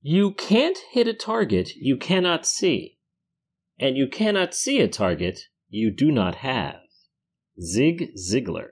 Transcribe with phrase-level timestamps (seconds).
[0.00, 2.98] You can't hit a target you cannot see,
[3.78, 6.80] and you cannot see a target you do not have.
[7.60, 8.70] Zig Ziglar.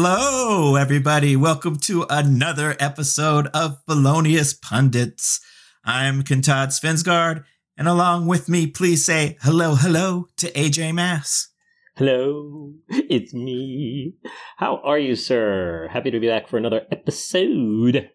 [0.00, 1.34] Hello, everybody.
[1.34, 5.40] Welcome to another episode of Felonious Pundits.
[5.84, 7.42] I'm Kentad Svensgaard,
[7.76, 11.48] and along with me, please say hello, hello to AJ Mass.
[11.96, 14.14] Hello, it's me.
[14.58, 15.88] How are you, sir?
[15.90, 18.08] Happy to be back for another episode.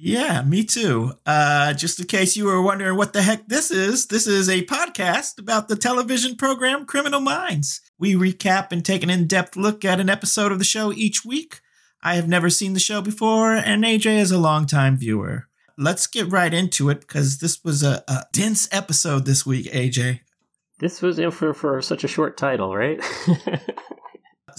[0.00, 1.14] Yeah, me too.
[1.26, 4.64] Uh, just in case you were wondering what the heck this is, this is a
[4.64, 7.80] podcast about the television program Criminal Minds.
[7.98, 11.24] We recap and take an in depth look at an episode of the show each
[11.24, 11.58] week.
[12.00, 15.48] I have never seen the show before, and AJ is a longtime viewer.
[15.76, 20.20] Let's get right into it because this was a, a dense episode this week, AJ.
[20.78, 23.00] This was in for, for such a short title, right?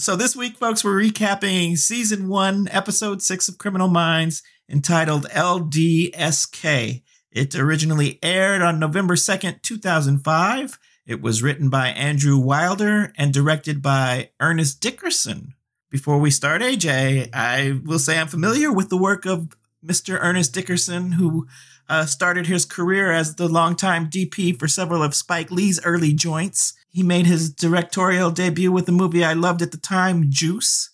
[0.00, 7.02] So this week, folks, we're recapping season one, episode six of Criminal Minds, entitled LDSK.
[7.32, 10.78] It originally aired on November 2nd, 2005.
[11.06, 15.54] It was written by Andrew Wilder and directed by Ernest Dickerson.
[15.90, 20.18] Before we start, AJ, I will say I'm familiar with the work of Mr.
[20.20, 21.48] Ernest Dickerson, who
[21.88, 26.74] uh, started his career as the longtime DP for several of Spike Lee's early joints.
[26.88, 30.90] He made his directorial debut with the movie I loved at the time, Juice.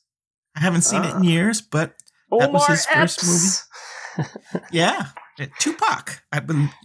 [0.55, 1.95] I haven't seen uh, it in years, but
[2.31, 3.66] that was his first movie.
[4.73, 5.07] Yeah,
[5.59, 6.39] Tupac, I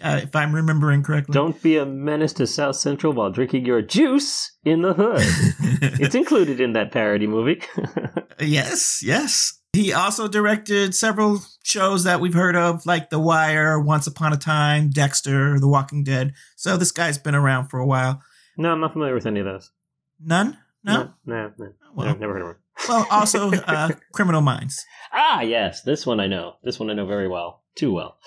[0.03, 1.33] uh, if I'm remembering correctly.
[1.33, 5.21] Don't be a menace to South Central while drinking your juice in the hood.
[6.01, 7.61] it's included in that parody movie.
[8.39, 9.59] yes, yes.
[9.73, 14.37] He also directed several shows that we've heard of, like The Wire, Once Upon a
[14.37, 16.33] Time, Dexter, The Walking Dead.
[16.57, 18.21] So this guy's been around for a while.
[18.57, 19.71] no, I'm not familiar with any of those.
[20.19, 20.57] None?
[20.83, 21.13] No?
[21.25, 21.73] No, no.
[21.95, 22.07] Well.
[22.07, 22.59] no never heard of her.
[22.87, 24.85] Well, also uh, Criminal Minds.
[25.13, 26.55] Ah, yes, this one I know.
[26.63, 27.63] This one I know very well.
[27.75, 28.17] Too well.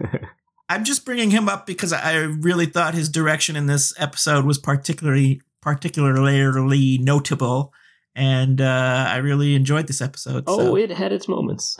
[0.68, 4.58] I'm just bringing him up because I really thought his direction in this episode was
[4.58, 7.72] particularly particularly notable,
[8.14, 10.44] and uh, I really enjoyed this episode.
[10.46, 11.76] Oh, so it had its moments.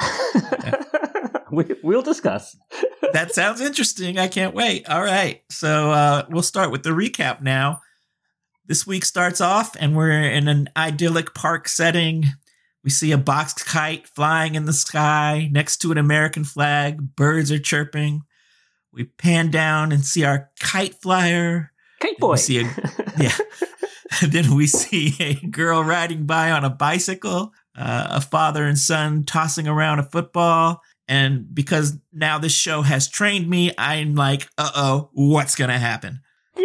[1.52, 2.56] we, we'll discuss.
[3.12, 4.18] that sounds interesting.
[4.18, 4.88] I can't wait.
[4.88, 7.80] All right, so uh, we'll start with the recap now.
[8.70, 12.26] This week starts off, and we're in an idyllic park setting.
[12.84, 17.16] We see a box kite flying in the sky next to an American flag.
[17.16, 18.22] Birds are chirping.
[18.92, 21.72] We pan down and see our kite flyer.
[21.98, 22.36] Kite boy.
[22.36, 22.62] see a
[23.18, 23.36] yeah.
[24.28, 29.24] then we see a girl riding by on a bicycle, uh, a father and son
[29.24, 30.80] tossing around a football.
[31.08, 35.78] And because now this show has trained me, I'm like, uh oh, what's going to
[35.78, 36.20] happen?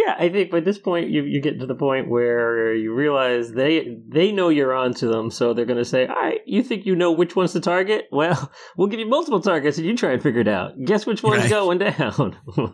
[0.06, 3.52] Yeah, I think by this point you you get to the point where you realize
[3.54, 6.62] they they know you're on to them, so they're going to say, "All right, you
[6.62, 8.06] think you know which one's to target?
[8.12, 10.74] Well, we'll give you multiple targets, and you try and figure it out.
[10.86, 11.50] Guess which one's Right.
[11.50, 12.38] going down."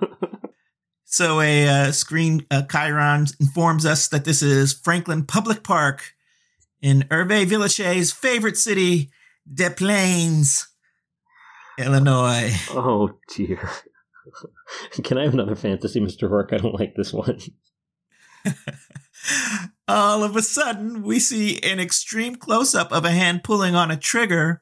[1.05, 6.13] So a uh, screen uh, Chiron informs us that this is Franklin Public Park
[6.81, 9.11] in Hervé Villechaize's favorite city,
[9.53, 10.69] Des Plaines,
[11.77, 12.53] Illinois.
[12.69, 13.59] oh dear.
[15.03, 16.53] Can I have another fantasy, Mister Rourke?
[16.53, 17.39] I don't like this one.
[19.87, 23.91] All of a sudden, we see an extreme close up of a hand pulling on
[23.91, 24.61] a trigger,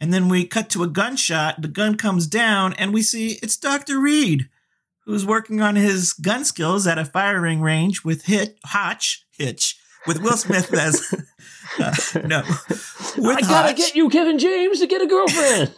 [0.00, 1.62] and then we cut to a gunshot.
[1.62, 4.00] The gun comes down, and we see it's Dr.
[4.00, 4.48] Reed,
[5.04, 10.20] who's working on his gun skills at a firing range with Hit Hotch Hitch with
[10.22, 11.12] Will Smith as
[11.78, 11.94] uh,
[12.26, 12.42] no
[13.18, 13.76] with I gotta Hotch.
[13.76, 15.74] get you, Kevin James, to get a girlfriend.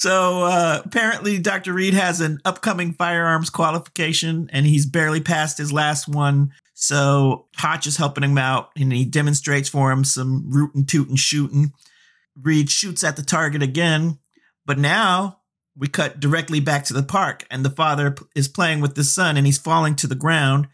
[0.00, 1.74] So uh, apparently, Dr.
[1.74, 6.54] Reed has an upcoming firearms qualification, and he's barely passed his last one.
[6.72, 11.74] So Hotch is helping him out, and he demonstrates for him some rootin' tootin' shooting.
[12.34, 14.18] Reed shoots at the target again,
[14.64, 15.40] but now
[15.76, 19.36] we cut directly back to the park, and the father is playing with the son,
[19.36, 20.68] and he's falling to the ground.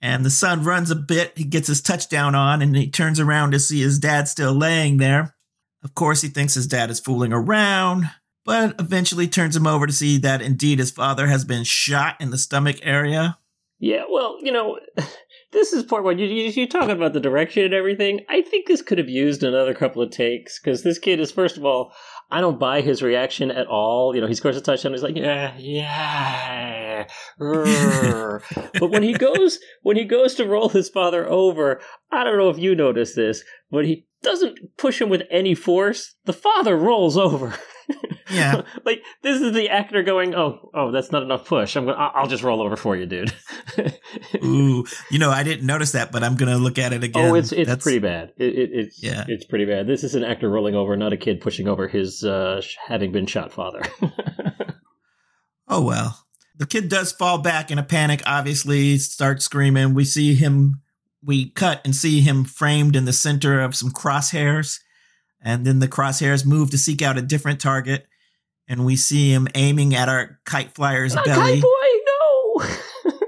[0.00, 1.36] And the son runs a bit.
[1.36, 4.96] He gets his touchdown on, and he turns around to see his dad still laying
[4.96, 5.34] there.
[5.84, 8.08] Of course, he thinks his dad is fooling around,
[8.46, 12.30] but eventually turns him over to see that indeed his father has been shot in
[12.30, 13.38] the stomach area.
[13.78, 14.78] Yeah, well, you know,
[15.52, 16.18] this is part one.
[16.18, 18.20] You, you, you talk about the direction and everything.
[18.28, 21.56] I think this could have used another couple of takes because this kid is, first
[21.56, 21.92] of all,
[22.30, 24.14] I don't buy his reaction at all.
[24.14, 24.92] You know, he scores a touchdown.
[24.92, 27.06] He's like, yeah, yeah.
[27.38, 32.50] but when he goes, when he goes to roll his father over, I don't know
[32.50, 36.14] if you notice this, but he doesn't push him with any force.
[36.24, 37.54] The father rolls over.
[38.30, 38.62] Yeah.
[38.84, 41.76] like this is the actor going, oh, oh, that's not enough push.
[41.76, 43.32] I'm going to I'll just roll over for you, dude.
[44.44, 47.30] Ooh, you know, I didn't notice that, but I'm gonna look at it again.
[47.30, 48.32] Oh, it's it's That's- pretty bad.
[48.36, 49.24] It, it, it's Yeah.
[49.28, 49.86] it's pretty bad.
[49.86, 53.26] This is an actor rolling over, not a kid pushing over his uh, having been
[53.26, 53.82] shot father.
[55.68, 56.26] Oh well.
[56.58, 59.94] The kid does fall back in a panic, obviously, starts screaming.
[59.94, 60.80] We see him,
[61.22, 64.78] we cut and see him framed in the center of some crosshairs.
[65.46, 68.08] And then the crosshairs move to seek out a different target.
[68.66, 71.60] And we see him aiming at our kite flyer's Not belly.
[71.60, 72.64] Kite boy,
[73.06, 73.12] no.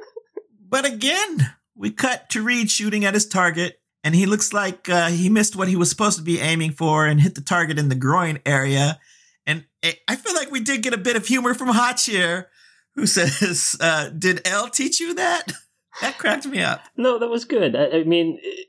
[0.70, 3.80] But again, we cut to Reed shooting at his target.
[4.02, 7.06] And he looks like uh, he missed what he was supposed to be aiming for
[7.06, 8.98] and hit the target in the groin area.
[9.46, 12.48] And it, I feel like we did get a bit of humor from Hotch here,
[12.96, 15.52] who says, uh, Did Elle teach you that?
[16.00, 16.82] That cracked me up.
[16.96, 17.74] no, that was good.
[17.74, 18.68] I, I mean, it,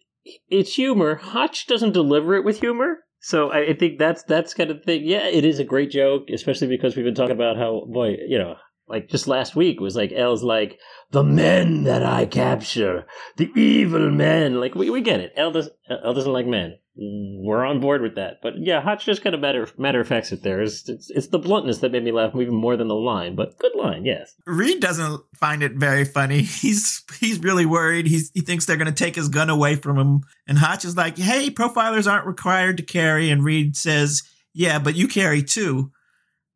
[0.49, 1.15] it's humor.
[1.15, 2.99] Hotch doesn't deliver it with humor.
[3.21, 5.03] So I, think that's that's kind of thing.
[5.03, 8.39] Yeah, it is a great joke, especially because we've been talking about how boy, you
[8.39, 8.55] know,
[8.89, 10.79] like just last week was like Elle's like
[11.11, 13.05] the men that I capture,
[13.37, 14.59] the evil men.
[14.59, 15.31] Like we, we get it.
[15.35, 16.77] Elle does Elle doesn't like men.
[17.01, 18.39] We're on board with that.
[18.41, 20.61] But yeah, Hotch just kind of matter matter of facts it there.
[20.61, 23.35] It's, it's it's the bluntness that made me laugh even more than the line.
[23.35, 24.33] But good line, yes.
[24.45, 26.41] Reed doesn't find it very funny.
[26.59, 28.07] He's he's really worried.
[28.07, 30.21] He's he thinks they're going to take his gun away from him.
[30.47, 34.95] And Hotch is like, "Hey, profilers aren't required to carry." And Reed says, "Yeah, but
[34.95, 35.91] you carry too."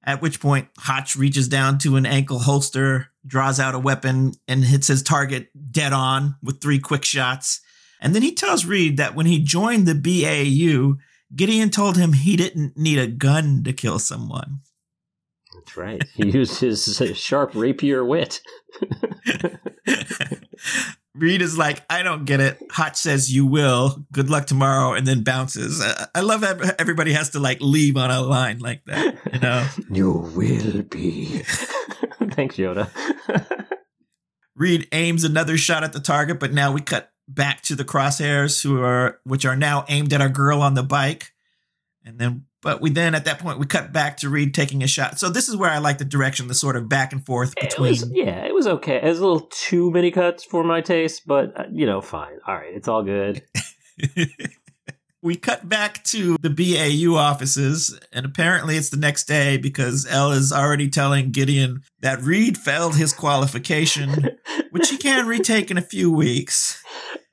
[0.05, 4.65] At which point, Hotch reaches down to an ankle holster, draws out a weapon, and
[4.65, 7.61] hits his target dead on with three quick shots.
[8.01, 10.97] And then he tells Reed that when he joined the BAU,
[11.33, 14.59] Gideon told him he didn't need a gun to kill someone.
[15.55, 16.03] That's right.
[16.13, 18.41] He used his uh, sharp rapier wit.
[21.15, 22.57] Reed is like, I don't get it.
[22.71, 24.03] Hotch says you will.
[24.11, 25.79] Good luck tomorrow, and then bounces.
[25.79, 29.19] I, I love that everybody has to like leave on a line like that.
[29.31, 31.25] You know, You will be.
[32.31, 32.89] Thanks, Yoda.
[34.55, 38.63] Reed aims another shot at the target, but now we cut back to the crosshairs,
[38.63, 41.33] who are which are now aimed at our girl on the bike,
[42.03, 42.45] and then.
[42.63, 45.19] But we then at that point we cut back to Reed taking a shot.
[45.19, 47.69] So this is where I like the direction, the sort of back and forth It
[47.69, 47.89] between.
[47.89, 48.97] was, yeah, it was okay.
[48.97, 52.37] It was a little too many cuts for my taste, but uh, you know, fine.
[52.47, 53.43] All right, it's all good.
[55.23, 60.31] we cut back to the BAU offices, and apparently it's the next day because Elle
[60.31, 64.37] is already telling Gideon that Reed failed his qualification,
[64.71, 66.83] which he can retake in a few weeks.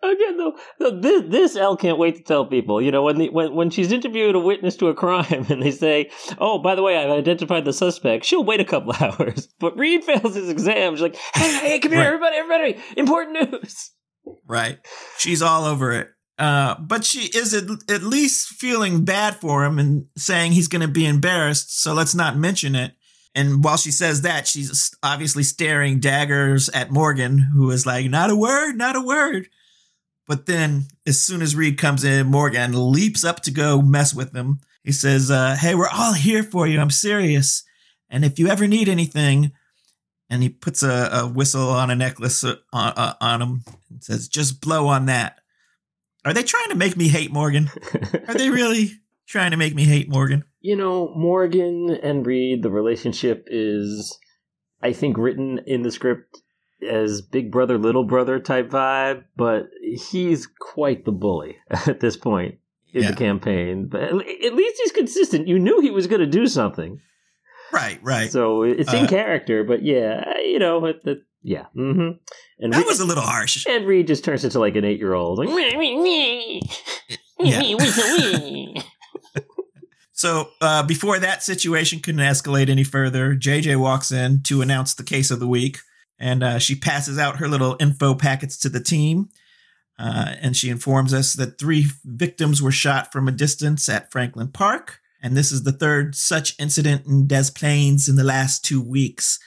[0.03, 2.81] Again, though, though, this, this Elle can't wait to tell people.
[2.81, 5.71] You know, when the, when when she's interviewed a witness to a crime, and they
[5.71, 9.49] say, "Oh, by the way, I've identified the suspect," she'll wait a couple hours.
[9.59, 10.95] But Reed fails his exam.
[10.95, 12.07] She's like, "Hey, hey, come here, Right.
[12.07, 12.77] everybody, everybody!
[12.97, 13.91] Important news."
[14.47, 14.79] Right.
[15.19, 16.09] She's all over it.
[16.39, 20.81] Uh, but she is at, at least feeling bad for him and saying he's going
[20.81, 22.93] to be embarrassed, so let's not mention it.
[23.35, 28.31] And while she says that, she's obviously staring daggers at Morgan, who is like, not
[28.31, 29.49] a word, not a word.
[30.31, 34.33] But then, as soon as Reed comes in, Morgan leaps up to go mess with
[34.33, 34.61] him.
[34.85, 36.79] He says, uh, Hey, we're all here for you.
[36.79, 37.65] I'm serious.
[38.09, 39.51] And if you ever need anything,
[40.29, 44.05] and he puts a, a whistle on a necklace uh, on, uh, on him and
[44.05, 45.41] says, Just blow on that.
[46.25, 47.69] Are they trying to make me hate Morgan?
[48.29, 48.93] Are they really
[49.27, 50.45] trying to make me hate Morgan?
[50.61, 54.17] you know, Morgan and Reed, the relationship is,
[54.81, 56.41] I think, written in the script
[56.89, 59.69] as big brother, little brother type vibe, but
[60.11, 61.57] he's quite the bully
[61.87, 62.57] at this point
[62.93, 63.11] in Yeah.
[63.11, 63.87] the campaign.
[63.89, 64.15] But at
[64.55, 65.49] least he's consistent.
[65.49, 67.01] You knew he was going to do something.
[67.73, 68.31] Right, right.
[68.31, 71.67] So it's in Uh, character, but yeah, you know, it, it, yeah.
[71.75, 72.11] hmm
[72.59, 73.65] And that Reed, was a little harsh.
[73.67, 75.39] and Reed just turns into like an eight year old.
[75.39, 75.49] Like,
[77.39, 77.63] Yeah.
[80.13, 85.03] So uh, before that situation couldn't escalate any further, JJ walks in to announce the
[85.03, 85.79] case of the week,
[86.19, 89.31] and uh, she passes out her little info packets to the team.
[90.01, 94.49] Uh, and she informs us that three victims were shot from a distance at Franklin
[94.49, 98.81] Park, and this is the third such incident in Des Plaines in the last two
[98.81, 99.39] weeks.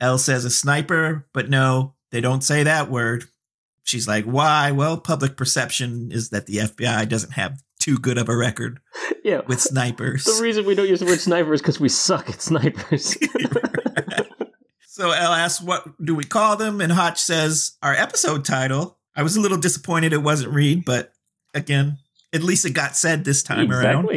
[0.00, 3.26] Elle says a sniper, but no, they don't say that word.
[3.84, 4.72] She's like, why?
[4.72, 8.80] Well, public perception is that the FBI doesn't have too good of a record
[9.24, 9.42] yeah.
[9.46, 10.24] with snipers.
[10.24, 13.16] The reason we don't use the word sniper is because we suck at snipers.
[14.86, 16.80] so Elle asks, what do we call them?
[16.80, 18.98] And Hotch says, our episode title.
[19.14, 21.12] I was a little disappointed it wasn't Reed, but
[21.54, 21.98] again,
[22.32, 24.08] at least it got said this time around.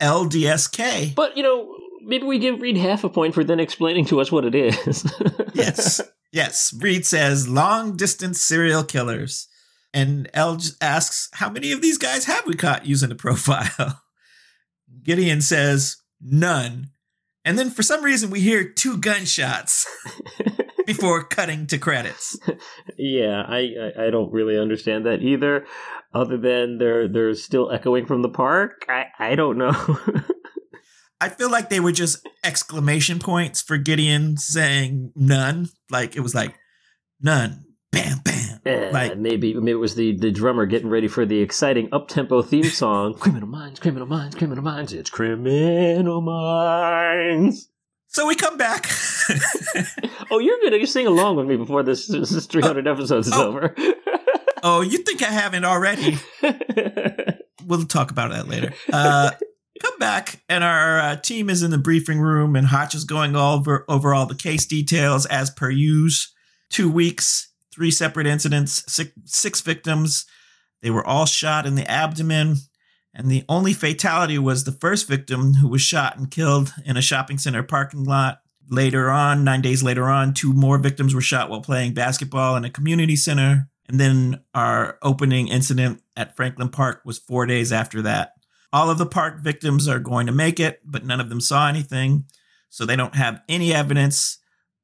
[0.00, 1.14] LDSK.
[1.14, 4.30] But, you know, maybe we give Reed half a point for then explaining to us
[4.30, 5.10] what it is.
[5.54, 6.00] yes.
[6.32, 6.74] Yes.
[6.78, 9.48] Reed says long distance serial killers.
[9.94, 14.02] And Elle asks, How many of these guys have we caught using the profile?
[15.02, 16.90] Gideon says, None.
[17.44, 19.86] And then for some reason, we hear two gunshots
[20.96, 22.38] before cutting to credits.
[22.96, 25.66] Yeah, I, I, I don't really understand that either.
[26.14, 28.86] Other than they're they're still echoing from the park.
[28.88, 29.72] I I don't know.
[31.20, 35.68] I feel like they were just exclamation points for Gideon saying none.
[35.90, 36.54] Like it was like
[37.20, 38.60] none, bam, bam.
[38.64, 42.08] Eh, like maybe maybe it was the the drummer getting ready for the exciting up
[42.08, 43.14] tempo theme song.
[43.18, 44.92] criminal minds, criminal minds, criminal minds.
[44.92, 47.68] It's criminal minds.
[48.08, 48.88] So we come back.
[50.30, 53.48] oh, you're gonna sing along with me before this, this 300 episodes is oh.
[53.48, 53.74] over.
[54.62, 56.18] oh, you think I haven't already?
[57.66, 58.72] we'll talk about that later.
[58.92, 59.32] Uh,
[59.82, 63.36] come back, and our uh, team is in the briefing room, and Hotch is going
[63.36, 66.32] over over all the case details as per use.
[66.70, 70.26] Two weeks, three separate incidents, six, six victims.
[70.82, 72.56] They were all shot in the abdomen,
[73.16, 77.02] and the only fatality was the first victim who was shot and killed in a
[77.02, 78.42] shopping center parking lot.
[78.68, 82.66] Later on, nine days later on, two more victims were shot while playing basketball in
[82.66, 83.70] a community center.
[83.88, 88.34] And then our opening incident at Franklin Park was four days after that.
[88.70, 91.68] All of the park victims are going to make it, but none of them saw
[91.68, 92.24] anything.
[92.68, 94.38] So they don't have any evidence.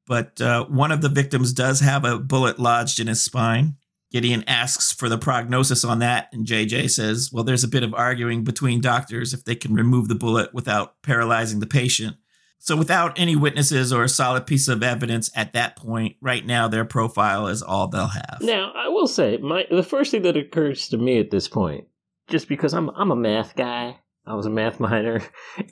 [0.06, 3.76] But uh, one of the victims does have a bullet lodged in his spine.
[4.12, 7.94] Gideon asks for the prognosis on that, and JJ says, Well, there's a bit of
[7.94, 12.16] arguing between doctors if they can remove the bullet without paralyzing the patient.
[12.58, 16.68] So, without any witnesses or a solid piece of evidence at that point, right now
[16.68, 18.38] their profile is all they'll have.
[18.42, 21.86] Now, I will say, my the first thing that occurs to me at this point
[22.28, 23.98] just because I'm I'm a math guy.
[24.26, 25.22] I was a math minor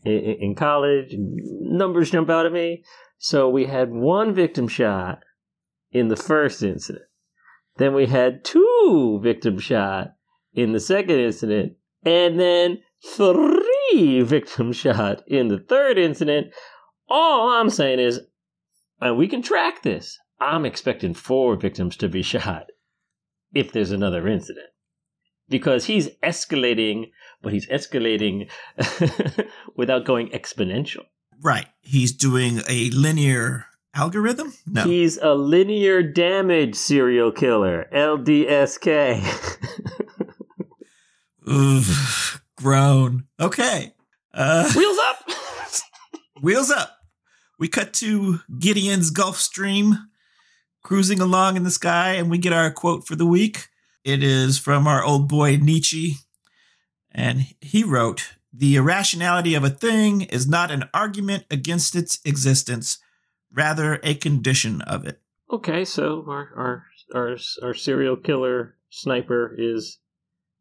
[0.04, 1.14] in, in college.
[1.16, 2.84] Numbers jump out at me.
[3.18, 5.18] So we had one victim shot
[5.92, 7.04] in the first incident.
[7.80, 10.08] Then we had two victim shot
[10.52, 16.48] in the second incident, and then three victim shot in the third incident.
[17.08, 18.20] All I'm saying is,
[19.00, 20.18] and we can track this.
[20.38, 22.66] I'm expecting four victims to be shot
[23.54, 24.68] if there's another incident
[25.48, 28.50] because he's escalating, but he's escalating
[29.74, 31.04] without going exponential.
[31.40, 31.68] Right.
[31.80, 34.52] He's doing a linear algorithm?
[34.66, 34.84] No.
[34.84, 39.22] He's a linear damage serial killer, LDSK.
[41.50, 43.24] Oof, groan.
[43.38, 43.92] Okay.
[44.32, 45.30] Uh, wheels up.
[46.42, 46.96] wheels up.
[47.58, 49.98] We cut to Gideon's Gulfstream
[50.82, 53.68] cruising along in the sky, and we get our quote for the week.
[54.04, 56.16] It is from our old boy Nietzsche.
[57.12, 62.98] And he wrote The irrationality of a thing is not an argument against its existence,
[63.52, 65.20] rather, a condition of it.
[65.50, 69.98] Okay, so our, our, our, our serial killer sniper is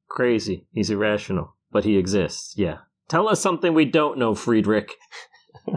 [0.07, 0.65] crazy.
[0.71, 2.55] He's irrational, but he exists.
[2.57, 2.79] Yeah.
[3.07, 4.95] Tell us something we don't know, Friedrich.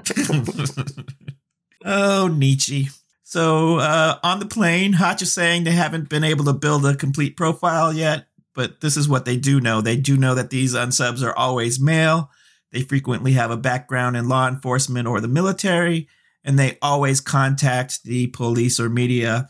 [1.85, 2.89] oh, Nietzsche.
[3.23, 6.95] So uh, on the plane, Hotch is saying they haven't been able to build a
[6.95, 9.81] complete profile yet, but this is what they do know.
[9.81, 12.31] They do know that these unsubs are always male.
[12.73, 16.09] They frequently have a background in law enforcement or the military,
[16.45, 19.49] and they always contact the police or media,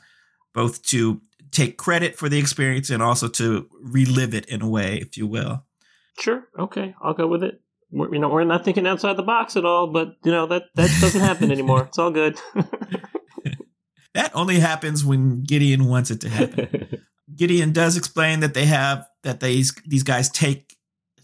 [0.54, 1.20] both to
[1.50, 5.26] take credit for the experience and also to relive it in a way, if you
[5.26, 5.64] will.
[6.18, 6.44] Sure.
[6.58, 6.94] Okay.
[7.00, 7.60] I'll go with it.
[7.90, 10.64] We're, you know, we're not thinking outside the box at all, but you know that
[10.76, 11.82] that doesn't happen anymore.
[11.82, 12.40] It's all good.
[14.14, 17.00] That only happens when Gideon wants it to happen.
[17.36, 20.76] Gideon does explain that they have that these these guys take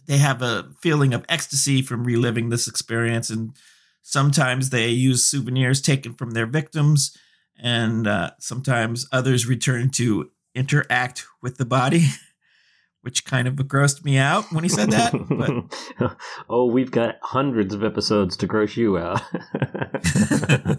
[0.07, 3.55] they have a feeling of ecstasy from reliving this experience and
[4.03, 7.17] sometimes they use souvenirs taken from their victims
[7.61, 12.07] and uh, sometimes others return to interact with the body
[13.03, 16.17] which kind of grossed me out when he said that but
[16.49, 19.23] oh we've got hundreds of episodes to gross you out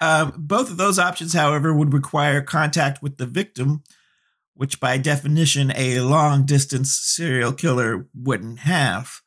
[0.00, 3.82] um, both of those options, however, would require contact with the victim,
[4.54, 9.20] which by definition a long distance serial killer wouldn't have.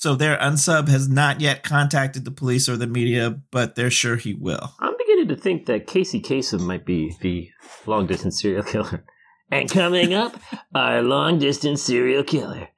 [0.00, 4.14] So their unsub has not yet contacted the police or the media, but they're sure
[4.14, 4.72] he will.
[4.78, 7.50] I'm beginning to think that Casey Kasem might be the
[7.84, 9.04] long distance serial killer.
[9.50, 10.38] And coming up,
[10.72, 12.68] our long distance serial killer.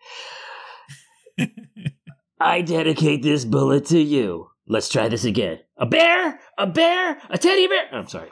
[2.40, 4.48] I dedicate this bullet to you.
[4.66, 5.58] Let's try this again.
[5.76, 6.40] A bear?
[6.56, 7.20] A bear?
[7.28, 7.84] A teddy bear?
[7.92, 8.30] Oh, I'm sorry.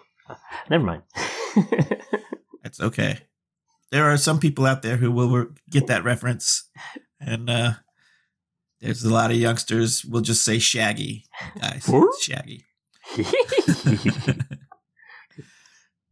[0.71, 1.03] Never mind.
[2.63, 3.19] That's okay.
[3.91, 6.71] There are some people out there who will get that reference,
[7.21, 7.73] and uh,
[8.81, 11.25] There's a lot of youngsters We'll just say Shaggy,
[11.61, 11.91] guys.
[12.21, 12.65] Shaggy.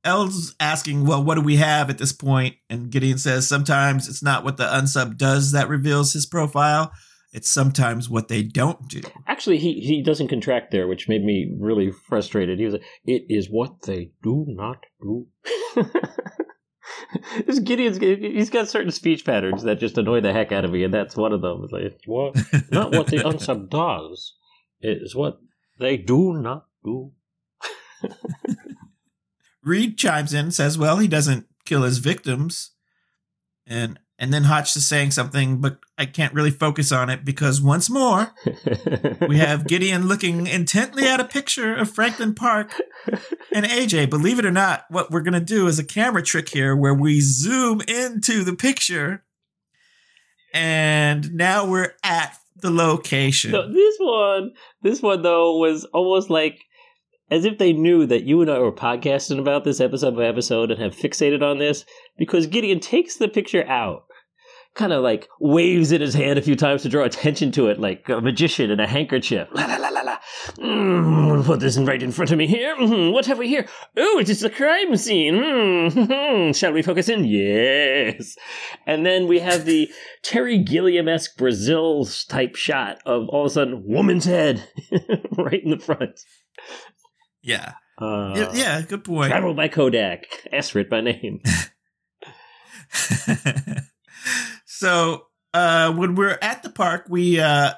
[0.05, 2.55] Elle's asking, well, what do we have at this point?
[2.71, 6.93] And Gideon says, sometimes it's not what the unsub does that reveals his profile.
[7.33, 9.03] It's sometimes what they don't do.
[9.27, 12.59] Actually, he, he doesn't contract there, which made me really frustrated.
[12.59, 15.27] He was like, it is what they do not do.
[17.47, 20.85] this Gideon's, he's got certain speech patterns that just annoy the heck out of me,
[20.85, 21.63] and that's one of them.
[21.65, 22.37] It's like, what,
[22.71, 24.35] not what the unsub does,
[24.81, 25.39] it is what
[25.79, 27.13] they do not do.
[29.65, 32.73] Reed chimes in, says, well, he doesn't kill his victims.
[33.67, 37.61] And and then Hotch is saying something, but I can't really focus on it because
[37.61, 38.33] once more,
[39.29, 42.73] we have Gideon looking intently at a picture of Franklin Park
[43.53, 44.09] and AJ.
[44.09, 46.95] Believe it or not, what we're going to do is a camera trick here where
[46.95, 49.23] we zoom into the picture.
[50.55, 53.51] And now we're at the location.
[53.51, 56.65] So this one, this one though, was almost like
[57.31, 60.71] as if they knew that you and I were podcasting about this episode by episode
[60.71, 61.85] and have fixated on this
[62.17, 64.05] because Gideon takes the picture out,
[64.75, 67.67] kind of like waves it in his hand a few times to draw attention to
[67.69, 69.49] it, like a magician in a handkerchief.
[69.53, 70.19] La la la la la.
[70.59, 72.77] Mm, put this right in front of me here.
[72.77, 73.67] Mm, what have we here?
[73.97, 75.35] Oh, it is a crime scene.
[75.35, 77.25] Mm, shall we focus in?
[77.25, 78.37] Yes.
[78.87, 79.91] And then we have the
[80.23, 84.69] Terry Gilliam esque Brazil type shot of all of a sudden woman's head
[85.39, 86.21] right in the front.
[87.47, 87.75] Yeah.
[87.97, 89.31] Uh, yeah, yeah, good point.
[89.31, 90.27] Travel by Kodak.
[90.53, 91.41] Astrid by name.
[94.67, 97.75] so uh, when we're at the park, we uh,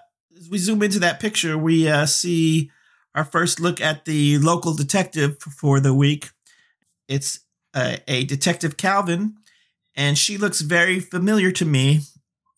[0.51, 1.59] we zoom into that picture.
[1.59, 2.71] We uh, see
[3.15, 6.31] our first look at the local detective for the week.
[7.07, 7.41] It's
[7.77, 9.37] a, a detective Calvin,
[9.95, 12.01] and she looks very familiar to me.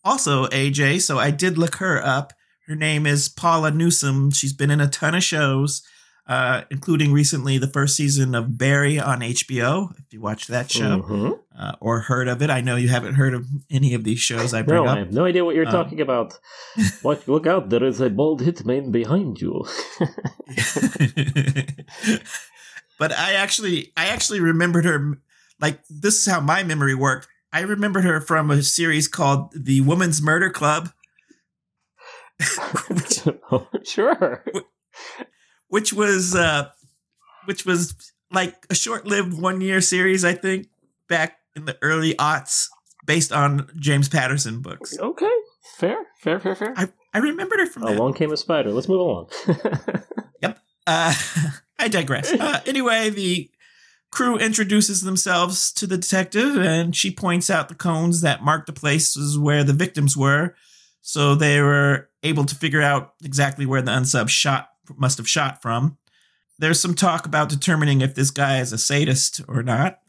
[0.04, 1.02] Also, AJ.
[1.02, 2.32] So I did look her up.
[2.68, 4.30] Her name is Paula Newsome.
[4.30, 5.82] She's been in a ton of shows
[6.26, 9.90] uh, including recently the first season of Barry on HBO.
[9.98, 11.38] If you watched that show Mhm.
[11.58, 14.54] uh, or heard of it, I know you haven't heard of any of these shows
[14.54, 14.98] I bring No, I up.
[14.98, 16.38] have no idea what you're Um, talking about.
[17.02, 17.26] What?
[17.26, 17.70] Look out!
[17.70, 19.64] There is a bald hitman behind you.
[22.98, 25.18] but I actually, I actually remembered her.
[25.60, 27.28] Like this is how my memory worked.
[27.52, 30.90] I remembered her from a series called The Woman's Murder Club,
[32.88, 33.20] which,
[33.88, 34.44] sure.
[35.70, 36.68] Which was, uh,
[37.46, 37.94] which was
[38.30, 40.68] like a short-lived one-year series, I think,
[41.08, 42.68] back in the early aughts,
[43.06, 44.96] based on James Patterson books.
[44.98, 45.30] Okay.
[45.78, 45.96] Fair.
[46.20, 46.38] Fair.
[46.38, 46.54] Fair.
[46.54, 46.74] Fair.
[46.76, 47.96] I, I remembered her from that.
[47.96, 48.70] Along came a spider.
[48.70, 49.30] Let's move along.
[50.42, 50.58] Yep.
[50.86, 51.14] Uh,
[51.78, 52.32] I digress.
[52.40, 53.50] Uh, anyway, the
[54.10, 58.72] crew introduces themselves to the detective, and she points out the cones that mark the
[58.72, 60.54] places where the victims were.
[61.02, 65.62] So they were able to figure out exactly where the unsub shot must have shot
[65.62, 65.98] from.
[66.58, 70.00] There's some talk about determining if this guy is a sadist or not.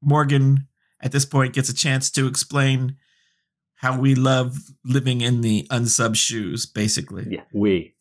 [0.00, 0.66] Morgan,
[1.00, 2.96] at this point, gets a chance to explain
[3.76, 7.26] how we love living in the unsub shoes, basically.
[7.30, 7.42] yeah.
[7.52, 7.94] We.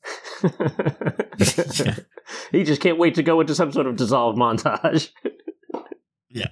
[0.43, 1.95] yeah.
[2.51, 5.09] He just can't wait to go into some sort of dissolved montage.
[6.33, 6.47] Yeah.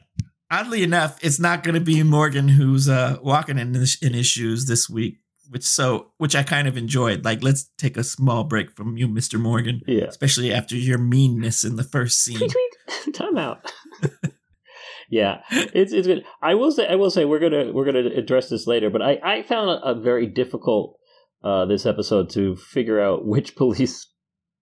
[0.52, 4.28] Oddly enough, it's not going to be Morgan who's uh, walking in his, in his
[4.28, 7.26] shoes this week, which so which I kind of enjoyed.
[7.26, 10.06] Like, let's take a small break from you, Mister Morgan, Yeah.
[10.06, 12.48] especially after your meanness in the first scene.
[13.14, 13.72] Time out.
[15.10, 16.24] yeah, it's it's good.
[16.42, 19.20] I will say I will say we're gonna we're gonna address this later, but I
[19.24, 20.98] I found it a very difficult
[21.44, 24.08] uh, this episode to figure out which police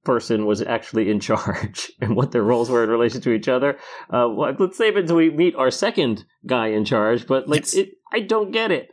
[0.05, 3.77] person was actually in charge and what their roles were in relation to each other.
[4.09, 7.27] Uh, well, let's save it until we meet our second guy in charge.
[7.27, 7.73] But like, Yes.
[7.75, 8.89] it, I don't get it.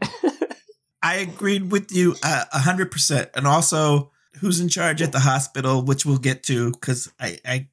[1.05, 5.21] I agreed with you uh, a hundred percent, and also who's in charge at the
[5.21, 7.69] hospital, which we'll get to because I, I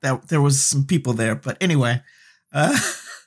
[0.00, 1.34] that there was some people there.
[1.34, 2.00] But anyway,
[2.50, 2.76] uh,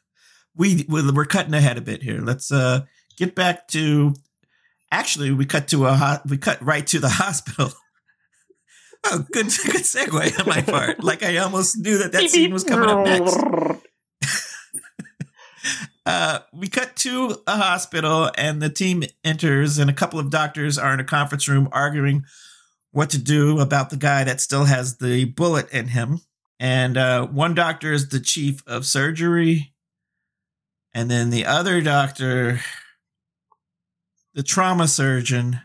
[0.56, 2.22] we we're cutting ahead a bit here.
[2.22, 2.82] Let's uh,
[3.18, 4.16] get back to.
[4.92, 7.72] Actually, we cut to a ho- we cut right to the hospital.
[9.04, 11.04] Oh, good good segue on my part.
[11.04, 13.38] Like I almost knew that that scene was coming up next.
[16.06, 20.78] Uh, we cut to a hospital, and the team enters, and a couple of doctors
[20.78, 22.26] are in a conference room arguing
[22.92, 26.22] what to do about the guy that still has the bullet in him.
[26.60, 29.74] And uh, one doctor is the chief of surgery,
[30.94, 32.62] and then the other doctor,
[34.36, 35.62] the trauma surgeon,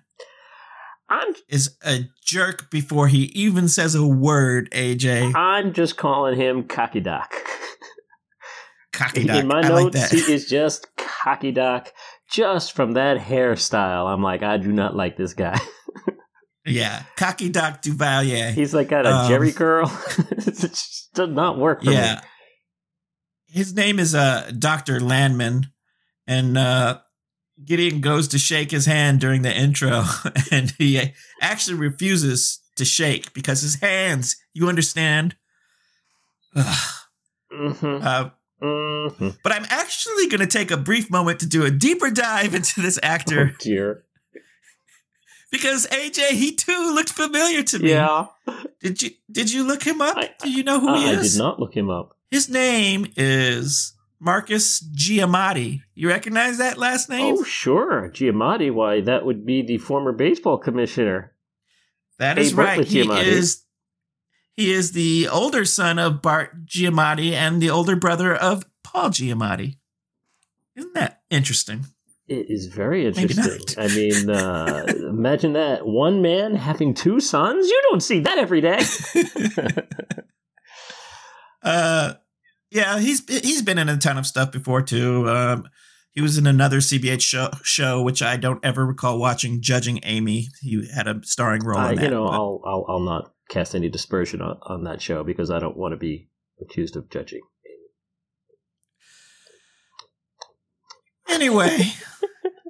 [1.10, 4.70] I'm is a jerk before he even says a word.
[4.70, 7.34] AJ, I'm just calling him Cocky Doc.
[9.00, 9.36] cocky doc.
[9.38, 10.12] In my I like notes, that.
[10.12, 11.92] he is just cocky doc.
[12.30, 15.58] Just from that hairstyle, I'm like, I do not like this guy.
[16.66, 18.52] Yeah, Cocky Doc Duvalier.
[18.52, 19.90] He's like got a Um, Jheri curl.
[20.30, 22.16] it just does not work for yeah.
[22.16, 22.20] me.
[23.48, 25.00] His name is uh Dr.
[25.00, 25.72] Landman
[26.26, 26.98] and uh
[27.64, 30.04] Gideon goes to shake his hand during the intro
[30.52, 35.36] and he actually refuses to shake because his hands, you understand?
[36.54, 36.88] Ugh.
[37.50, 38.30] hmm Uh,
[38.60, 42.54] hmm but I'm actually going to take a brief moment to do a deeper dive
[42.54, 44.04] into this Oh actor dear.
[45.50, 47.90] because AJ he too looked familiar to me.
[47.90, 48.26] Yeah.
[48.80, 50.16] Did you did you look him up?
[50.16, 51.18] I- Do you know who he is?
[51.18, 52.16] I did not look him up.
[52.30, 55.80] His name is Marcus Giamatti.
[55.94, 57.36] You recognize that last name?
[57.38, 58.10] Oh, sure.
[58.14, 58.72] Giamatti.
[58.72, 61.32] Why, that would be the former baseball commissioner.
[62.18, 62.84] that is Abe right.
[62.84, 63.24] He Giamatti.
[63.24, 63.64] is
[64.60, 69.76] he is the older son of Bart Giamatti and the older brother of Paul Giamatti.
[70.76, 71.86] Isn't that interesting?
[72.28, 73.60] It is very interesting.
[73.76, 77.66] I mean, uh, imagine that one man having two sons.
[77.68, 78.78] You don't see that every day.
[81.62, 82.14] uh
[82.70, 85.28] yeah, he's he's been in a ton of stuff before too.
[85.28, 85.68] Um
[86.12, 90.48] he was in another CBS show, show which I don't ever recall watching, Judging Amy.
[90.60, 92.04] He had a starring role Uh, in that.
[92.04, 95.50] you know, but- I'll, I'll I'll not cast any dispersion on, on that show because
[95.50, 96.28] I don't want to be
[96.60, 97.42] accused of judging.
[101.28, 101.78] Anyway,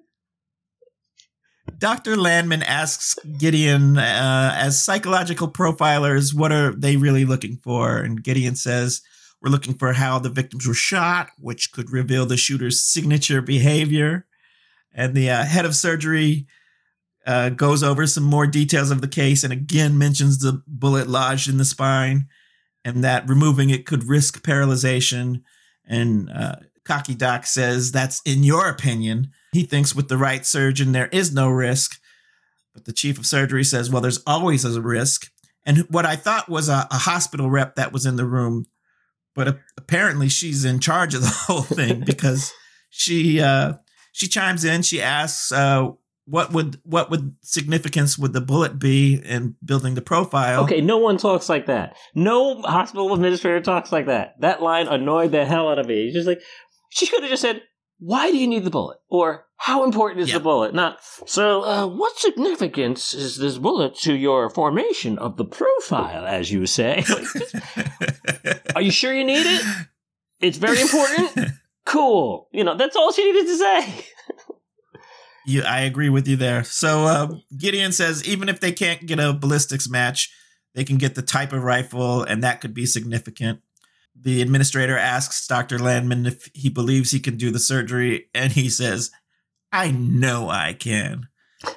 [1.78, 2.16] Dr.
[2.16, 7.98] Landman asks Gideon, uh, as psychological profilers, what are they really looking for?
[7.98, 9.00] And Gideon says,
[9.40, 14.26] We're looking for how the victims were shot, which could reveal the shooter's signature behavior.
[14.92, 16.46] And the uh, head of surgery
[17.26, 21.48] uh, goes over some more details of the case and again mentions the bullet lodged
[21.48, 22.26] in the spine
[22.84, 25.42] and that removing it could risk paralyzation.
[25.86, 29.30] And uh, Cocky Doc says that's in your opinion.
[29.52, 32.00] He thinks with the right surgeon, there is no risk.
[32.74, 35.30] But the chief of surgery says, well, there's always a risk.
[35.66, 38.66] And what I thought was a, a hospital rep that was in the room,
[39.34, 42.52] but a- apparently she's in charge of the whole thing because
[42.90, 43.74] she uh,
[44.12, 44.82] she chimes in.
[44.82, 45.90] She asks, uh,
[46.30, 50.96] "What would what would significance would the bullet be in building the profile?" Okay, no
[50.98, 51.96] one talks like that.
[52.14, 54.34] No hospital administrator talks like that.
[54.40, 56.06] That line annoyed the hell out of me.
[56.06, 56.40] She's just like,
[56.90, 57.62] she could have just said,
[57.98, 60.38] "Why do you need the bullet?" or "How important is Yeah.
[60.38, 61.62] the bullet?" Not so.
[61.62, 67.04] Uh, what significance is this bullet to your formation of the profile, as you say?
[68.74, 69.62] Are you sure you need it?
[70.40, 71.52] It's very important.
[71.86, 72.46] Cool.
[72.52, 74.04] You know, that's all she needed to say.
[75.46, 76.64] You, I agree with you there.
[76.64, 80.30] So uh, Gideon says even if they can't get a ballistics match,
[80.74, 83.60] they can get the type of rifle, and that could be significant.
[84.14, 85.78] The administrator asks Dr.
[85.78, 89.10] Landman if he believes he can do the surgery, and he says,
[89.72, 91.28] I know I can.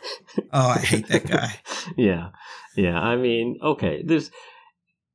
[0.52, 1.60] Oh, I hate that guy.
[1.98, 2.30] yeah,
[2.76, 3.00] yeah.
[3.00, 4.02] I mean, okay.
[4.04, 4.32] There's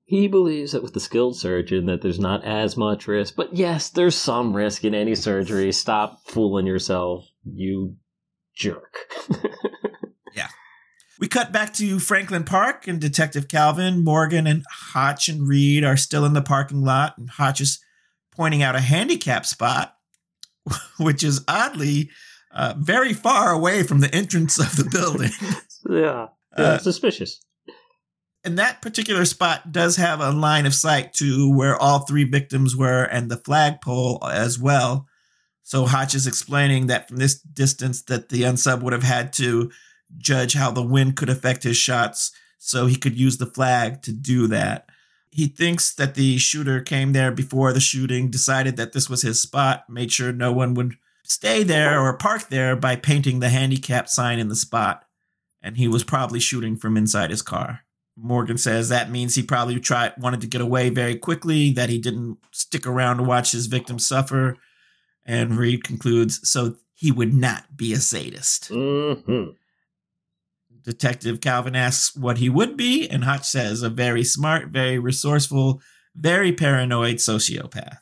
[0.04, 3.90] he believes that with the skilled surgeon that there's not as much risk, but yes,
[3.90, 5.72] there's some risk in any surgery.
[5.72, 7.96] Stop fooling yourself, you
[8.58, 8.96] jerk.
[10.34, 10.48] Yeah.
[11.18, 15.96] We cut back to Franklin Park, and Detective Calvin, Morgan, and Hotch and Reed are
[15.96, 17.80] still in the parking lot, and Hotch is
[18.36, 19.96] pointing out a handicap spot,
[21.00, 22.10] which is oddly
[22.52, 25.32] uh, very far away from the entrance of the building.
[25.90, 27.40] yeah, yeah Uh, suspicious.
[28.44, 32.76] and that particular spot does have a line of sight to where all three victims
[32.76, 35.07] were and the flagpole as well.
[35.68, 39.70] So Hotch is explaining that from this distance that the unsub would have had to
[40.16, 44.12] judge how the wind could affect his shots so he could use the flag to
[44.12, 44.88] do that.
[45.30, 49.42] He thinks that the shooter came there before the shooting, decided that this was his
[49.42, 54.08] spot, made sure no one would stay there or park there by painting the handicap
[54.08, 55.04] sign in the spot.
[55.60, 57.80] And he was probably shooting from inside his car.
[58.16, 61.98] Morgan says that means he probably tried wanted to get away very quickly, that he
[61.98, 64.56] didn't stick around to watch his victim suffer.
[65.28, 68.68] And Reed concludes, so he would not be a sadist.
[68.72, 69.50] hmm
[70.82, 75.82] Detective Calvin asks what he would be, and Hotch says a very smart, very resourceful,
[76.16, 77.98] very paranoid sociopath.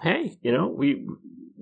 [0.00, 1.06] Hey, you know we.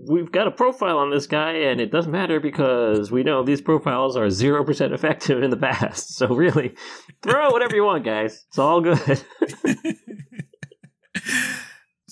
[0.08, 3.60] We've got a profile on this guy, and it doesn't matter because we know these
[3.60, 6.14] profiles are 0% effective in the past.
[6.14, 6.76] So, really,
[7.22, 8.44] throw out whatever you want, guys.
[8.48, 9.00] It's all good.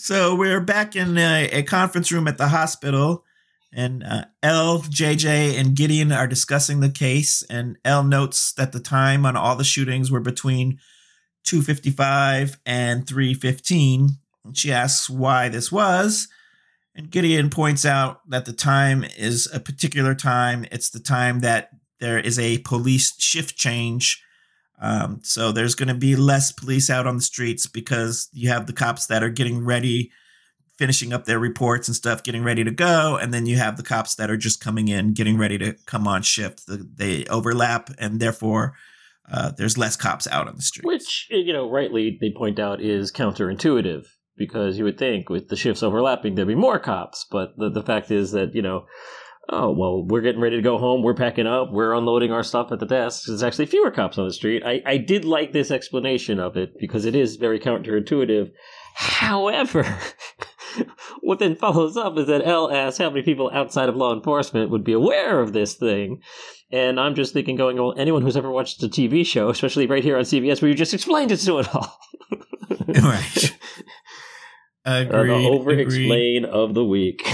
[0.05, 3.25] so we're back in a, a conference room at the hospital,
[3.73, 7.43] and uh, Elle, JJ, and Gideon are discussing the case.
[7.49, 10.79] And Elle notes that the time on all the shootings were between
[11.47, 14.19] 2:55 and 3:15.
[14.45, 16.29] And she asks why this was.
[16.95, 20.67] And Gideon points out that the time is a particular time.
[20.71, 24.23] It's the time that there is a police shift change.
[24.85, 28.66] Um, so there's going to be less police out on the streets because you have
[28.66, 30.11] the cops that are getting ready,
[30.77, 33.83] finishing up their reports and stuff, getting ready to go, and then you have the
[33.83, 36.66] cops that are just coming in, getting ready to come on shift.
[36.66, 38.75] The, they overlap, and therefore
[39.33, 40.87] uh, there's less cops out on the streets.
[40.87, 44.05] Which, you know, rightly they point out is counterintuitive
[44.37, 47.83] because you would think with the shifts overlapping there'd be more cops, but the the
[47.83, 48.85] fact is that you know.
[49.50, 51.02] Oh well, we're getting ready to go home.
[51.02, 51.70] We're packing up.
[51.70, 53.24] We're unloading our stuff at the desk.
[53.26, 54.62] There's actually fewer cops on the street.
[54.64, 58.50] I, I did like this explanation of it because it is very counterintuitive.
[58.94, 59.83] However,
[61.20, 64.70] what then follows up is that Elle asks how many people outside of law enforcement
[64.70, 66.22] would be aware of this thing.
[66.70, 70.02] And I'm just thinking, going, well, anyone who's ever watched a TV show, especially right
[70.02, 71.98] here on CBS, where you just explained it to it all.
[72.88, 73.59] right.
[74.85, 77.23] Agreed, uh, the over explain of the week.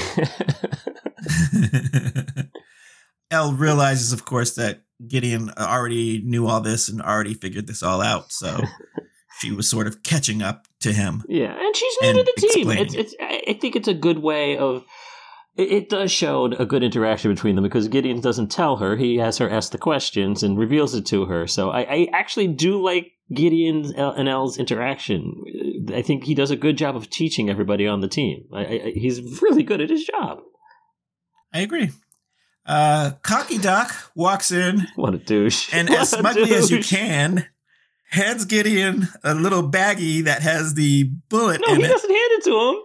[3.30, 8.00] Elle realizes, of course, that Gideon already knew all this and already figured this all
[8.00, 8.32] out.
[8.32, 8.60] So
[9.40, 11.22] she was sort of catching up to him.
[11.28, 12.70] Yeah, and she's new to the team.
[12.70, 14.84] It's, it's, I think it's a good way of.
[15.56, 19.16] It, it does show a good interaction between them because Gideon doesn't tell her; he
[19.18, 21.46] has her ask the questions and reveals it to her.
[21.46, 25.42] So I, I actually do like Gideon and Elle's interaction.
[25.94, 28.44] I think he does a good job of teaching everybody on the team.
[28.52, 30.40] I, I, he's really good at his job.
[31.52, 31.90] I agree.
[32.66, 35.70] Uh, Cocky Doc walks in What a douche!
[35.72, 37.46] and What as smugly as you can
[38.10, 41.88] hands Gideon a little baggie that has the bullet No, he it.
[41.88, 42.82] doesn't hand it to him.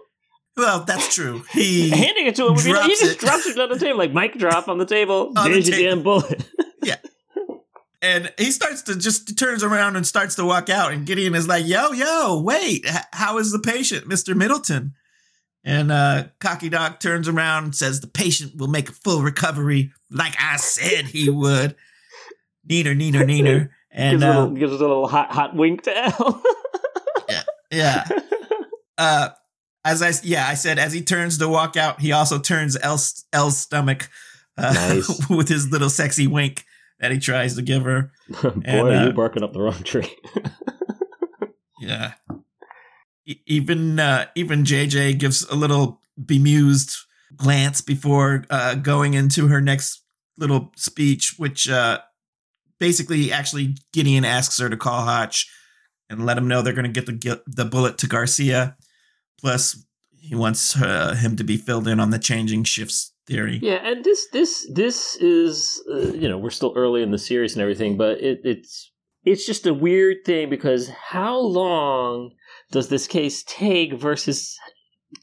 [0.56, 1.44] Well, that's true.
[1.52, 3.18] He Handing it to him would be like, he just it.
[3.18, 5.32] drops it on the table like mic drop on the table.
[5.36, 5.90] On the There's your table.
[5.96, 6.44] damn bullet.
[8.02, 11.48] and he starts to just turns around and starts to walk out and gideon is
[11.48, 14.92] like yo yo wait h- how is the patient mr middleton
[15.64, 19.90] and uh cocky doc turns around and says the patient will make a full recovery
[20.10, 21.74] like i said he would
[22.68, 25.96] neener neener neener and gives, a uh, little, gives a little hot hot wink to
[25.98, 26.42] Al.
[27.70, 28.06] yeah
[28.98, 29.30] uh
[29.86, 33.24] as i yeah i said as he turns to walk out he also turns Elle's,
[33.56, 34.10] stomach
[34.58, 35.28] uh, Nice.
[35.30, 36.64] with his little sexy wink
[37.00, 38.10] that he tries to give her
[38.42, 40.10] Boy, And, are uh, you barking up the wrong tree.
[41.80, 42.12] Yeah.
[43.26, 46.96] E- even uh, even JJ gives a little bemused
[47.36, 50.02] glance before uh, going into her next
[50.38, 52.00] little speech, which uh,
[52.80, 55.50] basically actually Gideon asks her to call Hotch
[56.08, 58.76] and let him know they're going to get the the bullet to Garcia.
[59.40, 59.84] Plus,
[60.18, 63.58] he wants uh, him to be filled in on the changing shifts theory.
[63.62, 67.54] yeah, and this this this is uh, you know we're still early in the series
[67.54, 68.92] and everything, but it, it's
[69.24, 72.30] it's just a weird thing because how long
[72.70, 74.56] does this case take versus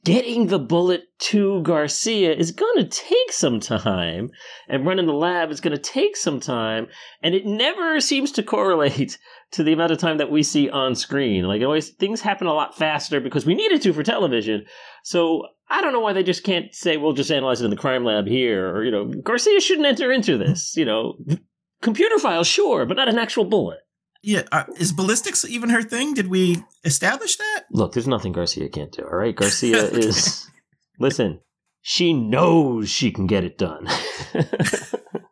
[0.03, 4.29] getting the bullet to Garcia is going to take some time,
[4.67, 6.87] and running the lab is going to take some time,
[7.21, 9.17] and it never seems to correlate
[9.53, 11.45] to the amount of time that we see on screen.
[11.45, 14.65] Like always, things happen a lot faster because we needed to for television.
[15.03, 17.77] So I don't know why they just can't say we'll just analyze it in the
[17.77, 20.75] crime lab here, or you know, Garcia shouldn't enter into this.
[20.75, 21.17] You know,
[21.81, 23.79] computer files, sure, but not an actual bullet.
[24.23, 26.13] Yeah, uh, is ballistics even her thing?
[26.13, 27.65] Did we establish that?
[27.71, 29.03] Look, there's nothing Garcia can't do.
[29.03, 30.49] All right, Garcia is.
[30.99, 31.41] Listen,
[31.81, 33.87] she knows she can get it done.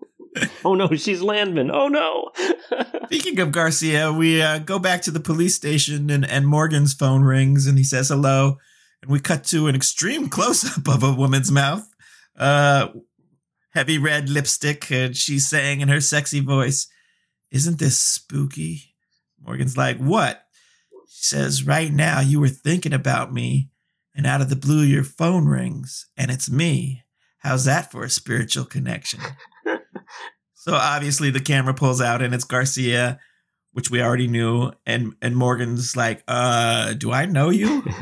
[0.65, 1.71] oh no, she's Landman.
[1.71, 2.31] Oh no.
[3.05, 7.23] Speaking of Garcia, we uh, go back to the police station and, and Morgan's phone
[7.23, 8.57] rings and he says hello.
[9.01, 11.87] And we cut to an extreme close up of a woman's mouth,
[12.37, 12.89] uh,
[13.71, 14.91] heavy red lipstick.
[14.91, 16.87] And she's saying in her sexy voice,
[17.49, 18.93] Isn't this spooky?
[19.43, 20.43] Morgan's like, What?
[21.09, 23.69] She says, Right now you were thinking about me,
[24.13, 27.03] and out of the blue your phone rings, and it's me.
[27.39, 29.19] How's that for a spiritual connection?
[30.61, 33.19] So obviously the camera pulls out and it's Garcia,
[33.71, 37.83] which we already knew, and and Morgan's like, "Uh, do I know you?"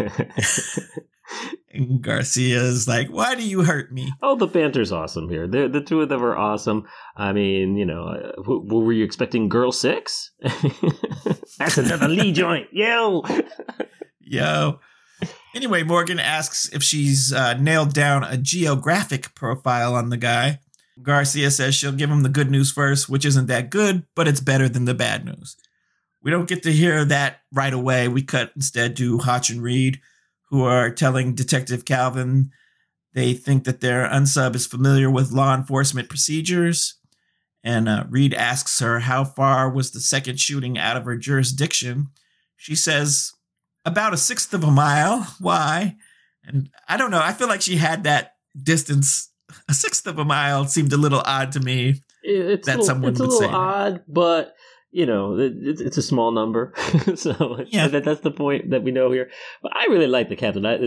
[1.72, 5.48] And Garcia's like, "Why do you hurt me?" oh, the banter's awesome here.
[5.48, 6.86] The the two of them are awesome.
[7.16, 10.32] I mean, you know, uh, w- were you expecting Girl Six?
[11.60, 12.68] That's another Lee joint.
[12.74, 13.24] Yo.
[14.20, 14.80] Yo.
[15.56, 20.60] Anyway, Morgan asks if she's uh, nailed down a geographic profile on the guy.
[21.02, 24.42] Garcia says she'll give him the good news first, which isn't that good, but it's
[24.42, 25.56] better than the bad news.
[26.22, 28.08] We don't get to hear that right away.
[28.08, 30.02] We cut instead to Hotch and Reed,
[30.50, 32.52] who are telling Detective Calvin
[33.14, 36.96] they think that their unsub is familiar with law enforcement procedures.
[37.64, 42.10] And uh, Reed asks her how far was the second shooting out of her jurisdiction.
[42.56, 43.34] She says
[43.84, 45.36] about a sixth of a mile.
[45.40, 45.98] Why?
[46.46, 47.22] And I don't know.
[47.22, 49.32] I feel like she had that distance.
[49.68, 52.02] A sixth of a mile seemed a little odd to me.
[52.24, 53.54] it's that a someone it's a would little say.
[53.56, 54.56] odd, but
[54.92, 56.74] you know, it, it's it's a small number,
[57.16, 57.88] so Yeah.
[57.90, 59.30] that, that's the point that we know here.
[59.62, 60.66] But I really like the captain.
[60.66, 60.80] I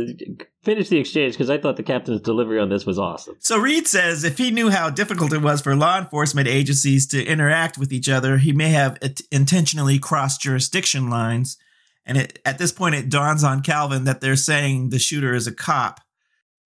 [0.65, 3.37] finished the exchange because I thought the captain's delivery on this was awesome.
[3.39, 7.25] So Reed says if he knew how difficult it was for law enforcement agencies to
[7.25, 11.57] interact with each other, he may have it- intentionally crossed jurisdiction lines.
[12.05, 15.47] And it, at this point, it dawns on Calvin that they're saying the shooter is
[15.47, 16.01] a cop.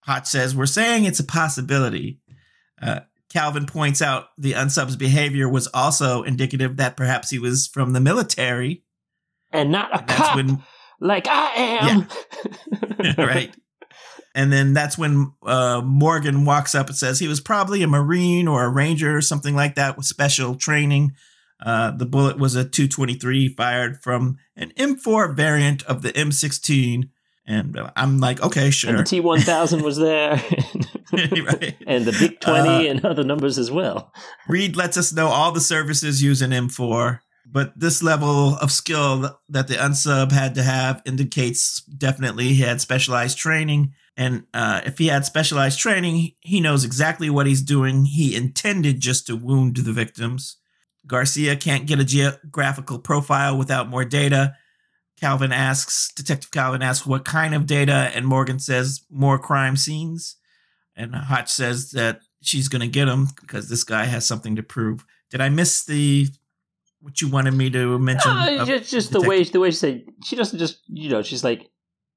[0.07, 2.21] Hotch says, We're saying it's a possibility.
[2.81, 3.01] Uh,
[3.33, 8.01] Calvin points out the unsub's behavior was also indicative that perhaps he was from the
[8.01, 8.85] military.
[9.53, 10.63] And not a And cop when
[11.01, 12.09] like I am.
[13.19, 13.55] right.
[14.35, 18.47] And then that's when uh, Morgan walks up and says he was probably a Marine
[18.47, 21.13] or a Ranger or something like that with special training.
[21.65, 27.09] Uh, the bullet was a 223 fired from an M4 variant of the M16.
[27.49, 28.97] And I'm like, okay, And sure.
[28.97, 30.31] the T one thousand was there,
[31.13, 31.77] Right.
[31.87, 34.13] and the Big Twenty Uh, and other numbers as well.
[34.49, 39.69] Reid lets us know all the services an M4, but this level of skill that
[39.69, 43.93] the unsub had to have indicates definitely he had specialized training.
[44.17, 48.07] And uh, if he had specialized training, he knows exactly what he's doing.
[48.07, 50.57] He intended just to wound the victims.
[51.07, 54.57] Garcia can't get a geographical profile without more data.
[55.21, 60.37] Calvin asks, Detective Calvin asks what kind of data, and Morgan says more crime scenes.
[60.95, 64.63] And Hotch says that she's going to get him because this guy has something to
[64.63, 65.05] prove.
[65.31, 66.27] Did I miss the
[67.01, 68.31] what you wanted me to mention?
[68.31, 71.45] Uh, just just the way the way she said she doesn't just you know she's
[71.45, 71.69] like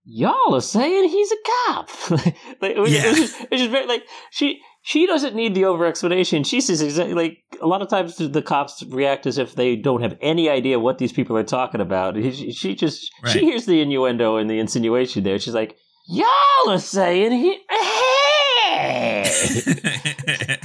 [0.06, 1.36] y'all are saying he's a
[1.68, 1.90] cop.
[2.12, 2.36] like,
[2.76, 3.06] it was, Yeah.
[3.06, 6.44] it was just, it was just very like she she doesn't need the over explanation.
[6.44, 10.02] She says exactly like a lot of times the cops react as if they don't
[10.02, 12.16] have any idea what these people are talking about.
[12.16, 13.32] She, she just Right.
[13.32, 15.40] she hears the innuendo and the insinuation there.
[15.40, 15.76] She's like
[16.08, 17.60] y'all are saying he.
[17.70, 19.32] Hey!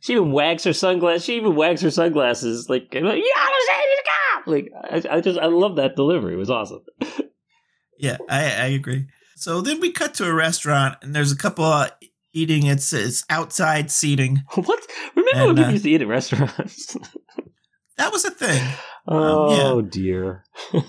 [0.00, 1.24] She even wags her sunglasses.
[1.24, 4.04] She even wags her sunglasses like, "Y'all are saying he's a
[4.34, 4.70] cop!" Like,
[5.10, 6.34] I, I just, I love that delivery.
[6.34, 6.80] It was awesome.
[7.98, 9.06] yeah, I, I agree.
[9.36, 11.90] So then we cut to a restaurant, and there's a couple uh,
[12.38, 12.66] eating.
[12.66, 14.42] It's it's outside seating.
[14.54, 14.86] What?
[15.16, 16.96] Remember when And, people uh, used to eat at restaurants?
[17.96, 18.62] That was a thing.
[19.08, 20.44] oh dear.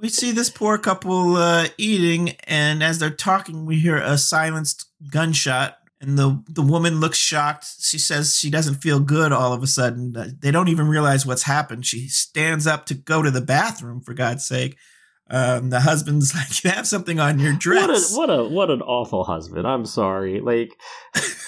[0.00, 4.86] We see this poor couple uh, eating, and as they're talking, we hear a silenced
[5.12, 5.76] gunshot.
[6.00, 7.66] And the, the woman looks shocked.
[7.80, 10.14] She says she doesn't feel good all of a sudden.
[10.40, 11.84] They don't even realize what's happened.
[11.84, 14.78] She stands up to go to the bathroom, for God's sake.
[15.32, 18.14] Um, the husband's like, You have something on your dress.
[18.14, 19.66] What a what a what an awful husband.
[19.66, 20.40] I'm sorry.
[20.40, 20.76] Like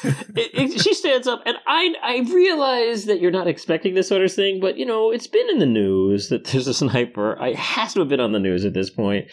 [0.05, 4.23] it, it, she stands up, and I I realize that you're not expecting this sort
[4.23, 7.37] of thing, but you know it's been in the news that there's a sniper.
[7.41, 9.27] I it has to have been on the news at this point,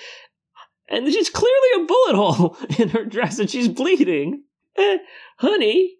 [0.89, 4.43] and she's clearly a bullet hole in her dress, and she's bleeding.
[4.77, 4.97] Eh,
[5.37, 5.98] honey,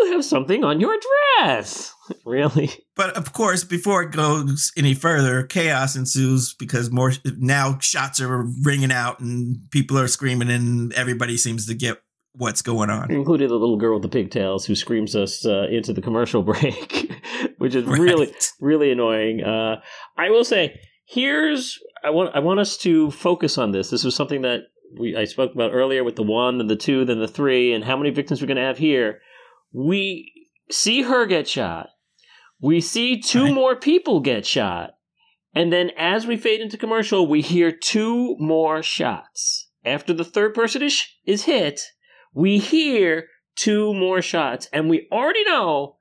[0.00, 0.96] you have something on your
[1.38, 1.92] dress.
[2.24, 2.70] really?
[2.94, 8.46] But of course, before it goes any further, chaos ensues because more now shots are
[8.64, 11.98] ringing out and people are screaming, and everybody seems to get
[12.32, 13.10] what's going on.
[13.10, 17.10] Including the little girl with the pigtails who screams us uh, into the commercial break,
[17.58, 19.42] which is really really annoying.
[19.42, 19.80] Uh,
[20.16, 23.90] I will say, here's I want I want us to focus on this.
[23.90, 24.60] This was something that
[24.98, 27.84] we I spoke about earlier with the one, then the two, then the three, and
[27.84, 29.20] how many victims we're going to have here.
[29.78, 30.32] We
[30.70, 31.90] see her get shot.
[32.60, 33.54] We see two Right.
[33.54, 34.94] more people get shot.
[35.54, 39.68] And then as we fade into commercial, we hear two more shots.
[39.84, 41.82] After the third person is, is hit,
[42.32, 44.68] we hear two more shots.
[44.72, 45.96] And we already know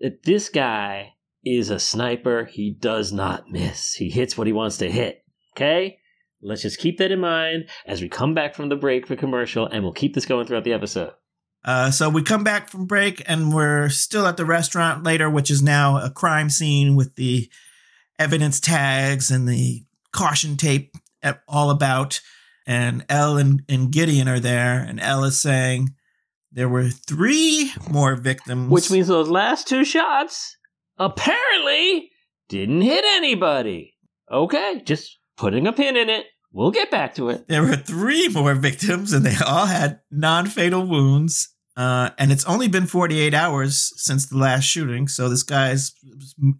[0.00, 1.14] that this guy
[1.44, 2.46] is a sniper.
[2.46, 3.94] He does not miss.
[3.94, 5.24] He hits what he wants to hit.
[5.54, 5.98] Okay?
[6.40, 9.66] Let's just keep that in mind as we come back from the break for commercial,
[9.66, 11.12] and we'll keep this going throughout the episode.
[11.64, 15.50] Uh, so we come back from break and we're still at the restaurant later, which
[15.50, 17.50] is now a crime scene with the
[18.18, 20.94] evidence tags and the caution tape
[21.46, 22.20] all about.
[22.66, 25.94] And Elle and, and Gideon are there, and Elle is saying
[26.52, 28.70] there were three more victims.
[28.70, 30.56] Which means those last two shots
[30.98, 32.10] apparently
[32.50, 33.94] didn't hit anybody.
[34.30, 36.26] Okay, just putting a pin in it.
[36.52, 37.46] We'll get back to it.
[37.48, 41.54] there were three more victims, and they all had non fatal wounds.
[41.76, 45.92] Uh, and it's only been 48 hours since the last shooting, so this guy's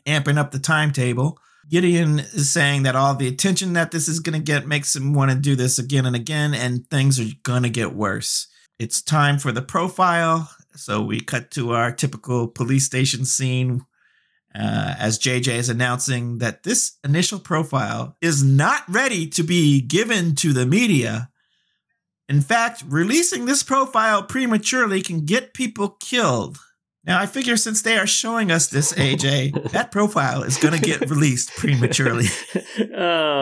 [0.06, 1.38] amping up the timetable.
[1.68, 5.12] Gideon is saying that all the attention that this is going to get makes him
[5.12, 8.46] want to do this again and again, and things are going to get worse.
[8.78, 10.48] It's time for the profile.
[10.76, 13.84] So we cut to our typical police station scene
[14.54, 20.34] uh, as JJ is announcing that this initial profile is not ready to be given
[20.36, 21.30] to the media.
[22.28, 26.58] In fact, releasing this profile prematurely can get people killed.
[27.04, 30.80] Now, I figure since they are showing us this, AJ, that profile is going to
[30.80, 32.26] get released prematurely.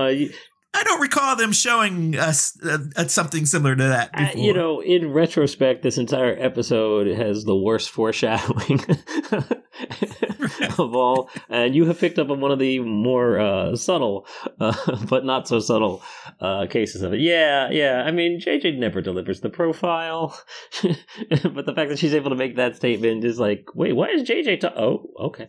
[0.08, 0.30] you,
[0.76, 4.80] I don't recall them showing us uh, uh, something similar to that uh, you know,
[4.80, 8.80] in retrospect, this entire episode has the worst foreshadowing
[10.78, 14.26] of all, and you have picked up on one of the more uh, subtle,
[14.60, 14.74] uh,
[15.08, 16.02] but not so subtle
[16.40, 17.20] uh, cases of it.
[17.20, 18.02] Yeah, yeah.
[18.04, 20.38] I mean, JJ never delivers the profile,
[20.82, 24.28] but the fact that she's able to make that statement is like, wait, why is
[24.28, 24.60] JJ?
[24.60, 25.46] Ta- oh, okay.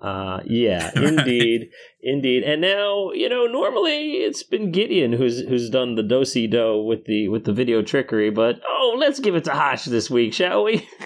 [0.00, 1.70] Uh, yeah, indeed,
[2.02, 2.42] indeed.
[2.42, 6.82] And now, you know, normally it's been Gideon who's who's done the do si do
[6.82, 10.32] with the with the video trickery, but oh, let's give it to Hosh this week,
[10.32, 10.88] shall we?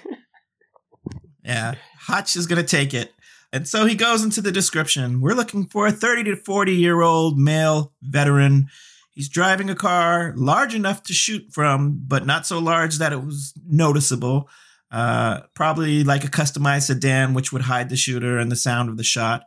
[1.45, 3.13] Yeah, Hotch is going to take it.
[3.53, 5.21] And so he goes into the description.
[5.21, 8.69] We're looking for a 30 to 40 year old male veteran.
[9.13, 13.23] He's driving a car large enough to shoot from, but not so large that it
[13.23, 14.49] was noticeable.
[14.91, 18.97] Uh, probably like a customized sedan, which would hide the shooter and the sound of
[18.97, 19.43] the shot.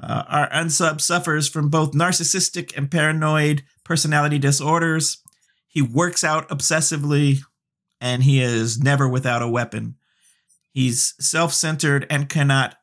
[0.00, 5.18] Uh, our unsub suffers from both narcissistic and paranoid personality disorders.
[5.66, 7.38] He works out obsessively,
[8.00, 9.96] and he is never without a weapon.
[10.72, 12.76] He's self centered and cannot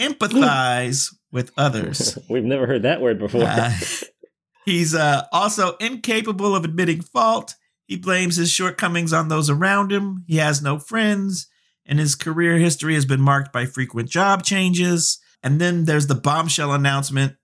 [0.00, 2.18] empathize with others.
[2.28, 3.44] We've never heard that word before.
[3.44, 3.72] Uh,
[4.64, 7.54] he's uh, also incapable of admitting fault.
[7.92, 10.24] He blames his shortcomings on those around him.
[10.26, 11.46] He has no friends,
[11.84, 15.20] and his career history has been marked by frequent job changes.
[15.42, 17.36] And then there's the bombshell announcement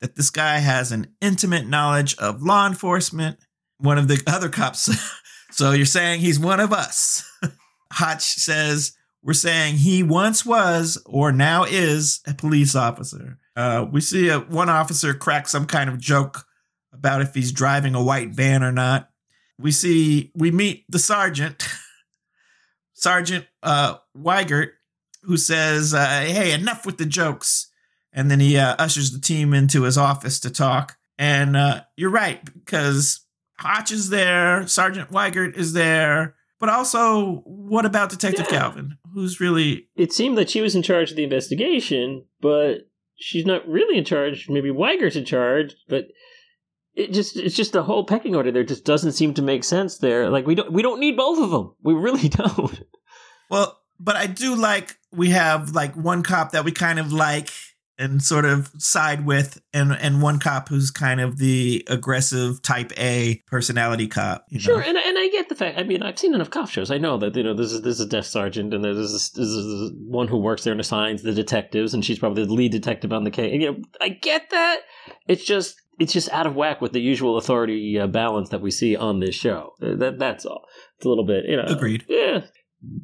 [0.00, 3.36] that this guy has an intimate knowledge of law enforcement.
[3.76, 4.88] One of the other cops.
[5.50, 7.22] so you're saying he's one of us.
[7.92, 13.38] Hotch says, We're saying he once was or now is a police officer.
[13.54, 16.46] Uh, we see a, one officer crack some kind of joke
[16.90, 19.10] about if he's driving a white van or not.
[19.58, 21.66] We see, we meet the sergeant,
[22.92, 24.70] Sergeant uh, Weigert,
[25.22, 27.70] who says, uh, Hey, enough with the jokes.
[28.12, 30.96] And then he uh, ushers the team into his office to talk.
[31.18, 33.20] And uh, you're right, because
[33.58, 36.34] Hotch is there, Sergeant Weigert is there.
[36.60, 38.58] But also, what about Detective Yeah.
[38.58, 43.44] Calvin, who's really it seemed that she was in charge of the investigation, but she's
[43.44, 44.48] not really in charge.
[44.48, 46.06] Maybe Weiger's in charge, but
[46.94, 49.98] it just it's just the whole pecking order there just doesn't seem to make sense
[49.98, 50.30] there.
[50.30, 51.74] Like we don't we don't need both of them.
[51.82, 52.82] We really don't.
[53.50, 53.80] well?
[54.00, 57.50] But I do like we have like one cop that we kind of like
[57.96, 62.92] and sort of side with, and and one cop who's kind of the aggressive type
[62.98, 64.44] A personality cop.
[64.48, 64.62] you know?
[64.62, 65.78] Sure, and and I get the fact.
[65.78, 66.90] I mean, I've seen enough cop shows.
[66.90, 69.30] I know that you know this is this is a desk sergeant, and there's this,
[69.30, 72.72] this is one who works there and assigns the detectives, and she's probably the lead
[72.72, 73.52] detective on the case.
[73.52, 74.80] You know, I get that.
[75.28, 78.70] It's just it's just out of whack with the usual authority uh, balance that we
[78.70, 79.72] see on this show.
[79.82, 80.64] Uh, That that's all.
[80.96, 81.64] It's a little bit, you know.
[81.66, 82.04] Agreed.
[82.08, 82.44] Yeah.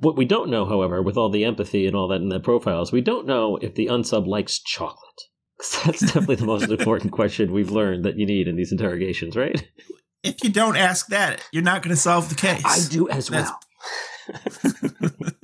[0.01, 2.93] What we don't know, however, with all the empathy and all that in the profiles,
[2.93, 5.20] we don't know if the unsub likes chocolate.
[5.61, 9.36] 'Cause That's definitely the most important question we've learned that you need in these interrogations,
[9.36, 9.62] right?
[10.22, 12.62] If you don't ask that, you're not going to solve the case.
[12.64, 13.59] I do as well.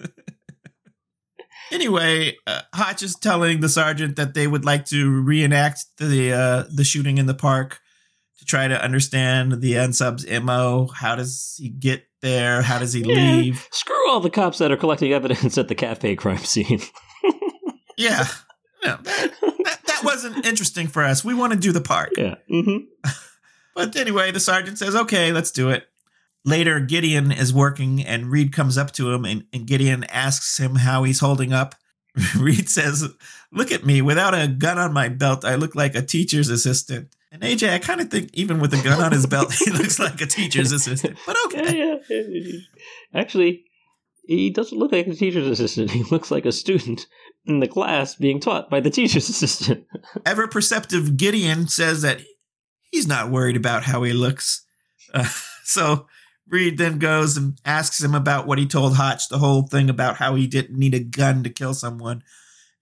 [1.77, 6.65] Anyway, uh, Hotch is telling the sergeant that they would like to reenact the uh,
[6.75, 7.81] the shooting in the park
[8.39, 10.89] to try to understand the unsub's mo.
[10.95, 12.63] How does he get there?
[12.63, 13.15] How does he Yeah.
[13.37, 13.69] leave?
[13.73, 16.81] Screw all the cops that are collecting evidence at the cafe crime scene.
[17.99, 18.27] Yeah,
[18.85, 19.33] no, that,
[19.65, 21.25] that, that wasn't interesting for us.
[21.25, 22.11] We want to do the park.
[22.19, 22.35] yeah.
[22.53, 22.85] Mm-hmm.
[23.75, 25.87] But anyway, the sergeant says, "Okay, let's do it."
[26.47, 30.77] Later, Gideon is working, and Reid comes up to him, and, and Gideon asks him
[30.77, 31.75] how he's holding up.
[32.39, 33.05] Reid says,
[33.53, 34.01] "Look at me!
[34.01, 37.79] Without a gun on my belt, I look like a teacher's assistant." And AJ, I
[37.81, 40.71] kind of think even with a gun on his belt, he looks like a teacher's
[40.71, 41.19] assistant.
[41.27, 42.59] But okay, yeah, yeah.
[43.13, 43.65] Actually,
[44.25, 45.91] he doesn't look like a teacher's assistant.
[45.97, 47.09] He looks like a student
[47.45, 49.85] in the class being taught by the teacher's assistant.
[50.25, 52.21] ever perceptive Gideon says that
[52.93, 54.65] he's not worried about how he looks.
[55.13, 55.29] Uh,
[55.65, 56.07] so
[56.49, 60.17] Reid then goes and asks him about what he told Hotch, the whole thing about
[60.17, 62.23] how he didn't need a gun to kill someone.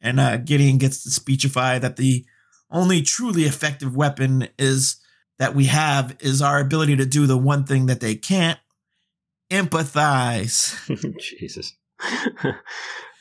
[0.00, 2.26] And uh, Gideon gets to speechify that the
[2.70, 4.96] only truly effective weapon is
[5.38, 8.58] that we have is our ability to do the one thing that they can't
[9.50, 10.76] empathize.
[11.18, 11.74] Jesus.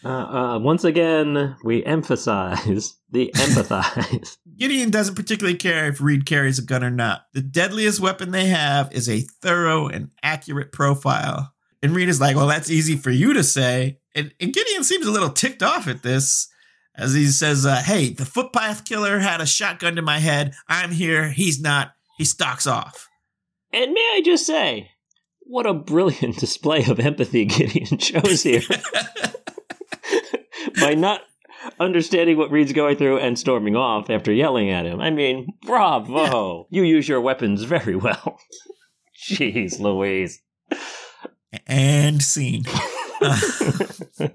[0.03, 4.37] Uh, uh, once again, we emphasize the empathize.
[4.57, 7.23] Gideon doesn't particularly care if Reid carries a gun or not.
[7.33, 11.53] The deadliest weapon they have is a thorough and accurate profile.
[11.81, 13.99] And Reid is like, well, that's easy for you to say.
[14.15, 16.47] And, and Gideon seems a little ticked off at this
[16.95, 20.53] as he says, uh, hey, the footpath killer had a shotgun to my head.
[20.67, 21.29] I'm here.
[21.29, 21.93] He's not.
[22.17, 23.07] He stalks off.
[23.71, 24.91] and may I just say,
[25.41, 28.61] what a brilliant display of empathy Gideon shows here.
[30.79, 31.21] By not
[31.79, 34.99] understanding what Reid's going through and storming off after yelling at him.
[34.99, 36.67] I mean, bravo!
[36.69, 38.39] You use your weapons very well.
[39.23, 40.41] Jeez, Louise.
[41.67, 42.65] And scene.
[43.21, 43.39] Uh,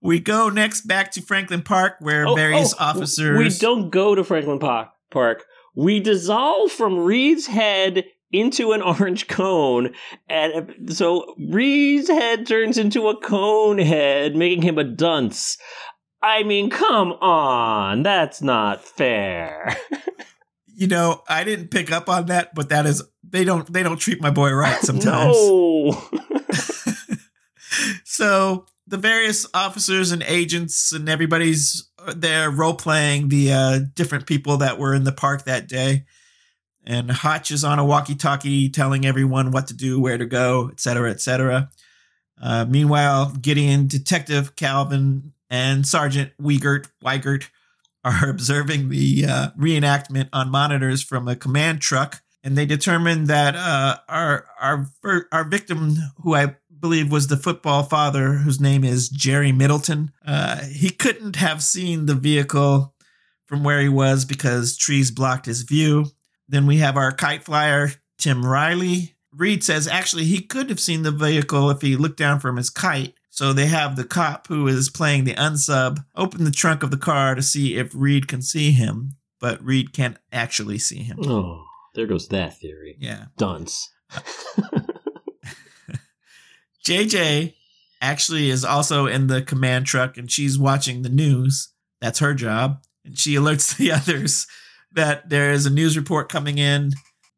[0.00, 3.38] we go next back to Franklin Park, where Oh, various oh, officers.
[3.38, 4.90] We don't go to Franklin Park.
[5.10, 5.44] Park.
[5.74, 9.94] We dissolve from Reid's head into an orange cone,
[10.28, 15.58] and so Reid's head turns into a cone head, making him a dunce.
[16.22, 19.76] I mean, come on, that's not fair.
[20.80, 23.98] You know, I didn't pick up on that, but that is they don't they don't
[23.98, 25.36] treat my boy right sometimes.
[25.36, 26.08] no.
[28.02, 34.56] so the various officers and agents and everybody's there role playing the uh, different people
[34.56, 36.06] that were in the park that day.
[36.90, 40.70] And Hotch is on a walkie talkie telling everyone what to do, where to go,
[40.72, 41.70] et cetera, et cetera.
[42.42, 47.48] Uh, meanwhile, Gideon, Detective Calvin, and Sergeant Weigert, Weigert
[48.02, 53.54] are observing the uh, reenactment on monitors from a command truck, and they determine that
[53.54, 54.88] uh, our our
[55.30, 60.64] our victim, who I believe was the football father, whose name is Jerry Middleton, uh,
[60.64, 62.96] he couldn't have seen the vehicle
[63.46, 66.06] from where he was because trees blocked his view.
[66.50, 69.14] Then we have our kite flyer, Tim Riley.
[69.32, 72.70] Reid says actually he could have seen the vehicle if he looked down from his
[72.70, 73.14] kite.
[73.30, 76.96] So they have the cop who is playing the unsub open the trunk of the
[76.96, 81.20] car to see if Reid can see him, but Reid can't actually see him.
[81.24, 82.96] oh, there goes that theory.
[82.98, 83.26] Yeah.
[83.38, 83.88] Dunce.
[86.84, 87.54] JJ
[88.00, 91.72] actually is also in the command truck and she's watching the news.
[92.00, 92.82] That's her job.
[93.04, 94.48] And she alerts the others
[94.92, 96.92] that there is a news report coming in.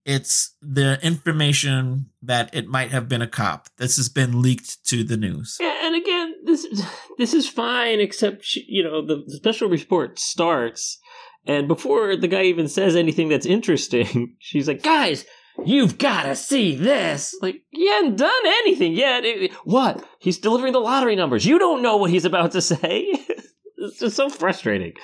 [0.05, 3.69] It's the information that it might have been a cop.
[3.79, 5.59] This has been leaked to the news.
[5.61, 6.67] Yeah, and again, this
[7.19, 10.99] this is fine, except you know the, the special report starts,
[11.47, 15.25] and before the guy even says anything that's interesting, she's like, "Guys,
[15.65, 19.25] you've got to see this!" Like, he hadn't done anything yet.
[19.25, 20.05] It- what?
[20.19, 21.47] He's delivering the lottery numbers.
[21.47, 23.07] You don't know what he's about to say.
[23.77, 24.95] it's just so frustrating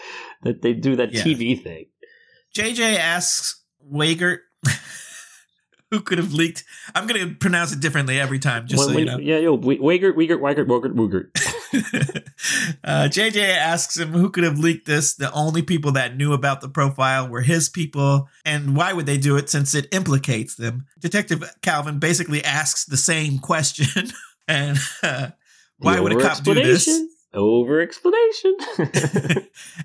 [0.43, 1.23] that they do that Yeah.
[1.23, 1.87] TV thing.
[2.55, 4.41] JJ asks Wagert
[5.91, 6.65] who could have leaked.
[6.95, 9.19] I'm going to pronounce it differently every time, just When- so you when- know.
[9.19, 11.31] Yeah, yo, Wagert, Wagert, Wagert, Wagert, Wagert.
[12.85, 15.15] uh, JJ asks him who could have leaked this.
[15.15, 19.19] The only people that knew about the profile were his people, and why would they
[19.19, 20.87] do it since it implicates them?
[20.99, 24.11] Detective Calvin basically asks the same question,
[24.49, 25.29] and uh,
[25.79, 26.89] why would a cop do this?
[27.35, 28.57] Over explanation.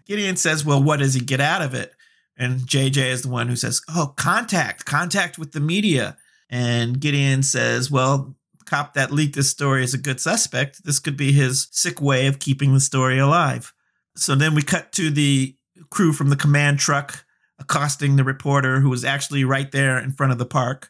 [0.07, 1.91] Gideon says, "Well, what does he get out of it?"
[2.37, 6.17] And JJ is the one who says, "Oh, contact, contact with the media."
[6.49, 10.85] And Gideon says, "Well." the Cop that leaked this story is a good suspect.
[10.85, 13.73] This could be his sick way of keeping the story alive.
[14.15, 15.55] So then we cut to the
[15.89, 17.25] crew from the command truck
[17.59, 20.89] accosting the reporter who was actually right there in front of the park.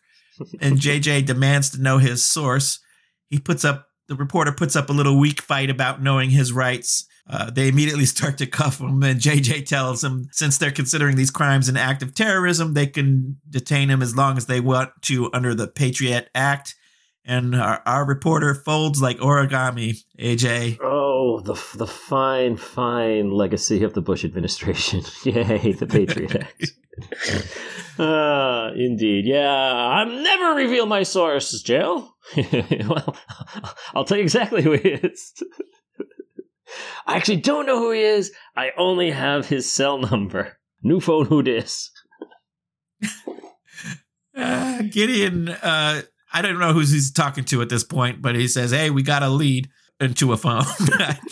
[0.60, 2.80] And JJ demands to know his source.
[3.30, 7.06] He puts up, the reporter puts up a little weak fight about knowing his rights.
[7.30, 11.32] Uh, they immediately start to cuff him, and JJ tells him since they're considering these
[11.32, 15.30] crimes an act of terrorism, they can detain him as long as they want to
[15.34, 16.76] under the Patriot Act.
[17.26, 20.80] And our, our reporter folds like origami, AJ.
[20.82, 25.04] Oh, the the fine, fine legacy of the Bush administration.
[25.24, 26.72] Yay, the Patriot Act.
[28.00, 29.26] Ah, indeed.
[29.26, 32.16] Yeah, I'm never reveal my source, Jill.
[32.36, 33.16] well,
[33.94, 35.34] I'll tell you exactly who he is.
[37.06, 38.32] I actually don't know who he is.
[38.56, 40.58] I only have his cell number.
[40.82, 41.90] New phone, who dis?
[44.36, 46.02] Uh, Gideon, uh,
[46.34, 49.04] I don't know who he's talking to at this point, but he says, Hey, we
[49.04, 49.70] got a lead
[50.00, 50.64] into a phone.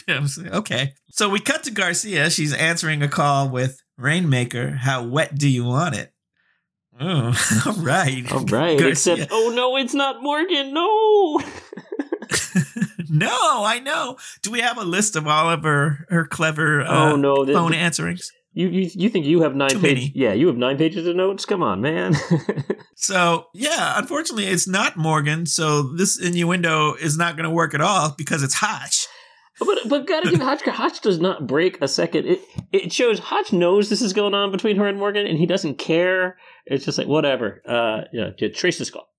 [0.07, 0.93] Okay.
[1.09, 2.29] So we cut to Garcia.
[2.29, 4.71] She's answering a call with Rainmaker.
[4.71, 6.11] How wet do you want it?
[6.99, 7.33] Oh,
[7.65, 8.29] all right.
[8.31, 9.13] All right, Garcia.
[9.13, 10.73] except oh no, it's not Morgan.
[10.73, 11.39] No.
[13.11, 14.17] No, I know.
[14.41, 17.55] Do we have a list of all of her, her clever uh, oh no, th-
[17.55, 18.27] phone answerings?
[18.53, 20.09] You, you you think you have nine Too pages?
[20.09, 20.11] many.
[20.15, 21.45] Yeah, you have nine pages of notes.
[21.45, 22.15] Come on, man.
[23.01, 25.47] So, yeah, unfortunately, it's not Morgan.
[25.47, 29.07] So this innuendo is not going to work at all because it's Hotch.
[29.59, 30.61] but but gotta give Hotch.
[30.61, 32.27] Hotch does not break a second.
[32.27, 32.41] It
[32.71, 35.79] it shows Hotch knows this is going on between her and Morgan, and he doesn't
[35.79, 36.37] care.
[36.67, 37.63] It's just like whatever.
[37.67, 39.09] Uh, yeah, trace this call.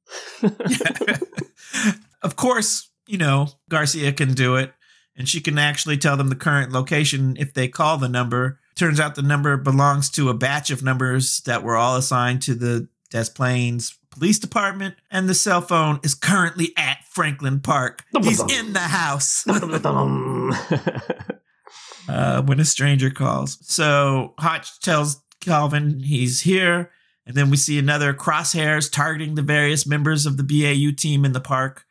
[2.23, 4.73] of course, you know, Garcia can do it,
[5.17, 8.59] and she can actually tell them the current location if they call the number.
[8.75, 12.55] Turns out the number belongs to a batch of numbers that were all assigned to
[12.55, 18.05] the Des Plaines police department, and the cell phone is currently at Franklin Park.
[18.23, 19.45] He's in the house.
[22.09, 23.59] uh, when a stranger calls.
[23.63, 26.91] So Hotch tells Calvin he's here.
[27.25, 31.33] And then we see another crosshairs targeting the various members of the BAU team in
[31.33, 31.85] the park.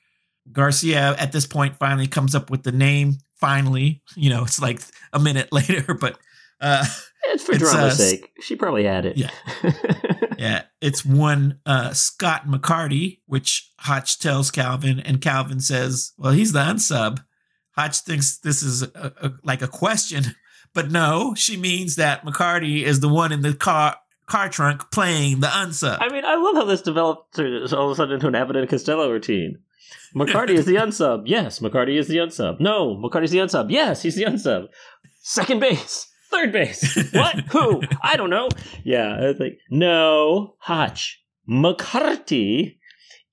[0.52, 3.18] Garcia, at this point, finally comes up with the name.
[3.36, 4.82] Finally, you know, it's like
[5.14, 6.18] a minute later, but
[6.60, 6.86] uh,
[7.26, 8.32] it's for it's, drama's uh, sake.
[8.40, 9.18] She probably had it.
[9.18, 9.32] Yeah,
[10.38, 10.64] yeah.
[10.80, 16.60] It's one uh, Scott McCarty, which Hotch tells Calvin, and Calvin says, "Well, he's the
[16.60, 17.24] unsub."
[17.72, 20.36] Hotch thinks this is a, a, like a question,
[20.74, 23.98] but no, she means that McCarty is the one in the car
[24.28, 25.98] car trunk playing the unsub.
[26.00, 28.70] I mean, I love how this developed all of a sudden into an Abbott and
[28.70, 29.60] Costello routine.
[30.16, 31.24] McCarty is the unsub.
[31.26, 32.60] Yes, McCarty is the unsub.
[32.60, 33.68] No, McCarty's the unsub.
[33.70, 34.68] Yes, he's the unsub.
[35.22, 36.08] Second base.
[36.32, 37.14] Third base.
[37.14, 37.40] What?
[37.52, 37.82] Who?
[38.02, 38.50] I don't know.
[38.84, 41.22] Yeah, it's like, no, Hotch.
[41.50, 42.78] McCarty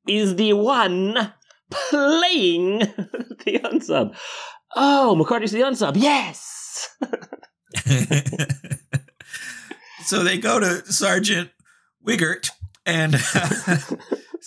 [0.07, 1.33] is the one
[1.71, 4.17] playing the unsub.
[4.75, 5.97] Oh, McCarty's the unsub.
[5.97, 6.89] Yes.
[10.05, 11.51] so they go to Sergeant
[12.07, 12.51] Wiggert
[12.87, 13.15] and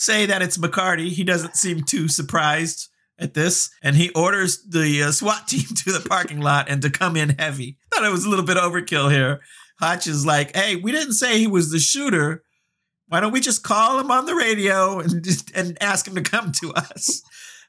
[0.02, 1.10] say that it's McCarty.
[1.10, 2.90] He doesn't seem too surprised
[3.20, 6.90] at this, and he orders the uh, SWAT team to the parking lot and to
[6.90, 7.78] come in heavy.
[7.94, 9.42] Thought it was a little bit overkill here.
[9.80, 12.44] Hotch is like, "Hey, we didn't say he was the shooter.
[13.08, 16.22] Why don't we just call him on the radio and just, and ask him to
[16.22, 17.22] come to us?"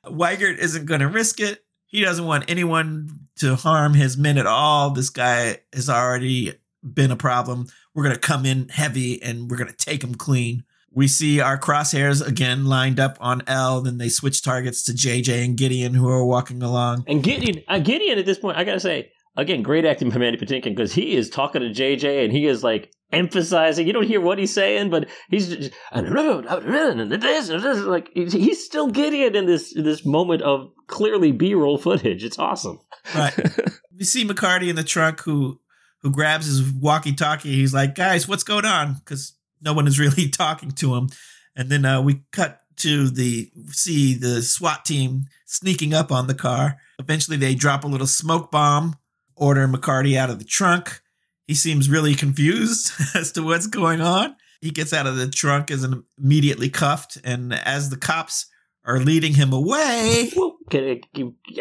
[0.07, 1.65] Weigert isn't going to risk it.
[1.87, 4.91] He doesn't want anyone to harm his men at all.
[4.91, 7.69] This guy has already been a problem.
[7.95, 10.65] We're going to come in heavy and we're going to take him clean.
[10.95, 13.83] We see our crosshairs again lined up on Elle.
[13.83, 17.05] Then they switch targets to JJ and Gideon, who are walking along.
[17.07, 20.39] And Gideon, uh, Gideon at this point, I gotta say, again, great acting from Mandy
[20.39, 23.87] Patinkin because he is talking to JJ and he is like emphasizing.
[23.87, 29.73] You don't hear what he's saying, but he's just, like he's still Gideon in this
[29.75, 32.25] this moment of clearly B roll footage.
[32.25, 32.81] It's awesome.
[33.15, 33.35] Right.
[33.97, 35.61] we see McCarty in the trunk who
[36.01, 37.53] who grabs his walkie talkie.
[37.53, 38.95] He's like, guys, what's going on?
[38.95, 41.09] Because no one is really talking to him.
[41.55, 46.35] And then uh, we cut to the see the SWAT team sneaking up on the
[46.35, 46.79] car.
[46.99, 48.97] Eventually, they drop a little smoke bomb,
[49.37, 51.01] order McCarty out of the trunk.
[51.47, 54.37] He seems really confused as to what's going on.
[54.61, 55.87] He gets out of the trunk, is
[56.19, 58.47] immediately cuffed, and as the cops
[58.85, 61.01] are leading him away, well, I,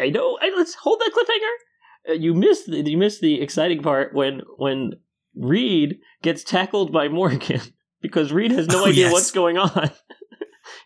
[0.00, 0.38] I know.
[0.56, 2.10] Let's hold that cliffhanger.
[2.10, 4.94] Uh, you missed the, you missed the exciting part when when
[5.34, 7.60] Reid gets tackled by Morgan
[8.02, 9.12] because Reid has no oh, idea yes.
[9.12, 9.90] what's going on.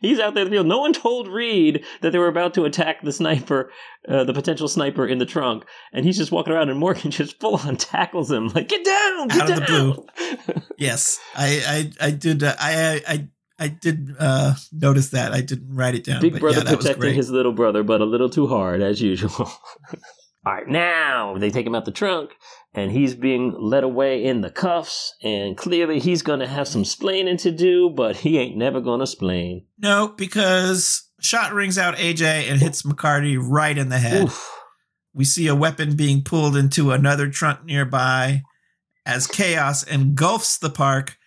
[0.00, 0.66] He's out there in the field.
[0.66, 3.70] No one told Reid that they were about to attack the sniper,
[4.08, 7.40] uh, the potential sniper in the trunk, and he's just walking around, and Morgan just
[7.40, 9.62] full on tackles him, like "Get down, get out down.
[9.62, 15.10] of the blue." yes, I, I, I did, uh, I, I, I did uh, notice
[15.10, 15.32] that.
[15.32, 16.20] I didn't write it down.
[16.20, 19.50] Big brother yeah, protecting his little brother, but a little too hard as usual.
[20.46, 22.30] All right, now they take him out the trunk,
[22.72, 26.84] and he's being led away in the cuffs, and clearly he's going to have some
[26.84, 29.66] splaining to do, but he ain't never going to splain.
[29.76, 34.22] No, because shot rings out AJ and hits McCarty right in the head.
[34.22, 34.52] Oof.
[35.12, 38.42] We see a weapon being pulled into another trunk nearby
[39.04, 41.18] as chaos engulfs the park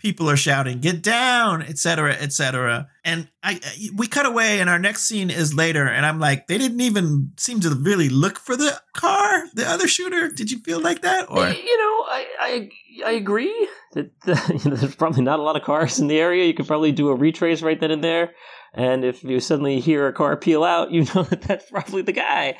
[0.00, 3.60] people are shouting get down etc etc and i
[3.94, 7.32] we cut away and our next scene is later and i'm like they didn't even
[7.36, 10.28] seem to really look for the car the other shooter.
[10.28, 11.48] Did you feel like that or?
[11.48, 12.70] You know i i,
[13.06, 16.18] I agree that the, you know, there's probably not a lot of cars in the
[16.18, 16.44] area.
[16.44, 18.32] You could probably do a retrace right then and there.
[18.74, 22.12] And if you suddenly hear a car peel out you know that that's probably the
[22.12, 22.56] guy.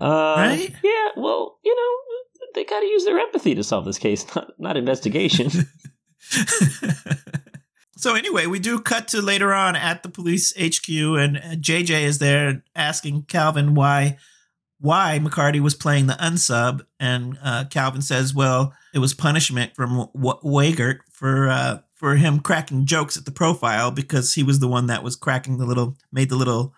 [0.00, 0.74] Uh, right?
[0.82, 1.90] yeah well you know
[2.54, 5.50] they got to use their empathy to solve this case not not investigation
[7.96, 12.18] so anyway, we do cut to later on at the police HQ, and JJ is
[12.18, 14.18] there asking Calvin why
[14.80, 20.08] why McCarty was playing the unsub, and uh, Calvin says, "Well, it was punishment from
[20.14, 24.68] w- Weigert for uh, for him cracking jokes at the profile because he was the
[24.68, 26.74] one that was cracking the little made the little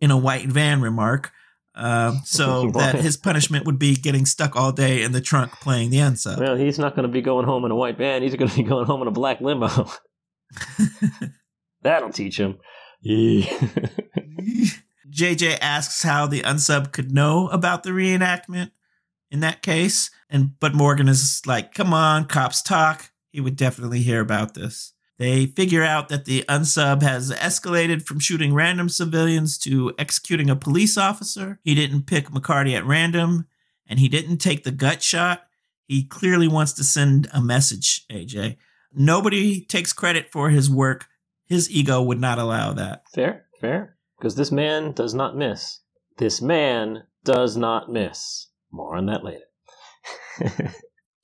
[0.00, 1.32] in a white van remark."
[1.74, 5.90] Uh, so that his punishment would be getting stuck all day in the trunk playing
[5.90, 6.38] the unsub.
[6.38, 8.22] Well, he's not going to be going home in a white van.
[8.22, 9.90] He's going to be going home in a black limo.
[11.82, 12.58] That'll teach him.
[15.14, 18.70] JJ asks how the unsub could know about the reenactment
[19.30, 23.10] in that case, and but Morgan is like, "Come on, cops talk.
[23.30, 28.18] He would definitely hear about this." They figure out that the unsub has escalated from
[28.18, 31.60] shooting random civilians to executing a police officer.
[31.62, 33.46] He didn't pick McCarty at random,
[33.86, 35.42] and he didn't take the gut shot.
[35.86, 38.56] He clearly wants to send a message, AJ.
[38.92, 41.06] Nobody takes credit for his work
[41.46, 43.04] his ego would not allow that.
[43.12, 43.96] Fair, fair.
[44.18, 45.80] Because this man does not miss.
[46.16, 48.48] This man does not miss.
[48.70, 49.44] More on that later.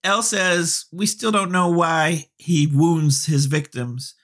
[0.02, 4.14] Elle says, We still don't know why he wounds his victims.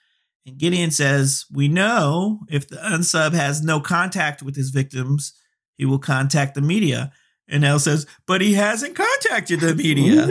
[0.46, 5.32] And Gideon says, We know if the unsub has no contact with his victims,
[5.76, 7.12] he will contact the media.
[7.48, 10.26] And Elle says, But he hasn't contacted the media,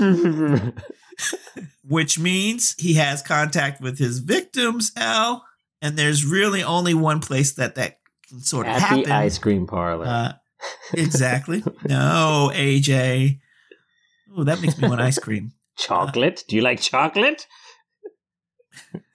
[1.84, 5.44] which means he has contact with his victims, L.
[5.82, 7.98] And there's really only one place that that
[8.28, 9.04] can sort of At happen.
[9.04, 10.06] the ice cream parlor.
[10.06, 10.32] Uh,
[10.92, 11.64] exactly.
[11.88, 13.38] no, AJ.
[14.36, 15.52] Oh, that makes me want ice cream.
[15.76, 16.44] chocolate?
[16.48, 17.46] Do you like chocolate?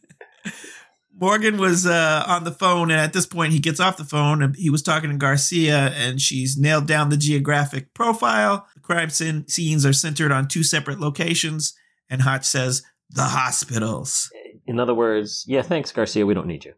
[1.17, 4.43] Morgan was uh, on the phone, and at this point, he gets off the phone.
[4.43, 8.67] And he was talking to Garcia, and she's nailed down the geographic profile.
[8.75, 11.73] The crime scene, scenes are centered on two separate locations,
[12.09, 14.29] and Hotch says the hospitals.
[14.67, 16.25] In other words, yeah, thanks, Garcia.
[16.25, 16.73] We don't need you.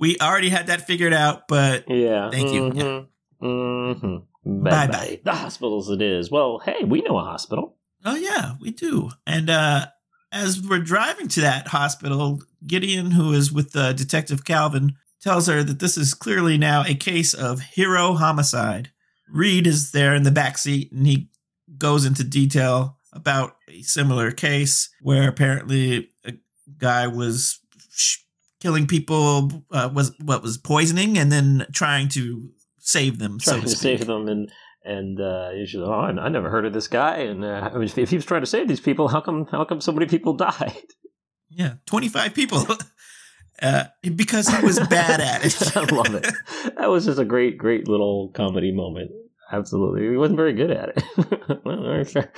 [0.00, 2.30] We already had that figured out, but yeah.
[2.30, 2.62] Thank you.
[2.62, 3.04] Mm-hmm.
[3.42, 4.62] Mm-hmm.
[4.62, 4.86] Bye-bye.
[4.86, 5.20] Bye-bye.
[5.24, 6.30] The hospitals it is.
[6.30, 7.76] Well, hey, we know a hospital.
[8.04, 9.10] oh yeah, we do.
[9.26, 9.86] And uh,
[10.32, 15.62] as we're driving to that hospital, Gideon, who is with uh, Detective Calvin, tells her
[15.62, 18.90] that this is clearly now a case of hero homicide.
[19.30, 21.28] Reid is there in the back seat, and he
[21.76, 26.32] goes into detail about a similar case where apparently a
[26.78, 27.58] guy was
[27.90, 28.18] sh-
[28.60, 32.50] killing people, uh, was what was poisoning, and then trying to
[32.90, 33.38] save them.
[33.38, 34.50] Trying so to to save them and
[34.84, 37.18] and uh, you should, oh, I I never heard of this guy.
[37.18, 39.64] And uh, I mean, if he was trying to save these people, how come how
[39.64, 40.84] come so many people died?
[41.48, 42.66] Yeah, twenty five people.
[43.62, 43.84] Uh,
[44.16, 45.76] because he was bad at it.
[45.76, 46.26] I love it.
[46.78, 49.10] That was just a great, great little comedy moment.
[49.52, 51.60] Absolutely, he wasn't very good at it.
[51.62, 52.32] Well, all right, fair.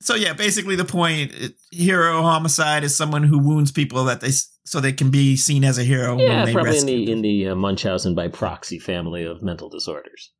[0.00, 1.32] so yeah, basically the point:
[1.72, 4.30] hero homicide is someone who wounds people that they
[4.68, 6.16] so they can be seen as a hero.
[6.16, 10.32] when yeah, probably in the in the uh, Munchausen by proxy family of mental disorders.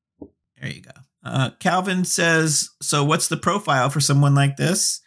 [0.61, 0.91] There you go.
[1.25, 5.01] Uh, Calvin says, "So what's the profile for someone like this?"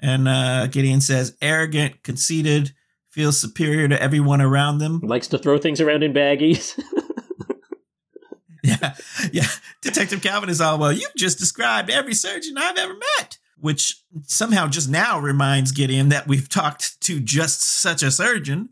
[0.00, 2.72] And uh, Gideon says, "Arrogant, conceited,
[3.08, 6.80] feels superior to everyone around them." Likes to throw things around in baggies.
[8.62, 8.94] Yeah,
[9.32, 9.48] yeah.
[9.80, 10.92] Detective Calvin is all well.
[10.92, 16.26] You've just described every surgeon I've ever met, which somehow just now reminds Gideon that
[16.26, 18.70] we've talked to just such a surgeon,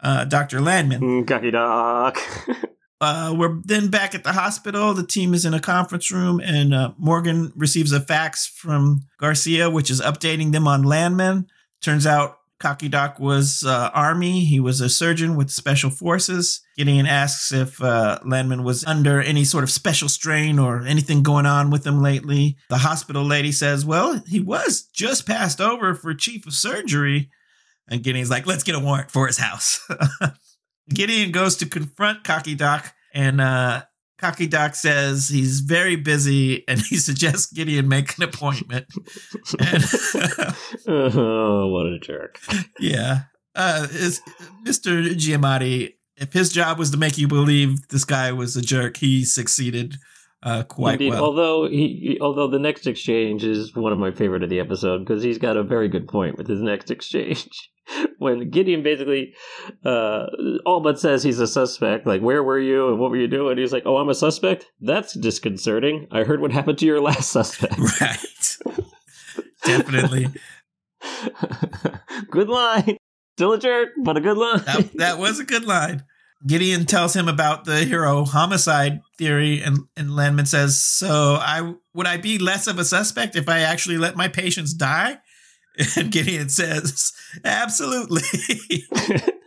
[0.00, 1.00] uh, Doctor Landman.
[1.00, 2.18] Mm, Cocky dog.
[3.02, 4.92] Uh, we're then back at the hospital.
[4.92, 9.70] The team is in a conference room, and uh, Morgan receives a fax from Garcia,
[9.70, 11.46] which is updating them on Landman.
[11.80, 14.44] Turns out Cocky Doc was uh, Army.
[14.44, 16.60] He was a surgeon with Special Forces.
[16.76, 21.46] Gideon asks if uh, Landman was under any sort of special strain or anything going
[21.46, 22.58] on with him lately.
[22.68, 27.30] The hospital lady says, Well, he was just passed over for chief of surgery.
[27.88, 29.80] And Gideon's like, Let's get a warrant for his house.
[30.90, 33.84] Gideon goes to confront Cocky Doc, and uh,
[34.20, 38.86] Cocky Doc says he's very busy and he suggests Gideon make an appointment.
[39.58, 39.84] And,
[40.86, 42.38] oh, what a jerk.
[42.78, 43.22] yeah.
[43.54, 44.20] Uh, is
[44.64, 45.08] Mr.
[45.14, 49.24] Giamatti, if his job was to make you believe this guy was a jerk, he
[49.24, 49.96] succeeded
[50.42, 51.10] uh, quite Indeed.
[51.10, 51.24] well.
[51.24, 55.22] Although he, although the next exchange is one of my favorite of the episode because
[55.22, 57.48] he's got a very good point with his next exchange.
[58.18, 59.34] when Gideon basically
[59.84, 60.26] uh,
[60.66, 63.58] all but says he's a suspect, like "Where were you and what were you doing?"
[63.58, 64.66] He's like, "Oh, I'm a suspect.
[64.80, 66.08] That's disconcerting.
[66.10, 68.56] I heard what happened to your last suspect." right.
[69.64, 70.28] Definitely.
[72.30, 72.96] good line.
[73.36, 74.62] Still a jerk, but a good line.
[74.66, 76.04] That, that was a good line.
[76.46, 82.06] Gideon tells him about the hero homicide theory, and, and Landman says, "So I would
[82.06, 85.18] I be less of a suspect if I actually let my patients die?"
[85.96, 87.12] And Gideon says,
[87.44, 88.22] "Absolutely."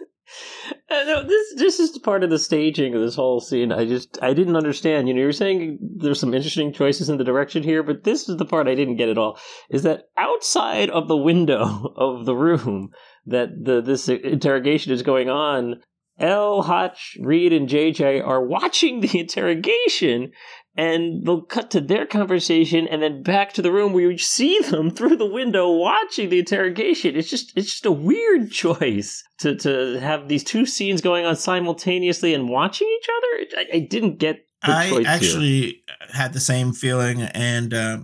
[0.89, 3.71] Uh, no, this this is part of the staging of this whole scene.
[3.71, 5.07] I just I didn't understand.
[5.07, 8.37] You know, you're saying there's some interesting choices in the direction here, but this is
[8.37, 9.39] the part I didn't get at all.
[9.69, 12.89] Is that outside of the window of the room
[13.25, 15.81] that the this interrogation is going on?
[16.19, 20.31] Elle, Hotch, Reid, and JJ are watching the interrogation,
[20.75, 24.59] and they'll cut to their conversation and then back to the room where you see
[24.59, 27.15] them through the window watching the interrogation.
[27.15, 31.35] It's just it's just a weird choice to to have these two scenes going on
[31.35, 33.61] simultaneously and watching each other.
[33.61, 35.07] I, I didn't get the I choice here.
[35.07, 37.99] actually had the same feeling, and uh,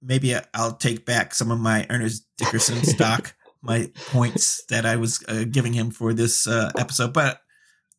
[0.00, 5.24] maybe I'll take back some of my Ernest Dickerson stock, my points that I was
[5.28, 7.12] uh, giving him for this uh, episode.
[7.12, 7.40] But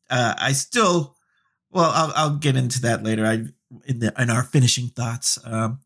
[0.10, 1.16] uh, I still,
[1.72, 3.26] well, I'll, I'll get into that later.
[3.26, 3.46] I
[3.86, 5.38] in the in our finishing thoughts.
[5.46, 5.80] Um,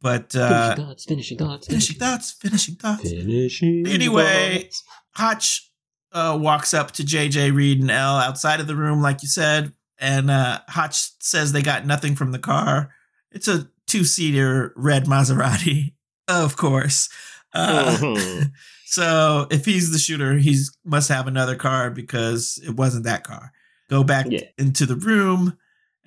[0.00, 1.04] But finishing uh, thoughts.
[1.04, 1.66] Finishing thoughts.
[1.68, 3.02] finishing thoughts, finishing thoughts.
[3.10, 3.86] Finishing.
[3.86, 4.62] Anyway.
[4.62, 4.82] thoughts.
[5.14, 5.70] Hotch
[6.12, 9.72] uh, walks up to JJ, Reid, and Elle outside of the room, like you said,
[9.98, 12.90] and uh, Hotch says they got nothing from the car.
[13.30, 15.94] It's a two seater red Maserati,
[16.28, 17.08] of course.
[17.54, 18.52] Uh, Mhm.
[18.86, 23.52] so if he's the shooter, he's must have another car because it wasn't that car.
[23.88, 24.40] Go back Yeah.
[24.58, 25.56] into the room,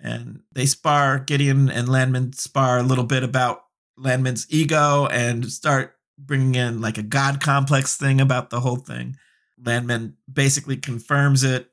[0.06, 1.20] and they spar.
[1.20, 3.64] Gideon and Landman spar a little bit about
[3.98, 9.18] Landman's ego and start bringing in like a god complex thing about the whole thing.
[9.64, 11.72] Landman basically confirms it,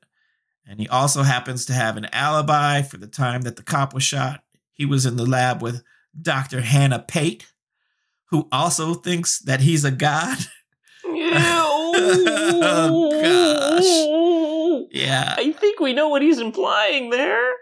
[0.67, 4.03] and he also happens to have an alibi for the time that the cop was
[4.03, 4.43] shot.
[4.71, 5.83] He was in the lab with
[6.19, 6.61] Dr.
[6.61, 7.45] Hannah Pate,
[8.31, 10.37] who also thinks that he's a god.
[11.95, 14.89] Oh, gosh.
[14.91, 15.35] Yeah.
[15.37, 17.53] I think we know what he's implying there.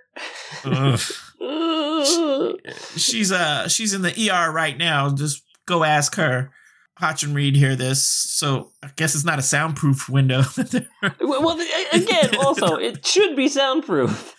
[2.98, 5.14] She's uh she's in the ER right now.
[5.14, 6.52] Just go ask her.
[6.98, 10.44] Hotch and Reid hear this, so I guess it's not a soundproof window.
[11.20, 11.60] well,
[11.94, 14.36] again, also, it should be soundproof.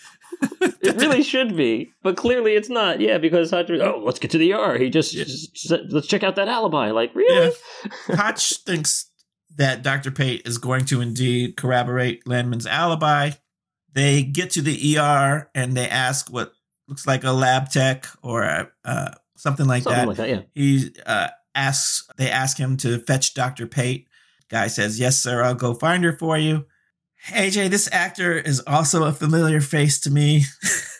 [0.60, 3.00] It really should be, but clearly it's not.
[3.00, 4.78] Yeah, because Hutch, oh, let's get to the ER.
[4.78, 5.24] He just, Yeah.
[5.24, 6.92] just let's check out that alibi.
[6.92, 7.52] Like, really?
[8.08, 9.10] Hotch thinks
[9.56, 10.12] that Dr.
[10.12, 13.30] Pate is going to indeed corroborate Landman's alibi.
[13.94, 16.52] They get to the ER and they ask what
[16.88, 20.08] looks like a lab tech or uh, something like Something that.
[20.08, 20.28] like that.
[20.28, 20.40] Yeah.
[20.54, 24.08] he uh, asks they ask him to fetch dr pate
[24.48, 26.64] guy says yes sir i'll go find her for you
[27.28, 30.44] aj this actor is also a familiar face to me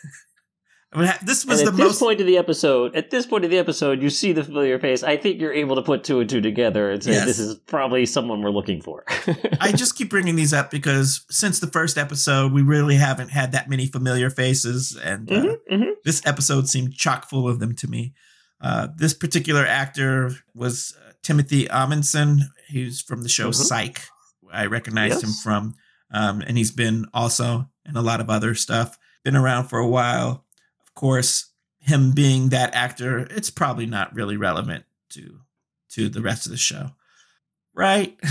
[0.95, 3.43] I mean, this was and the at this point of the episode, at this point
[3.45, 5.01] of the episode, you see the familiar face.
[5.03, 7.25] I think you're able to put two and two together and say Yes.
[7.25, 9.03] this is probably someone we're looking for.
[9.61, 13.51] i just keep bringing these up because since the first episode we really haven't had
[13.53, 15.91] that many familiar faces and uh, Mhm, mhm.
[16.03, 18.13] this episode seemed chock full of them to me.
[18.61, 22.39] Uh, this particular actor was uh, Timothy Omundson.
[22.69, 23.55] He's from the show Mhm.
[23.55, 24.01] Psych.
[24.51, 25.73] I recognized him from,
[26.11, 28.97] um, and he's been also in a lot of other stuff.
[29.23, 30.45] Been around for a while.
[30.95, 31.47] Of course,
[31.79, 35.39] him being that actor, it's probably not really relevant to
[35.91, 36.91] to the rest of the show,
[37.73, 38.17] right?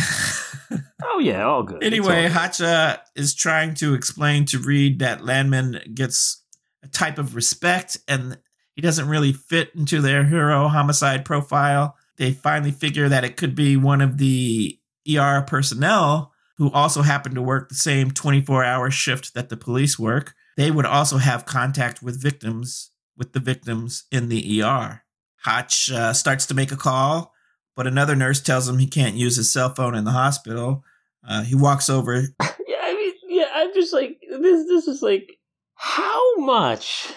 [1.04, 1.82] Oh yeah, all good.
[1.82, 2.32] Anyway, all good.
[2.32, 6.42] Hacha is trying to explain to Reid that Landman gets
[6.82, 8.38] a type of respect and
[8.74, 11.96] he doesn't really fit into their hero homicide profile.
[12.16, 17.34] They finally figure that it could be one of the ER personnel who also happen
[17.34, 20.34] to work the same 24 hour shift that the police work.
[20.56, 25.02] They would also have contact with victims, with the victims in the ER.
[25.44, 27.32] Hotch uh, starts to make a call,
[27.74, 30.84] but another nurse tells him he can't use his cell phone in the hospital.
[31.26, 32.22] Uh, he walks over.
[32.66, 34.66] Yeah, I mean, yeah, I'm just like this.
[34.66, 35.38] This is like
[35.74, 37.12] how much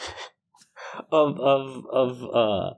[1.11, 2.73] of of of uh,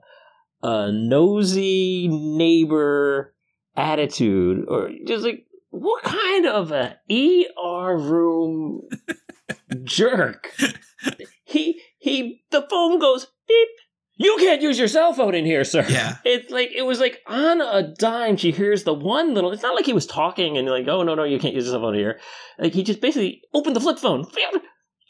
[0.62, 3.34] a nosy neighbor
[3.76, 8.82] attitude, or just like what kind of a ER room
[9.84, 10.50] jerk?
[11.44, 12.42] He he.
[12.50, 13.68] The phone goes beep.
[14.20, 15.86] You can't use your cell phone in here, sir.
[15.88, 16.16] Yeah.
[16.24, 18.36] It's like it was like on a dime.
[18.36, 19.52] She hears the one little.
[19.52, 21.72] It's not like he was talking and like, oh no no, you can't use your
[21.74, 22.18] cell phone here.
[22.58, 24.24] Like he just basically opened the flip phone.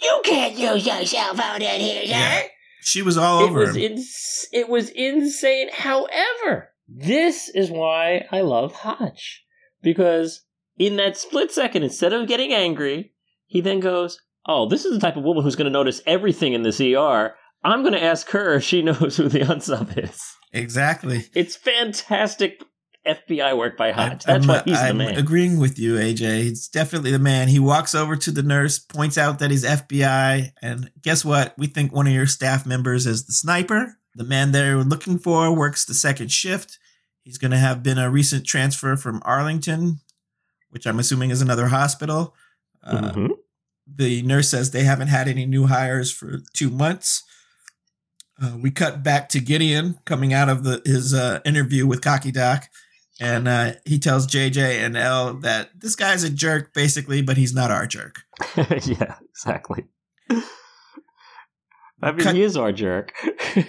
[0.01, 2.09] You can't use your cell phone in here, sir.
[2.11, 2.43] Yeah.
[2.83, 3.83] She was all It over was him.
[3.93, 5.71] ins- it was insane.
[5.73, 9.45] However, this is why I love Hotch
[9.83, 10.45] because
[10.79, 13.13] in that split second, instead of getting angry,
[13.47, 16.55] he then goes, "Oh, this is the type of woman who's going to notice everything
[16.55, 17.35] in this ER.
[17.65, 20.21] I'm going to ask her if she knows who the unsub is."
[20.53, 21.27] exactly.
[21.35, 22.63] It's fantastic
[23.07, 23.91] FBI work by.
[23.91, 25.17] I'm- That's why he's I'm the man.
[25.19, 26.43] agreeing with you, AJ.
[26.43, 27.49] He's definitely the man.
[27.49, 31.55] He walks over to the nurse, points out that he's FBI, and guess what?
[31.59, 33.97] We think one of your staff members is the sniper.
[34.15, 36.79] The man they're looking for works the second shift.
[37.23, 40.01] He's going to have been a recent transfer from Arlington,
[40.71, 42.35] which I'm assuming is another hospital.
[42.83, 43.29] Uh, Mhm.
[43.97, 47.23] The nurse says they haven't had any new hires for two months.
[48.41, 52.31] Uh, we cut back to Gideon coming out of the, his uh, interview with Cocky
[52.31, 52.67] Doc,
[53.21, 57.53] and uh, he tells JJ and Elle that this guy's a jerk, basically, but he's
[57.53, 58.21] not our jerk.
[58.57, 59.87] yeah, exactly.
[62.01, 63.13] I mean, Cut- he is our jerk.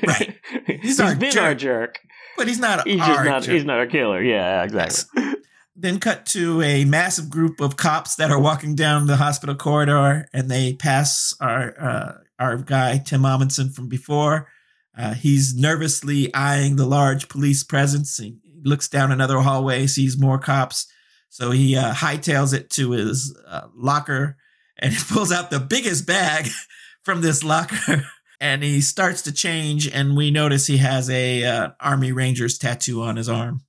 [0.06, 0.38] Right.
[0.82, 1.44] he's our been jerk.
[1.44, 2.00] our jerk.
[2.38, 3.42] But he's not He's our just not.
[3.44, 3.54] jerk.
[3.56, 4.22] He's not our killer.
[4.22, 5.24] Yeah, exactly.
[5.82, 10.28] Then cut to a massive group of cops that are walking down the hospital corridor,
[10.34, 14.50] and they pass our uh, our guy Tim Omundson from before.
[14.98, 18.18] Uh, he's nervously eyeing the large police presence.
[18.18, 20.92] He looks down another hallway, sees more cops,
[21.30, 24.36] so he uh, hightails it to his uh, locker,
[24.78, 26.50] and he pulls out the biggest bag
[27.04, 28.06] from this locker.
[28.42, 33.02] and he starts to change, and we notice he has a uh, Army Rangers tattoo
[33.02, 33.62] on his arm.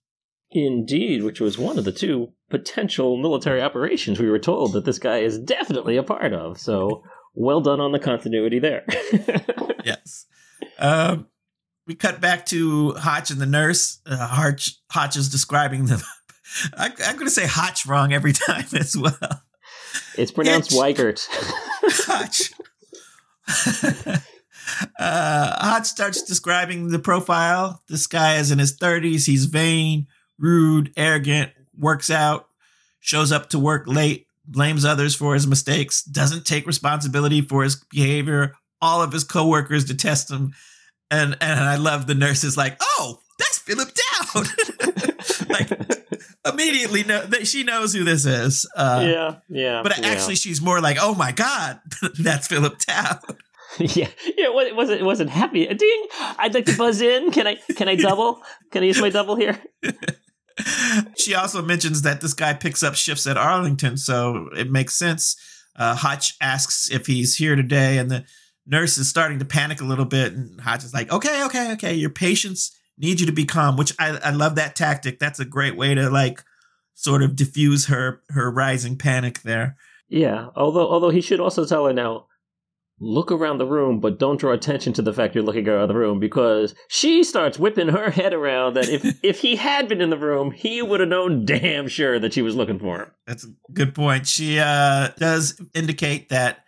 [0.53, 4.99] Indeed, which was one of the two potential military operations we were told that this
[4.99, 6.59] guy is definitely a part of.
[6.59, 8.85] So well done on the continuity there.
[9.85, 10.27] yes.
[10.79, 11.29] Um,
[11.87, 14.01] we cut back to Hotch and the nurse.
[14.05, 16.03] Uh, Hotch, Hotch is describing the.
[16.77, 19.43] I, am going to say Hotch wrong every time as well.
[20.17, 21.27] It's pronounced Weigert.
[22.07, 22.53] Hotch.
[24.99, 27.83] uh, Hotch starts describing the profile.
[27.89, 29.27] This guy is in his 30s.
[29.27, 30.07] He's vain,
[30.41, 32.49] rude, arrogant, works out,
[33.01, 37.77] shows up to work late, blames others for his mistakes, doesn't take responsibility for his
[37.91, 38.55] behavior.
[38.83, 40.55] All of his coworkers detest him.
[41.11, 43.91] And and I love the nurses like, oh, that's Philip
[44.35, 44.47] Dowd.
[45.49, 45.71] like
[46.47, 48.67] immediately know that she knows who this is.
[48.77, 49.83] Uh, yeah, yeah.
[49.83, 50.09] But yeah.
[50.09, 51.81] actually, she's more like, oh my god,
[52.19, 53.21] that's Philip Dowd.
[53.79, 54.47] yeah, yeah.
[54.47, 55.67] It wasn't it wasn't happy.
[55.67, 56.07] Ding!
[56.39, 57.31] I'd like to buzz in.
[57.33, 58.43] Can I can I double?
[58.71, 59.61] Can I use my double here?
[61.17, 65.37] she also mentions that this guy picks up shifts at Arlington, so it makes sense.
[65.77, 68.25] Uh, Hotch asks if he's here today, and the
[68.67, 70.33] nurse is starting to panic a little bit.
[70.33, 71.95] And Hotch is like, "Okay, okay, okay.
[71.95, 75.19] Your patients need you to be calm." Which I, I love that tactic.
[75.19, 76.43] That's a great way to like
[76.95, 79.77] sort of diffuse her her rising panic there.
[80.09, 82.27] Yeah, although although he should also tell her now
[83.01, 85.95] look around the room, but don't draw attention to the fact you're looking around the
[85.95, 90.11] room because she starts whipping her head around that if if he had been in
[90.11, 93.11] the room, he would have known damn sure that she was looking for him.
[93.27, 94.27] That's a good point.
[94.27, 96.65] She uh, does indicate that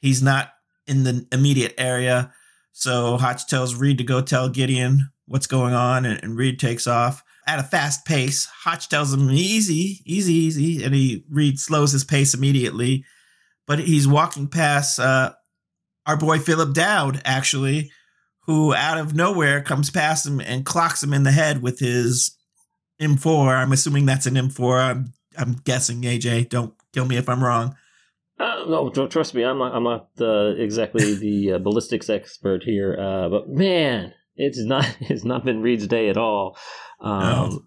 [0.00, 0.50] he's not
[0.86, 2.32] in the immediate area.
[2.72, 6.86] So Hotch tells Reid to go tell Gideon what's going on, and, and Reid takes
[6.86, 8.46] off at a fast pace.
[8.64, 13.04] Hotch tells him easy, easy, easy, and he Reid slows his pace immediately.
[13.66, 15.32] But he's walking past uh,
[16.10, 17.92] our boy Philip Dowd, actually,
[18.40, 22.36] who out of nowhere comes past him and clocks him in the head with his
[23.00, 23.54] M4.
[23.54, 24.80] I'm assuming that's an M4.
[24.80, 26.48] I'm, I'm guessing, AJ.
[26.48, 27.76] Don't kill me if I'm wrong.
[28.40, 29.72] Uh, no, trust me, I'm not.
[29.72, 34.84] I'm not uh, exactly the uh, ballistics expert here, uh, but man, it's not.
[35.02, 36.58] It's not been Reid's day at all.
[37.00, 37.62] Um, no.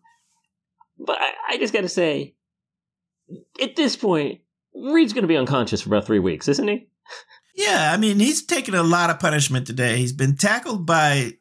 [0.99, 2.35] But I, I just got to say,
[3.61, 4.41] at this point,
[4.75, 6.89] Reid's going to be unconscious for about three weeks, isn't he?
[7.55, 9.97] Yeah, I mean, he's taken a lot of punishment today.
[9.97, 11.33] He's been tackled by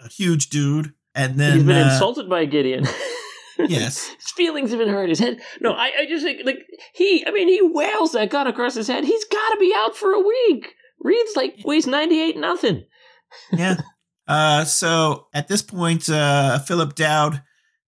[0.00, 2.86] a huge dude, and then he's been uh, insulted by Gideon.
[3.58, 5.08] yes, his feelings have been hurt.
[5.08, 5.40] His head.
[5.60, 6.58] No, I, I just think like
[6.94, 7.24] he.
[7.26, 9.04] I mean, he wails that gun across his head.
[9.04, 10.74] He's got to be out for a week.
[11.00, 12.84] Reid's like weighs ninety eight nothing.
[13.52, 13.80] yeah.
[14.28, 17.42] Uh, so at this point, uh, Philip Dowd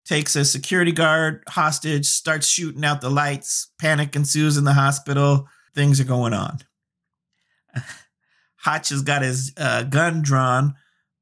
[0.05, 3.71] takes a security guard hostage, starts shooting out the lights.
[3.81, 5.49] Panic ensues in the hospital.
[5.75, 6.59] Things are going on.
[8.57, 10.75] Hotch has got his uh, gun drawn,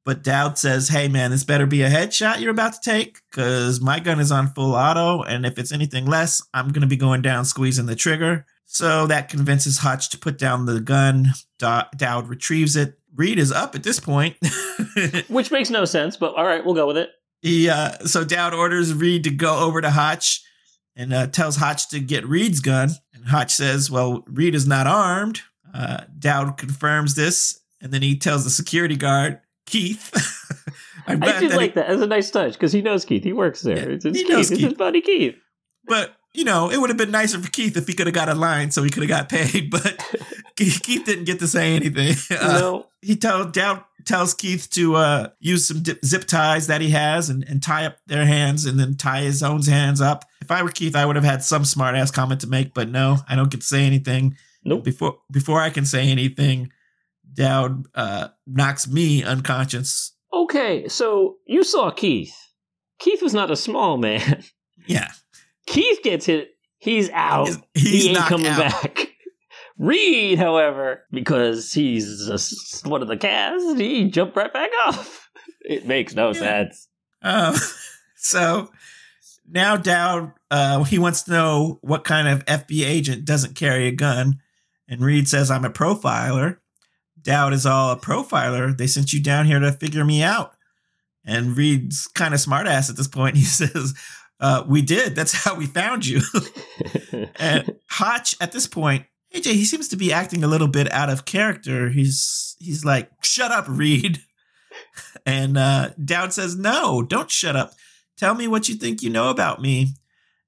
[0.05, 3.81] but Dowd says, "Hey man, this better be a headshot you're about to take, because
[3.81, 7.23] my gun is on full auto, and if it's anything less, I'm gonna be going
[7.23, 11.29] down squeezing the trigger." So that convinces Hotch to put down the gun.
[11.59, 12.99] Dowd retrieves it.
[13.15, 14.37] Reid is up at this point,
[15.29, 17.11] which makes no sense, but all right, we'll go with it.
[17.43, 20.43] He uh, so Dowd orders Reid to go over to Hotch
[20.97, 22.91] and uh, tells Hotch to get Reid's gun.
[23.13, 25.43] And Hotch says, "Well, Reid is not armed."
[25.73, 30.11] Uh, Dowd confirms this, and then he tells the security guard, Keith.
[31.07, 33.25] i do like he, that as a nice touch because he knows Keith.
[33.25, 33.77] He works there.
[33.77, 34.33] Yeah, it's, it's he Keith.
[34.33, 34.59] knows Keith.
[34.59, 35.37] It's his buddy Keith.
[35.87, 38.29] But you know, it would have been nicer for Keith if he could have got
[38.29, 39.71] a line so he could have got paid.
[39.71, 39.99] But
[40.57, 42.15] Keith didn't get to say anything.
[42.31, 42.87] Uh, no.
[43.01, 47.29] He told Dowd tells Keith to uh, use some dip, zip ties that he has
[47.29, 50.25] and, and tie up their hands and then tie his own hands up.
[50.41, 52.89] If I were Keith, I would have had some smart ass comment to make, but
[52.89, 54.37] no, I don't get to say anything.
[54.65, 54.85] Nope.
[54.85, 56.71] Before before I can say anything,
[57.35, 60.15] Dowd uh, knocks me unconscious.
[60.33, 62.35] Okay, so you saw Keith.
[62.99, 64.43] Keith was not a small man.
[64.89, 65.13] Yeah.
[65.67, 66.57] Keith gets hit.
[66.79, 67.47] He's out.
[67.47, 68.59] He's, he's he ain't coming out.
[68.59, 69.13] back.
[69.79, 75.31] Reid, however, because he's a, one of the cast, he jumped right back off.
[75.65, 76.41] It makes no yeah.
[76.41, 76.89] sense.
[77.23, 77.55] Um,
[78.17, 78.73] so
[79.49, 83.93] now Dowd, uh, he wants to know what kind of FBI agent doesn't carry a
[83.93, 84.42] gun.
[84.93, 86.59] And Reid says, I'm a profiler.
[87.23, 88.77] Dowd is all a profiler.
[88.77, 90.53] They sent you down here to figure me out.
[91.25, 93.37] And Reid's kind of smartass at this point.
[93.39, 93.95] He says,
[94.39, 95.15] uh, We did.
[95.15, 96.21] That's how we found you.
[97.37, 101.09] and Hotch, at this point, AJ, he seems to be acting a little bit out
[101.09, 101.89] of character.
[101.89, 104.19] He's he's like, "Shut up, Reid."
[105.25, 107.73] And uh, Dowd says, "No, don't shut up.
[108.17, 109.95] Tell me what you think you know about me."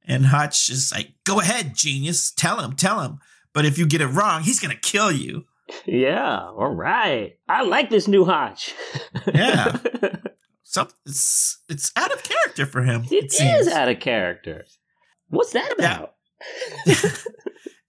[0.06, 2.30] And Hotch is like, "Go ahead, genius.
[2.30, 2.74] Tell him.
[2.74, 3.20] Tell him."
[3.54, 5.46] But if you get it wrong, he's going to kill you.
[5.86, 7.38] Yeah, all right.
[7.48, 8.74] I like this new Hotch.
[9.32, 9.78] Yeah.
[10.64, 13.04] Some, it's, it's out of character for him.
[13.10, 13.68] it seems.
[13.68, 14.64] out of character.
[15.28, 16.14] What's that about?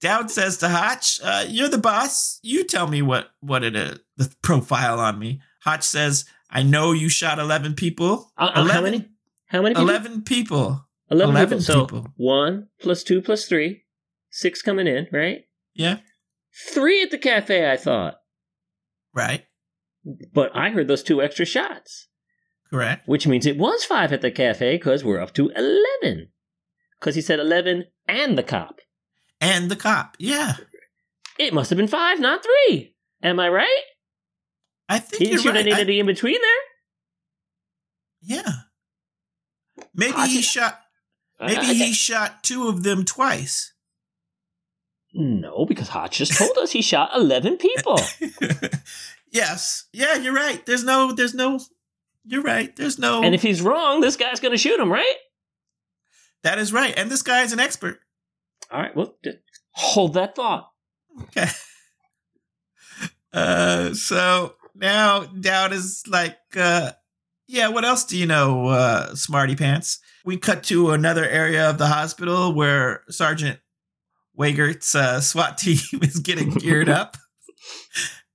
[0.01, 2.39] Dowd says to Hotch, uh, "You're the boss.
[2.43, 3.99] You tell me what what it is.
[4.17, 8.31] The profile on me." Hotch says, "I know you shot eleven people.
[8.37, 9.07] Uh, uh, how many?
[9.47, 9.73] How many?
[9.73, 9.89] People?
[9.89, 10.85] Eleven people.
[11.11, 11.61] 11, 11 people.
[11.63, 12.07] So people.
[12.17, 13.83] one plus two plus three,
[14.29, 15.44] six coming in, right?
[15.75, 15.97] Yeah,
[16.71, 18.15] Three at the cafe, I thought.
[19.13, 19.43] right.
[20.33, 22.07] But I heard those two extra shots,
[22.69, 23.07] Correct.
[23.07, 26.29] which means it was five at the cafe because we're up to 11.
[26.99, 28.79] Because he said 11 and the cop.
[29.41, 30.15] And the cop.
[30.19, 30.57] Yeah,
[31.37, 32.95] It must have been five, not three.
[33.21, 33.81] Am I right?
[34.87, 35.57] I think He you're shoot right.
[35.67, 36.61] any I- the in between there.
[38.21, 38.51] yeah.
[39.93, 40.79] Maybe he shot.
[41.39, 43.73] Maybe I- I- he shot two of them twice.
[45.17, 47.99] No, because Hotch just told us he shot 11 people.
[49.31, 49.85] yes.
[49.93, 50.63] Yeah, you're right.
[50.65, 51.13] There's no.
[51.13, 51.59] There's no.
[52.25, 52.75] You're right.
[52.75, 53.23] There's no.
[53.23, 55.15] and if he's wrong, this guy's going to shoot him, right?
[56.45, 56.93] that is right.
[56.95, 57.99] And this guy's an expert.
[58.71, 59.15] All right, well,
[59.71, 60.71] hold that thought.
[61.21, 61.47] Okay.
[63.33, 66.91] Uh, so now Dowd is like, uh,
[67.47, 69.99] yeah, what else do you know, uh, Smarty Pants?
[70.23, 73.59] We cut to another area of the hospital where Sergeant
[74.37, 77.17] Wagert's uh, SWAT team is getting geared up.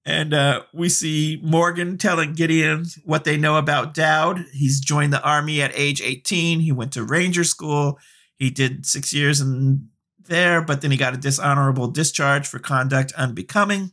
[0.07, 4.45] And uh, we see Morgan telling Gideon what they know about Dowd.
[4.53, 6.61] He's joined the army at age 18.
[6.61, 7.99] He went to Ranger School.
[8.37, 9.89] He did six years in
[10.19, 13.93] there, but then he got a dishonorable discharge for conduct unbecoming.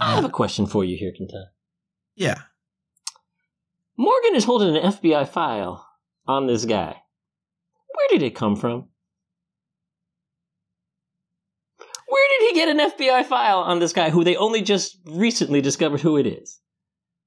[0.00, 1.44] I have Uh, a question for you here, Quinta.
[2.16, 2.42] yeah.
[3.96, 5.86] Morgan is holding an FBI file
[6.26, 7.02] on this guy.
[7.94, 8.88] Where did it come from?
[12.08, 15.60] Where did he get an FBI file on this guy who they only just recently
[15.60, 16.60] discovered who it is?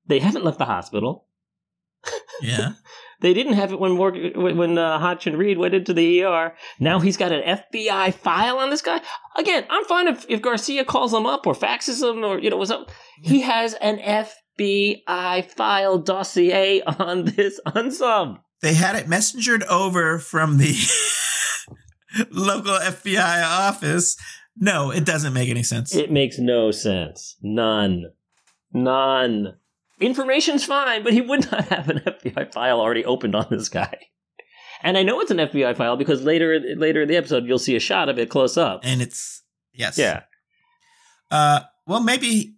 [0.08, 1.28] They haven't left the hospital.
[2.42, 2.72] Yeah.
[3.22, 6.56] They didn't have it when Morgan, when uh, Hotch and Reed went into the ER.
[6.80, 9.00] Now he's got an FBI file on this guy.
[9.38, 12.58] Again, I'm fine if, if Garcia calls him up or faxes him or you know
[12.58, 12.90] what's up.
[13.22, 18.40] He has an FBI file dossier on this unsub.
[18.64, 20.76] They had it messengered over from the
[22.32, 24.18] local FBI office.
[24.64, 25.94] No, it doesn't make any sense.
[25.96, 27.36] It makes no sense.
[27.42, 28.12] None.
[28.72, 29.56] None.
[30.00, 33.98] Information's fine, but he would not have an FBI file already opened on this guy.
[34.84, 37.76] And I know it's an FBI file because later later in the episode you'll see
[37.76, 38.82] a shot of it close up.
[38.84, 39.44] and it's
[39.74, 39.98] yes.
[39.98, 40.22] Yeah.
[41.30, 42.56] Uh well maybe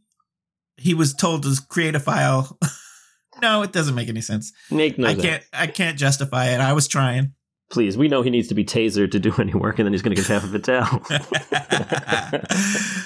[0.78, 2.58] he was told to create a file.
[3.42, 4.54] no, it doesn't make any sense.
[4.72, 5.24] Make no I sense.
[5.24, 6.62] can't I can't justify it.
[6.62, 7.34] I was trying.
[7.70, 10.02] Please, we know he needs to be tasered to do any work, and then he's
[10.02, 11.02] going to get half of it down.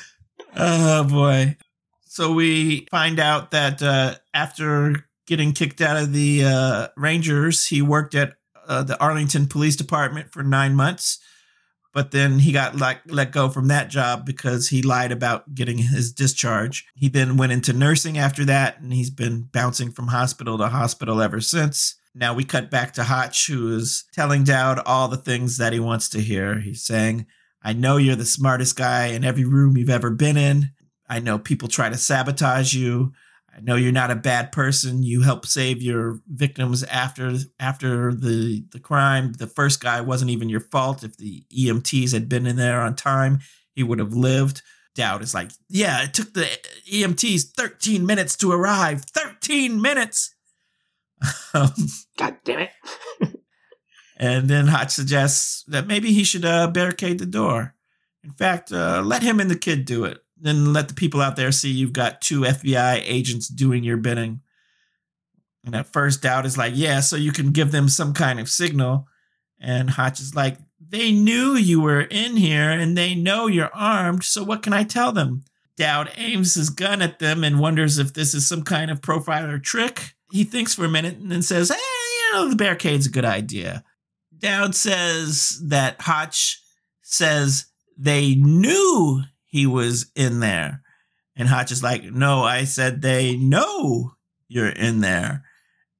[0.57, 1.55] oh boy.
[2.05, 7.81] So we find out that uh, after getting kicked out of the uh, Rangers, he
[7.81, 8.33] worked at
[8.67, 11.19] uh, the Arlington Police Department for nine months.
[11.93, 15.79] But then he got like let go from that job because he lied about getting
[15.79, 16.85] his discharge.
[16.95, 21.21] He then went into nursing after that, and he's been bouncing from hospital to hospital
[21.21, 21.95] ever since.
[22.17, 25.79] Now we cut back to Hotch, who is telling Dowd all the things that he
[25.79, 26.59] wants to hear.
[26.59, 27.27] He's saying,
[27.61, 30.71] I know you're the smartest guy in every room you've ever been in.
[31.07, 33.13] I know people try to sabotage you.
[33.55, 35.03] I know you're not a bad person.
[35.03, 39.33] You help save your victims after after the the crime.
[39.33, 41.03] The first guy wasn't even your fault.
[41.03, 43.39] If the EMTs had been in there on time,
[43.73, 44.63] he would have lived.
[44.95, 46.47] Dowd is like, yeah, it took the
[46.91, 49.05] EMTs 13 minutes to arrive.
[49.05, 50.33] 13 minutes.
[51.53, 52.71] God damn it.
[54.17, 57.75] and then Hotch suggests that maybe he should uh, barricade the door.
[58.23, 60.19] In fact, uh, let him and the kid do it.
[60.39, 64.41] Then let the people out there see you've got two FBI agents doing your bidding.
[65.65, 68.49] And at first, Dowd is like, yeah, so you can give them some kind of
[68.49, 69.07] signal.
[69.59, 74.23] And Hotch is like, they knew you were in here and they know you're armed,
[74.23, 75.43] so what can I tell them?
[75.75, 79.61] Dowd aims his gun at them and wonders if this is some kind of profiler
[79.61, 80.15] trick.
[80.31, 83.25] He thinks for a minute and then says, hey, you know, the barricade's a good
[83.25, 83.83] idea.
[84.37, 86.61] Dowd says that Hotch
[87.01, 87.65] says
[87.97, 90.81] they knew he was in there.
[91.35, 94.13] And Hotch is like, no, I said they know
[94.47, 95.43] you're in there.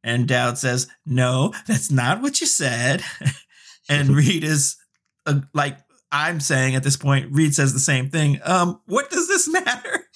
[0.04, 3.04] And Dowd says, no, that's not what you said.
[3.90, 4.78] and Reid is
[5.26, 5.78] uh, like,
[6.12, 8.40] I'm saying at this point, Reid says the same thing.
[8.44, 10.04] Um, what does this matter?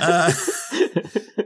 [0.00, 0.32] Uh,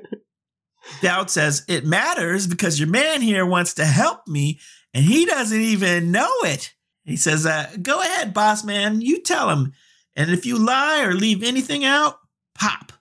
[1.00, 4.60] Dowd says, It matters because your man here wants to help me
[4.94, 6.74] and he doesn't even know it.
[7.04, 9.72] He says, uh, Go ahead, boss man, you tell him.
[10.16, 12.18] And if you lie or leave anything out,
[12.54, 12.92] pop.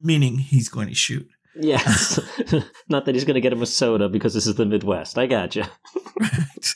[0.00, 1.28] meaning he's going to shoot.
[1.58, 2.18] Yes.
[2.88, 5.16] Not that he's going to get him a soda because this is the Midwest.
[5.16, 5.64] I got you.
[6.20, 6.74] right.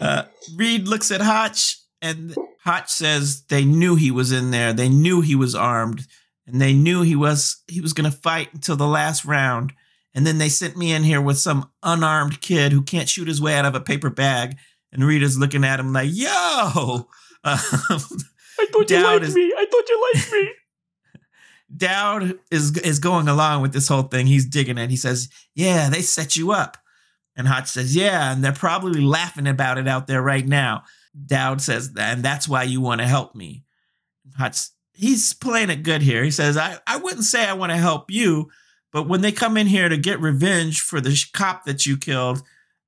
[0.00, 0.22] Uh,
[0.54, 4.72] Reid looks at Hotch, and Hotch says they knew he was in there.
[4.72, 6.06] They knew he was armed,
[6.46, 9.72] and they knew he was he was going to fight until the last round.
[10.14, 13.40] And then they sent me in here with some unarmed kid who can't shoot his
[13.42, 14.56] way out of a paper bag.
[14.90, 17.08] And Rita's looking at him like, "Yo."
[17.44, 17.58] Um,
[18.58, 19.52] I thought you liked is- me.
[19.56, 20.50] I thought you liked me.
[21.76, 24.26] Dowd is is going along with this whole thing.
[24.26, 24.90] He's digging it.
[24.90, 26.76] He says, "Yeah, they set you up."
[27.36, 30.84] And Hotch says, "Yeah, and they're probably laughing about it out there right now."
[31.26, 33.64] Dowd says, "And that's why you want to help me."
[34.36, 34.58] Hotch,
[34.96, 36.24] he's playing it good here.
[36.24, 38.50] He says, "I I wouldn't say I want to help you,
[38.92, 42.42] but when they come in here to get revenge for the cop that you killed,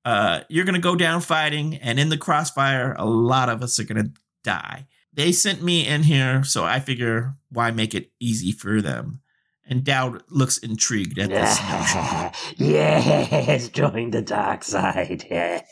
[0.05, 3.85] uh, you're gonna go down fighting, and in the crossfire, a lot of us are
[3.85, 4.11] gonna
[4.43, 9.21] die." They sent me in here, so I figure why make it easy for them?
[9.67, 12.31] And Dowd looks intrigued at this notion.
[12.57, 15.25] yes, join the dark side.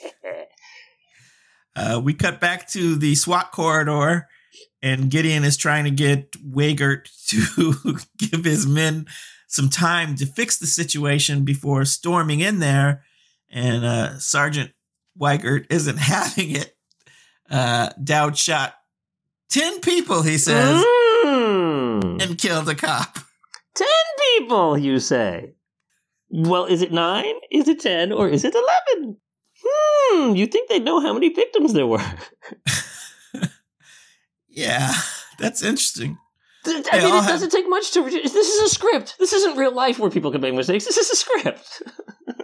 [1.78, 4.28] Uh, we cut back to the SWAT corridor,
[4.86, 9.06] and Gideon is trying to get Wagert to give his men
[9.48, 13.02] some time to fix the situation before storming in there.
[13.50, 14.72] And uh, Sergeant
[15.18, 16.76] Weigert isn't having it.
[17.50, 18.74] Uh, Dowd shot
[19.50, 20.84] 10 people, he says,
[21.24, 22.22] Mm.
[22.22, 23.18] and killed a cop.
[23.74, 23.88] Ten
[24.38, 25.54] people, you say?
[26.30, 27.34] Well, is it nine?
[27.50, 28.12] Is it ten?
[28.12, 29.16] Or is it eleven?
[29.64, 32.04] Hmm, you think they'd know how many victims there were?
[34.56, 34.92] Yeah,
[35.38, 36.18] that's interesting.
[36.66, 38.02] I mean, it have- doesn't take much to.
[38.02, 39.14] This is a script.
[39.20, 40.84] This isn't real life where people can make mistakes.
[40.84, 41.82] This is a script.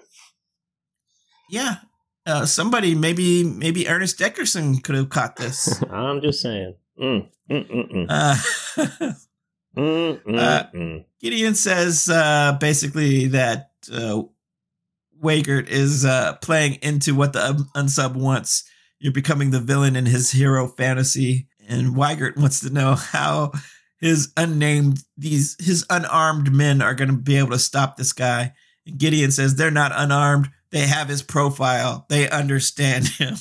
[1.51, 1.77] Yeah.
[2.25, 5.83] Uh, somebody, maybe maybe Ernest Dickerson could have caught this.
[5.91, 6.75] I'm just saying.
[6.99, 8.07] Mm, mm, mm, mm.
[8.09, 9.13] Uh,
[9.77, 11.03] Mm, mm, Uh.
[11.21, 14.23] Gideon says uh, basically that uh,
[15.21, 18.65] Wagert is uh, playing into what the unsub wants.
[18.99, 23.53] You're becoming the villain in his hero fantasy, and Weigert wants to know how
[23.99, 28.53] his unnamed these his unarmed men are going to be able to stop this guy.
[28.87, 30.51] And Gideon says they're not unarmed.
[30.71, 32.07] They have his profile.
[32.09, 33.37] They understand him.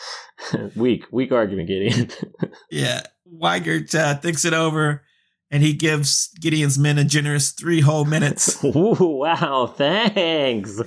[0.76, 2.10] weak, weak argument, Gideon.
[2.70, 3.02] Yeah.
[3.32, 5.02] Weigert uh, thinks it over
[5.50, 10.76] and he gives Gideon's men a generous three whole minutes Ooh, wow, thanks.
[10.76, 10.84] to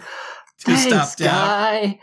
[0.60, 1.48] thanks, stop down.
[1.48, 2.00] guy.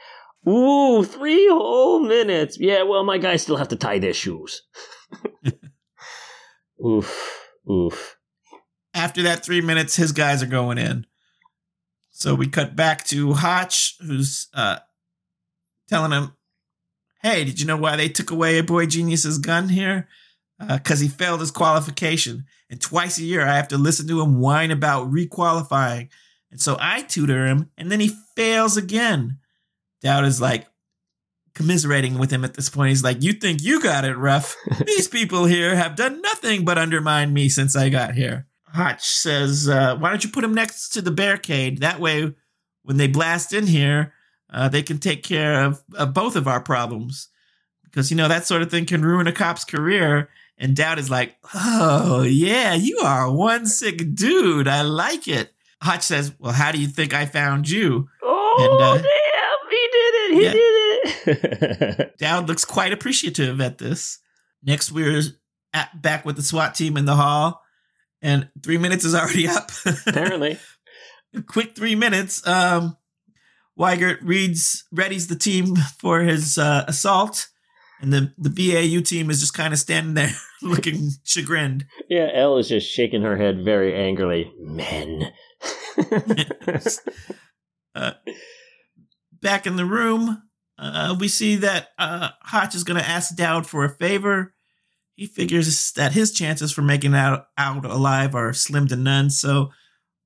[0.49, 2.59] Ooh, three whole minutes.
[2.59, 4.63] Yeah, well, my guys still have to tie their shoes.
[6.85, 8.17] oof, oof.
[8.95, 11.07] After that three minutes, his guys are going in.
[12.11, 14.79] So we cut back to Hotch, who's uh,
[15.89, 16.33] telling him,
[17.23, 20.09] Hey, did you know why they took away a Boy Genius's gun here?
[20.59, 22.47] Because he failed his qualification.
[22.69, 26.09] And twice a year, I have to listen to him whine about requalifying.
[26.51, 29.39] And so I tutor him, and then he fails again.
[30.03, 30.67] Dowd is like
[31.55, 32.91] commiserating with him at this point.
[32.91, 34.57] He's like, You think you got it rough?
[34.87, 38.47] These people here have done nothing but undermine me since I got here.
[38.67, 41.79] Hotch says, uh, Why don't you put him next to the barricade?
[41.79, 42.35] That way,
[42.83, 44.13] when they blast in here,
[44.53, 47.29] uh, they can take care of, of both of our problems.
[47.85, 50.31] Because, you know, that sort of thing can ruin a cop's career.
[50.57, 54.67] And Dowd is like, Oh, yeah, you are one sick dude.
[54.69, 55.53] I like it.
[55.83, 58.09] Hotch says, Well, how do you think I found you?
[58.23, 59.32] Oh, And, uh, damn, he did
[60.03, 60.35] it.
[60.35, 60.53] He yeah.
[60.53, 62.13] did it.
[62.19, 64.19] Dowd looks quite appreciative at this.
[64.63, 65.23] Next, we're
[65.73, 67.61] at, back with the SWAT team in the hall,
[68.21, 69.71] and three minutes is already up.
[70.07, 70.59] Apparently.
[71.47, 72.47] Quick three minutes.
[72.47, 72.97] Um,
[73.79, 77.49] Weigert reads, readies the team for his uh, assault,
[78.01, 81.87] and the, the BAU team is just kind of standing there looking chagrined.
[82.09, 84.53] Yeah, Elle is just shaking her head very angrily.
[84.59, 85.33] Men.
[87.95, 88.13] Uh,
[89.43, 90.43] back in the room,
[90.79, 94.55] uh, we see that uh, Hotch is going to ask Dowd for a favor.
[95.15, 99.29] He figures that his chances for making out out alive are slim to none.
[99.29, 99.71] So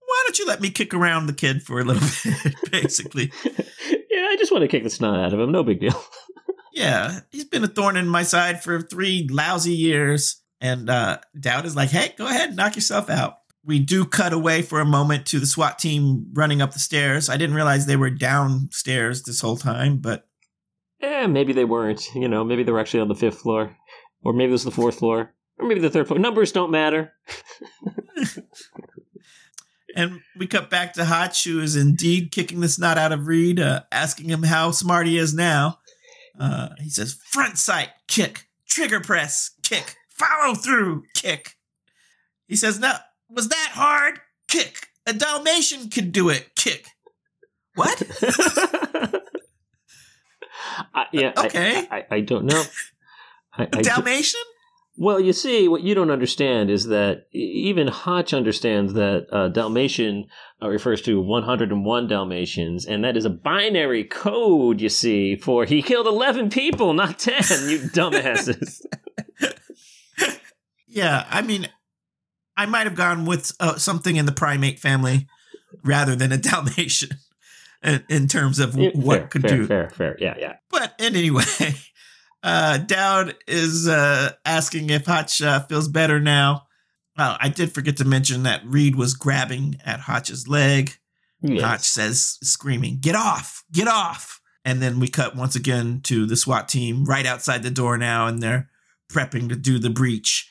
[0.07, 2.09] why don't you let me kick around the kid for a little
[2.43, 2.55] bit?
[2.71, 5.51] Basically, yeah, I just want to kick the snot out of him.
[5.51, 6.01] No big deal.
[6.73, 10.41] yeah, he's been a thorn in my side for three lousy years.
[10.61, 14.63] And uh, Dowd is like, "Hey, go ahead, knock yourself out." We do cut away
[14.63, 17.29] for a moment to the SWAT team running up the stairs.
[17.29, 20.29] I didn't realize they were downstairs this whole time, but
[21.03, 22.15] Eh, maybe they weren't.
[22.15, 23.77] You know, maybe they were actually on the fifth floor.
[24.23, 25.35] Or maybe this was the fourth floor.
[25.59, 26.19] Or maybe the third floor.
[26.19, 27.13] Numbers don't matter.
[29.97, 33.59] And we cut back to Hotch, who is indeed kicking the snot out of Reid,
[33.59, 35.79] uh, asking him how smart he is now.
[36.39, 41.55] Uh, he says, front sight, kick, trigger press, kick, follow through, kick.
[42.47, 42.93] He says, no,
[43.29, 44.21] was that hard?
[44.49, 44.89] Kick.
[45.07, 46.55] A Dalmatian could do it.
[46.57, 46.89] Kick.
[47.75, 48.03] What?
[50.95, 51.33] I, yeah.
[51.37, 51.87] Okay.
[51.91, 52.63] I, I, I don't know.
[53.57, 54.41] I, Dalmatian?
[54.99, 60.27] well, you see, what you don't understand is that even Hotch understands that uh, Dalmatian
[60.63, 65.83] uh, refers to 101 Dalmatians, and that is a binary code, you see, for he
[65.83, 67.35] killed 11 people, not 10,
[67.69, 68.81] you dumbasses.
[70.87, 71.69] Yeah, I mean,
[72.57, 75.27] I might have gone with uh, something in the primate family
[75.85, 77.11] rather than a Dalmatian
[77.83, 79.67] in, in terms of Yeah, what fair, could fair, do.
[79.67, 80.57] Fair, fair, yeah, yeah.
[80.71, 81.45] But anyway,
[82.43, 86.67] uh, Dowd is uh, asking if Hotch uh, feels better now.
[87.19, 90.93] Oh, I did forget to mention that Reid was grabbing at Hotch's leg.
[91.41, 91.63] Yes.
[91.63, 93.65] Hotch says, screaming, Get off!
[93.73, 94.41] Get off!
[94.65, 98.27] And then we cut once again to the SWAT team right outside the door now,
[98.27, 98.69] and they're
[99.11, 100.51] prepping to do the breach.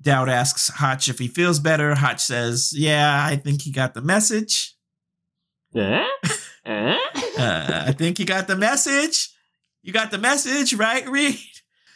[0.00, 1.94] Dowd asks Hotch if he feels better.
[1.94, 4.74] Hotch says, Yeah, I think he got the message.
[7.38, 9.28] Uh, I think he got the message.
[9.82, 11.38] You got the message, right, Reid?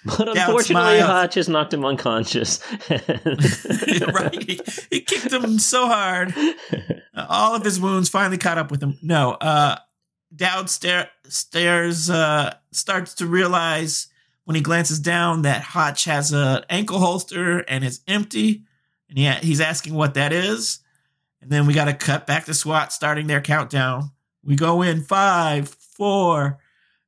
[0.04, 1.00] But Dowd unfortunately.
[1.00, 2.60] Hotch has knocked him unconscious.
[2.90, 4.42] right?
[4.42, 4.60] He,
[4.90, 6.32] he kicked him so hard.
[7.16, 8.98] All of his wounds finally caught up with him.
[9.02, 9.76] No, uh,
[10.34, 14.06] Dowd stare, stares, uh, starts to realize
[14.50, 18.64] when he glances down that Hotch has an ankle holster and it's empty,
[19.08, 20.80] and he, he's asking what that is.
[21.40, 24.10] And then we got to cut back to SWAT starting their countdown.
[24.42, 26.58] We go in five, four,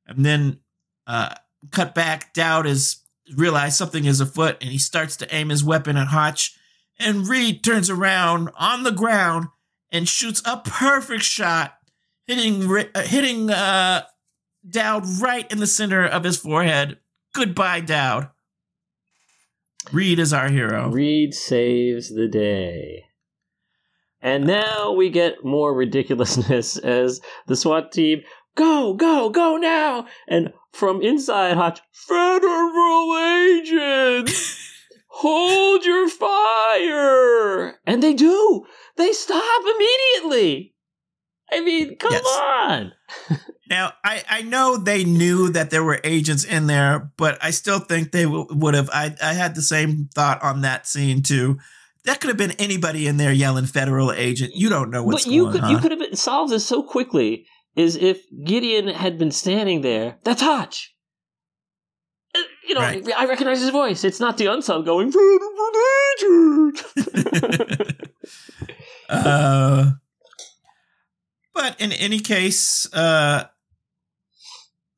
[0.07, 0.61] and then
[1.05, 1.35] uh,
[1.69, 2.33] cut back.
[2.33, 3.01] Dowd is
[3.35, 6.57] realized something is afoot, and he starts to aim his weapon at Hotch.
[6.97, 9.47] And Reid turns around on the ground
[9.91, 11.73] and shoots a perfect shot,
[12.25, 14.03] hitting uh, hitting uh,
[14.65, 16.99] Dowd right in the center of his forehead.
[17.33, 18.29] Goodbye, Dowd.
[19.91, 20.89] Reid is our hero.
[20.89, 23.05] Reid saves the day.
[24.21, 28.21] And now we get more ridiculousness as the SWAT team
[28.55, 30.05] go, go, go now!
[30.27, 34.59] And from inside Hotch, Federal agents!
[35.07, 37.79] Hold your fire!
[37.85, 38.65] And they do!
[38.95, 40.75] They stop immediately!
[41.51, 42.25] I mean, come Yes.
[42.25, 42.91] on!
[43.69, 47.79] Now, I, I know they knew that there were agents in there, but I still
[47.79, 48.89] think they w- would have.
[48.91, 51.59] I, I had the same thought on that scene too.
[52.05, 55.33] That could have been anybody in there yelling "federal agent." You don't know what's but
[55.33, 55.71] you going could on.
[55.71, 57.45] you could have solved this so quickly
[57.75, 60.17] is if Gideon had been standing there.
[60.25, 60.93] That's Hotch.
[62.35, 63.09] Uh, You know, Right.
[63.15, 64.03] I recognize his voice.
[64.03, 65.13] It's not the unsub going.
[69.09, 69.91] uh,
[71.53, 73.45] but in any case, uh,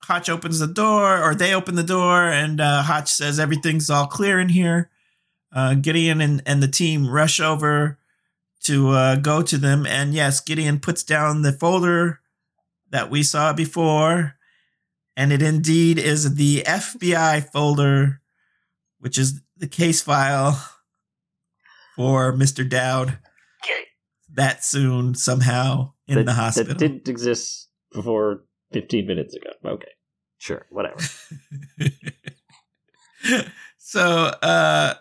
[0.07, 4.07] Hotch opens the door, or they open the door, and uh, Hotch says everything's all
[4.07, 4.90] clear in here.
[5.53, 7.98] Uh, Gideon and, and the team rush over
[8.64, 12.19] to uh, go to them, and yes, Gideon puts down the folder
[12.90, 14.36] that we saw before,
[15.15, 18.22] and it indeed is the FBI folder,
[18.99, 20.64] which is the case file
[21.95, 22.68] for Mr.
[22.68, 23.19] Dowd
[24.36, 26.73] that soon somehow in that, the hospital.
[26.73, 29.49] That didn't exist before 15 minutes ago.
[29.65, 29.91] Okay.
[30.38, 30.66] Sure.
[30.70, 30.98] Whatever.
[33.78, 34.02] so
[34.41, 34.94] uh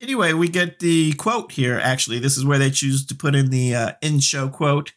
[0.00, 3.50] anyway we get the quote here actually this is where they choose to put in
[3.50, 4.92] the uh, in-show quote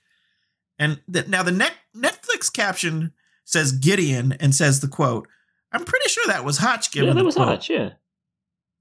[0.77, 3.13] and th- now the net- netflix caption
[3.45, 5.27] says gideon and says the quote
[5.71, 7.47] i'm pretty sure that was hotch giving yeah, that was quote.
[7.47, 7.69] Hotch.
[7.69, 7.89] Yeah.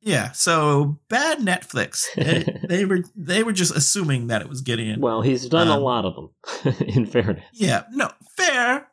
[0.00, 5.00] yeah so bad netflix they, they were they were just assuming that it was gideon
[5.00, 7.44] Well, he's done a Um, lot of them, in fairness.
[7.52, 8.88] yeah no fair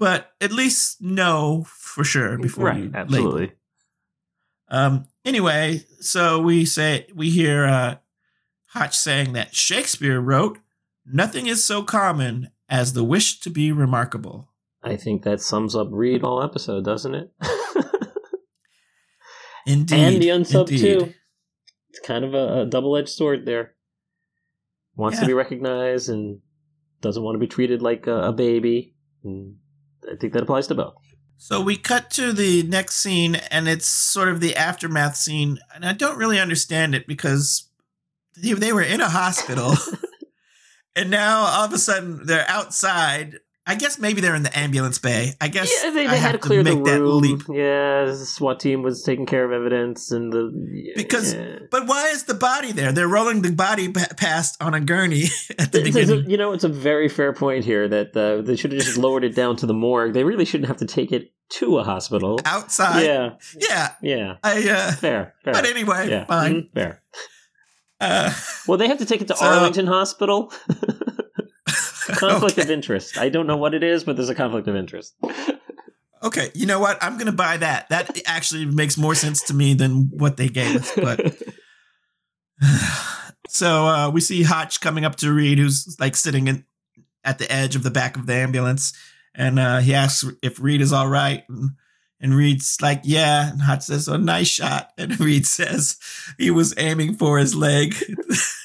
[0.00, 2.76] but at least know for sure before right.
[2.78, 2.98] you label.
[2.98, 3.52] Absolutely.
[4.68, 5.06] Um.
[5.24, 7.96] Anyway, so we say we hear uh,
[8.68, 10.58] Hotch saying that Shakespeare wrote,
[11.04, 14.48] "Nothing is so common as the wish to be remarkable."
[14.82, 17.30] I think that sums up Reid all episode, doesn't it?
[19.66, 20.80] Indeed, and the unsub indeed.
[20.80, 21.12] too.
[21.90, 23.74] It's kind of a, a double-edged sword there.
[24.96, 25.22] Wants Yeah.
[25.22, 26.40] to be recognized and
[27.02, 28.94] doesn't want to be treated like a, a baby.
[29.22, 29.56] And
[30.10, 30.94] I think that applies to both.
[31.42, 35.86] So we cut to the next scene, and it's sort of the aftermath scene, and
[35.86, 37.70] I don't really understand it because
[38.36, 39.72] they, they were in a hospital,
[40.96, 43.38] and now all of a sudden they're outside.
[43.66, 45.34] I guess maybe they're in the ambulance bay.
[45.40, 47.20] I guess yeah, they, I they had to clear the make that room.
[47.22, 47.42] leap.
[47.48, 51.58] Yeah, the SWAT team was taking care of evidence, and the Because yeah.
[51.70, 52.90] But why is the body there?
[52.90, 55.24] They're rolling the body past on a gurney
[55.58, 58.40] at the It's- it's a- you know, it's a very fair point here that uh,
[58.42, 60.14] they should have just lowered it down to the morgue.
[60.14, 62.40] They really shouldn't have to take it to a hospital.
[62.46, 63.04] outside.
[63.04, 63.92] yeah, Yeah.
[64.02, 64.36] yeah.
[64.42, 65.52] I, uh, Fair, fair.
[65.52, 66.54] but anyway, yeah, fine.
[66.62, 67.02] mhm, fair.
[68.00, 68.32] Uh,
[68.66, 70.52] Well, they have to take it to So- Arlington Hospital.
[72.16, 72.62] conflict okay.
[72.62, 73.18] of interest.
[73.18, 75.14] I don't know what it is, but there's a conflict of interest.
[76.22, 76.98] Okay, you know what?
[77.02, 77.88] I'm going to buy that.
[77.88, 80.92] That actually makes more sense to me than what they gave us.
[80.94, 81.42] But
[83.48, 86.64] so uh, we see Hotch coming up to Reid, who's like sitting in,
[87.24, 88.92] at the edge of the back of the ambulance,
[89.34, 91.44] and uh, he asks if Reid is all right.
[91.48, 91.70] And,
[92.20, 95.98] and Reid's like, "Yeah." And Hotch says, "A nice shot." And Reid says
[96.36, 97.94] he was aiming for his leg.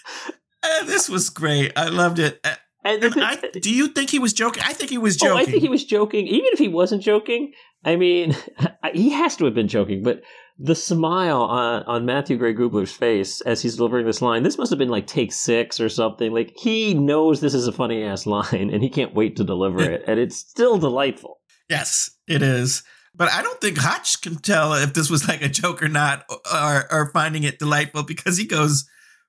[0.86, 1.72] this was great.
[1.78, 2.46] I loved it.
[2.86, 4.62] And and I, do you think he was joking?
[4.64, 5.36] I think he was joking.
[5.36, 5.40] Oh.
[5.40, 6.28] I think he was joking.
[6.28, 7.52] Even if he wasn't joking,
[7.84, 8.36] I mean,
[8.94, 10.04] he has to have been joking.
[10.04, 10.22] But
[10.60, 14.70] the smile on, on Matthew Gray Gubler's face as he's delivering this line, this must
[14.70, 16.32] have been like take six or something.
[16.32, 19.82] Like he knows this is a funny ass line, and he can't wait to deliver
[19.82, 21.40] it, and it's still delightful.
[21.68, 22.84] Yes, it is.
[23.16, 26.24] But I don't think Hotch can tell if this was like a joke or not,
[26.54, 28.88] or or finding it delightful because he goes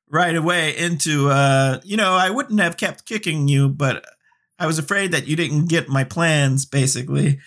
[0.08, 4.04] right away into, uh, you know, I wouldn't have kept kicking you, but
[4.58, 7.38] I was afraid that you didn't get my plans, basically.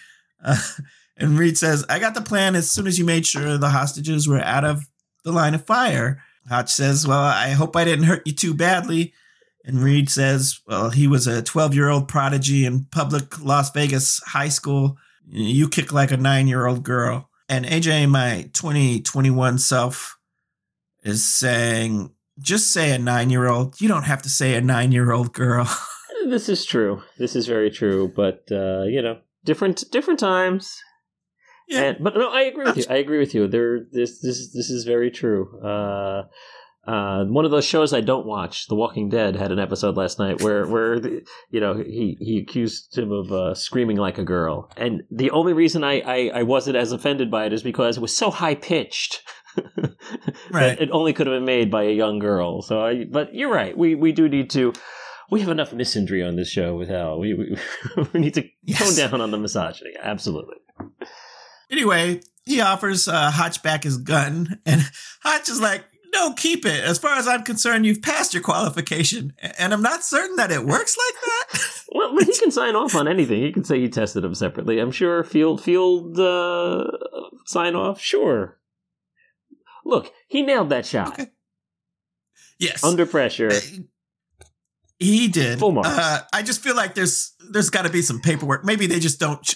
[0.44, 0.62] Uh,
[1.18, 4.28] and Reid says, I got the plan as soon as you made sure the hostages
[4.28, 4.88] were out of
[5.24, 6.22] the line of fire.
[6.48, 9.14] Hotch says, Well, I hope I didn't hurt you too badly.
[9.64, 14.20] And Reid says, Well, he was a 12 year old prodigy in public Las Vegas
[14.26, 14.98] high school.
[15.28, 17.30] You kick like a nine year old girl.
[17.48, 20.18] And AJ, my 2021 self,
[21.04, 23.80] is saying, Just say a nine year old.
[23.82, 25.70] You don't have to say a nine year old girl.
[26.28, 27.02] This is true.
[27.18, 28.12] This is very true.
[28.14, 30.78] But uh, you know, different different times.
[31.68, 31.82] yeah.
[31.82, 32.84] And, but no, I agree with you.
[32.90, 33.48] I agree with you.
[33.48, 35.60] There, this, this, this is very true.
[35.64, 36.24] Uh,
[36.90, 40.18] uh, one of those shows I don't watch, The Walking Dead, had an episode last
[40.18, 41.22] night where, where the,
[41.52, 45.54] you know, he, he accused him of uh, screaming like a girl, and the only
[45.54, 48.56] reason I, I, I wasn't as offended by it is because it was so high
[48.56, 49.22] pitched.
[50.52, 50.80] Right.
[50.80, 52.62] It only could have been made by a young girl.
[52.62, 53.78] So I, but you're right.
[53.78, 54.74] We we do need to.
[55.32, 57.20] We have enough misandry on this show with Hal.
[57.20, 57.58] We we,
[58.14, 58.80] we need to Yes.
[58.80, 59.92] tone down on the misogyny.
[60.02, 60.56] Absolutely.
[61.72, 64.82] Anyway, he offers uh, Hotch back his gun, and
[65.24, 65.84] Hotch is like,
[66.14, 66.84] "No, keep it.
[66.84, 70.66] As far as I'm concerned, you've passed your qualification, and I'm not certain that it
[70.66, 73.42] works like that." Well, he can sign off on anything.
[73.42, 74.80] He can say he tested them separately.
[74.80, 76.86] I'm sure field field uh,
[77.46, 78.02] sign off.
[78.02, 78.58] Sure.
[79.90, 81.28] Look, he nailed that shot Okay.
[82.60, 83.52] yes, under pressure.
[85.00, 85.60] he did.
[85.60, 85.80] Full.
[85.84, 88.64] Uh, I just feel like there's there's got to be some paperwork.
[88.66, 89.56] Maybe they just don't.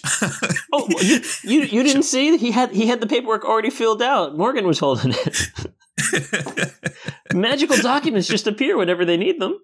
[0.74, 4.36] Oh, you, you you didn't see he had he had the paperwork already filled out.
[4.38, 6.74] Morgan was holding it.
[7.34, 9.60] Magical documents just appear whenever they need them.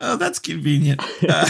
[0.00, 1.02] oh, that's convenient.
[1.28, 1.48] Uh,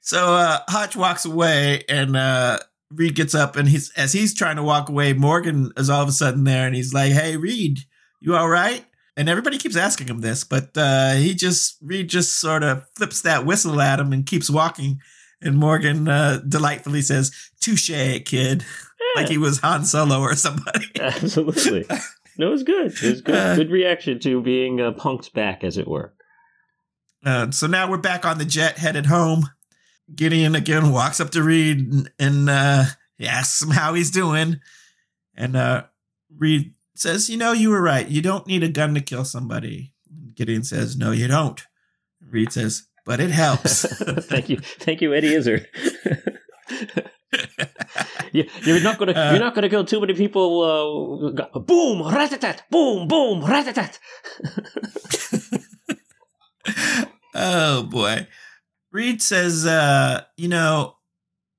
[0.00, 2.58] so uh, Hotch walks away, and uh,
[2.90, 6.08] Reid gets up, and he's as he's trying to walk away, Morgan is all of
[6.08, 7.80] a sudden there, and he's like, "Hey, Reid,
[8.20, 8.84] you all right?"
[9.16, 13.20] And everybody keeps asking him this, but uh, he just Reid just sort of flips
[13.22, 15.00] that whistle at him and keeps walking.
[15.40, 17.90] And Morgan uh, delightfully says, "Touche,
[18.24, 18.64] kid,"
[19.16, 20.86] like he was Han Solo or somebody.
[21.00, 21.84] Absolutely.
[22.38, 22.86] No, it was good.
[22.86, 23.34] It was good.
[23.34, 26.14] Uh, good reaction to being uh, punked back, as it were.
[27.24, 29.48] Uh, so now we're back on the jet headed home.
[30.14, 32.84] Gideon again walks up to Reid and, and uh,
[33.16, 34.60] he asks him how he's doing.
[35.34, 35.84] And uh,
[36.36, 38.08] Reid says, You know, you were right.
[38.08, 39.92] You don't need a gun to kill somebody.
[40.34, 41.60] Gideon says, No, you don't.
[42.26, 43.82] Reid says, But it helps.
[44.26, 45.66] thank you, thank you, Eddie Izzard.
[48.32, 50.62] You- you're not gonna Uh, you're not gonna kill too many people.
[50.62, 53.98] Uh, boom, ratatat, boom, boom, ratatat.
[57.34, 58.26] oh boy.
[58.98, 60.96] Reid says, uh, you know,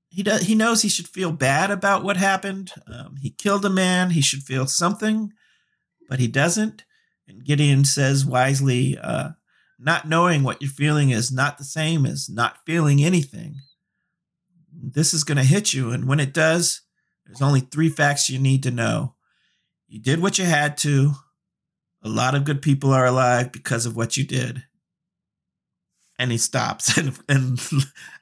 [0.10, 2.74] he does he knows he should feel bad about what happened.
[2.86, 5.32] Um, he killed a man, he should feel something,
[6.10, 6.84] but he doesn't.
[7.30, 9.30] And Gideon says wisely, uh,
[9.80, 13.56] not knowing what you're feeling is not the same as not feeling anything.
[14.74, 16.82] This is gonna hit you, and when it does,
[17.26, 19.16] there's only three facts you need to know.
[19.88, 21.14] You did what you had to.
[22.03, 24.66] A lot of good people are alive because of what you did
[26.20, 27.60] and he stops and, and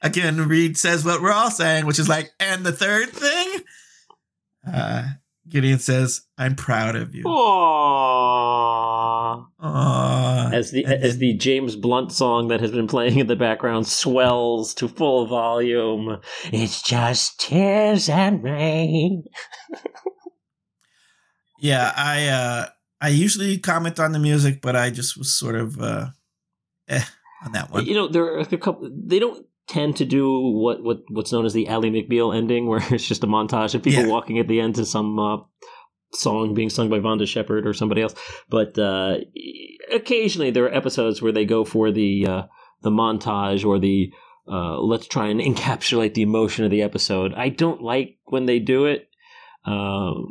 [0.00, 3.56] again reed says what we're all saying which is like and the third thing
[4.72, 5.04] uh
[5.48, 9.46] gideon says i'm proud of you Aww.
[9.60, 10.50] Aw.
[10.52, 13.36] As the And as then- the James Blunt song that has been playing in the
[13.36, 16.18] background swells to full volume.
[16.52, 19.24] It's just tears and rain.
[21.60, 22.66] yeah i uh
[23.00, 26.06] i usually comment on the music but i just was sort of uh
[26.88, 27.02] eh
[27.44, 28.90] on that one You know, there are a couple.
[28.92, 32.82] They don't tend to do what, what what's known as the Ally McBeal ending, where
[32.90, 34.08] it's just a montage of people Yeah.
[34.10, 35.38] walking at the end to some uh,
[36.12, 38.14] song being sung by Vonda Shepard or somebody else.
[38.48, 39.18] But uh,
[39.92, 42.42] occasionally there are episodes where they go for the uh,
[42.82, 44.12] the montage or the
[44.50, 47.34] uh, let's try and encapsulate the emotion of the episode.
[47.34, 49.08] I don't like when they do it.
[49.64, 50.26] Um,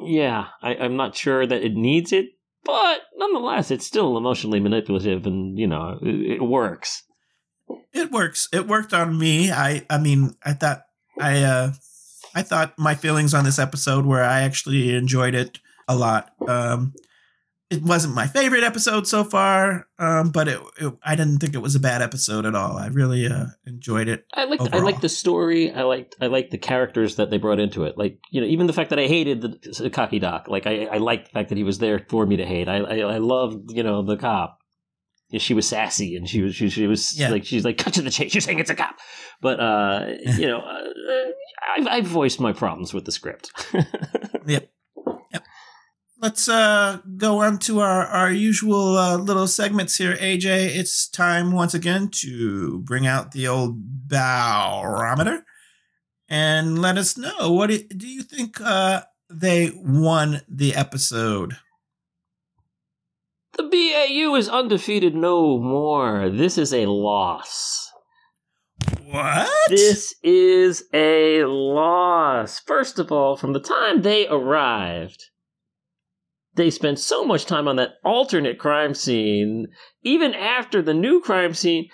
[0.00, 2.26] yeah, I, I'm not sure that it needs it,
[2.64, 7.04] but nonetheless, it's still emotionally manipulative, and you know it, it works.
[7.92, 8.48] It works.
[8.52, 9.50] It worked on me.
[9.50, 10.82] I I mean, I thought
[11.20, 11.72] I uh
[12.34, 15.58] I thought my feelings on this episode were I actually enjoyed it
[15.88, 16.30] a lot.
[16.46, 16.94] Um
[17.72, 21.58] it wasn't my favorite episode so far, um, but it, it I didn't think it
[21.62, 22.76] was a bad episode at all.
[22.76, 24.26] I really uh, enjoyed it.
[24.34, 24.84] I liked I Overall.
[24.84, 25.72] liked the story.
[25.72, 27.96] I liked I liked the characters that they brought into it.
[27.98, 29.48] Like you know, even the fact that I hated the,
[29.82, 30.46] the cocky doc.
[30.48, 32.68] Like I I liked the fact that he was there for me to hate.
[32.68, 34.58] I I, I loved you know the cop.
[35.38, 37.30] She was sassy and she was she, she was Yeah.
[37.30, 38.34] like she's like cut to the chase.
[38.34, 38.96] You're saying it's a cop,
[39.40, 40.84] but uh, you know, uh,
[41.74, 43.50] I I voiced my problems with the script.
[46.22, 50.76] Let's uh, go on to our, our usual uh, little segments here, AJ.
[50.76, 55.44] It's time once again to bring out the old barometer
[56.28, 61.56] and let us know what it, do you think uh, they won the episode?
[63.56, 66.30] the BAU is undefeated no more.
[66.30, 67.90] This is a loss.
[69.04, 69.48] What?
[69.68, 72.60] This is a loss.
[72.60, 75.26] First of all, from the time they arrived,
[76.54, 79.68] they spent so much time on that alternate crime scene.
[80.02, 81.88] Even after the new crime scene,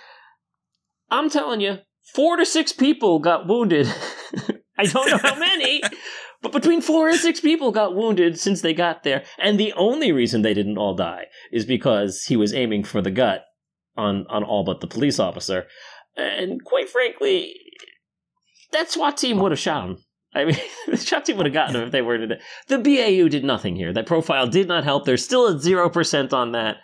[1.10, 1.78] I'm telling you,
[2.14, 3.86] four to six people got wounded.
[4.78, 5.82] I don't know how many,
[6.43, 9.24] but between four and six people got wounded since they got there.
[9.39, 13.10] And the only reason they didn't all die is because he was aiming for the
[13.10, 13.44] gut
[13.97, 15.66] on, on all but the police officer.
[16.16, 17.55] And quite frankly,
[18.72, 19.98] that SWAT team would have shot him.
[20.34, 20.56] I mean,
[20.86, 22.38] the SWAT team would have gotten them if they were to.
[22.68, 23.92] The BAU did nothing here.
[23.92, 25.05] That profile did not help.
[25.05, 26.76] They're still at 0% on that.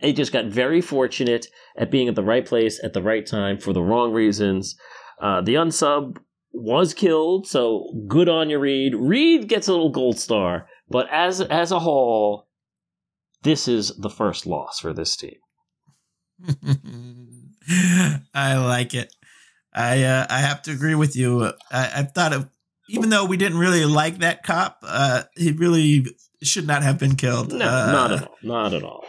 [0.00, 1.46] They just got very fortunate
[1.76, 4.76] at being at the right place at the right time for the wrong reasons.
[5.20, 6.18] Uh, the unsub
[6.52, 8.94] was killed, so good on you, Reid.
[8.94, 12.46] Reid gets a little gold star, but as as a whole,
[13.42, 15.36] this is the first loss for this team.
[18.34, 19.12] I like it.
[19.74, 21.52] I uh, I have to agree with you.
[21.70, 22.48] I, I thought of
[22.88, 26.06] even though we didn't really like that cop, uh, he really
[26.42, 27.52] should not have been killed.
[27.52, 28.36] No, Uh, not at all.
[28.42, 29.04] Not at all.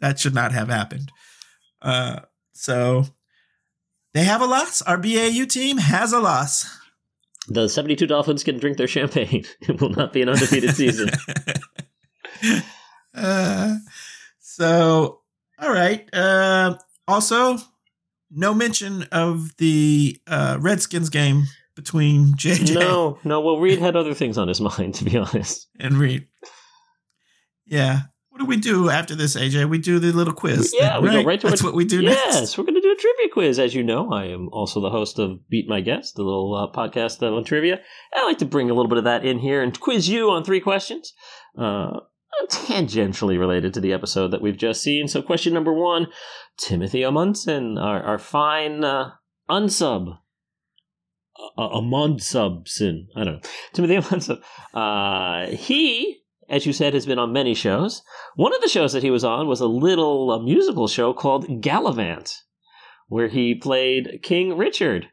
[0.00, 1.10] That should not have happened.
[1.82, 2.20] Uh,
[2.52, 3.04] so
[4.14, 4.80] they have a loss.
[4.82, 6.66] Our BAU team has a loss.
[7.48, 9.44] The 72 Dolphins can drink their champagne.
[9.60, 11.10] It will not be an undefeated season.
[13.14, 13.76] uh,
[14.38, 15.20] so,
[15.58, 16.08] all right.
[16.12, 16.76] Uh,
[17.08, 17.58] also,
[18.30, 21.44] no mention of the uh, Redskins game
[21.80, 23.40] between JJ No, no.
[23.40, 25.68] Well, Reid had other things on his mind, to be honest.
[25.78, 26.26] and Reid.
[27.66, 28.00] Yeah.
[28.28, 29.68] What do we do after this, AJ?
[29.68, 30.74] We do the little quiz.
[30.76, 32.56] Yeah, we go right to That's what we do yes, next.
[32.58, 33.58] we're going to do a trivia quiz.
[33.58, 36.74] As you know, I am also the host of Beat My Guest, the little uh,
[36.74, 37.80] podcast on trivia.
[38.14, 40.44] I like to bring a little bit of that in here and quiz you on
[40.44, 41.12] three questions,
[41.58, 42.00] uh,
[42.48, 45.08] tangentially related to the episode that we've just seen.
[45.08, 46.06] So, question number one
[46.58, 49.10] Timothy Omundson, our, our fine uh,
[49.50, 50.18] unsub.
[51.56, 53.06] A, a Amundsubson.
[53.16, 53.50] I don't know.
[53.72, 54.40] Timothy Omundson.
[54.74, 58.02] Uh, he, as you said, has been on many shows.
[58.36, 61.46] One of the shows that he was on was a little uh, musical show called
[61.62, 62.34] Galavant,
[63.08, 65.08] where he played King Richard.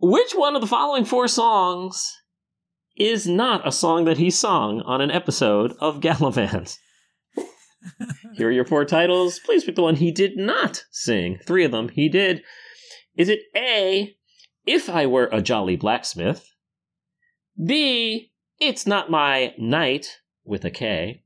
[0.00, 2.16] Which one of the following four songs
[2.96, 6.78] is not a song that he sung on an episode of Galavant?
[8.34, 9.40] Here are your four titles.
[9.44, 11.38] Please pick the one he did not sing.
[11.46, 12.42] Three of them he did.
[13.16, 14.16] Is it A,
[14.72, 16.48] If I Were a Jolly Blacksmith?
[17.60, 18.30] B,
[18.60, 21.24] It's Not My Night with a K?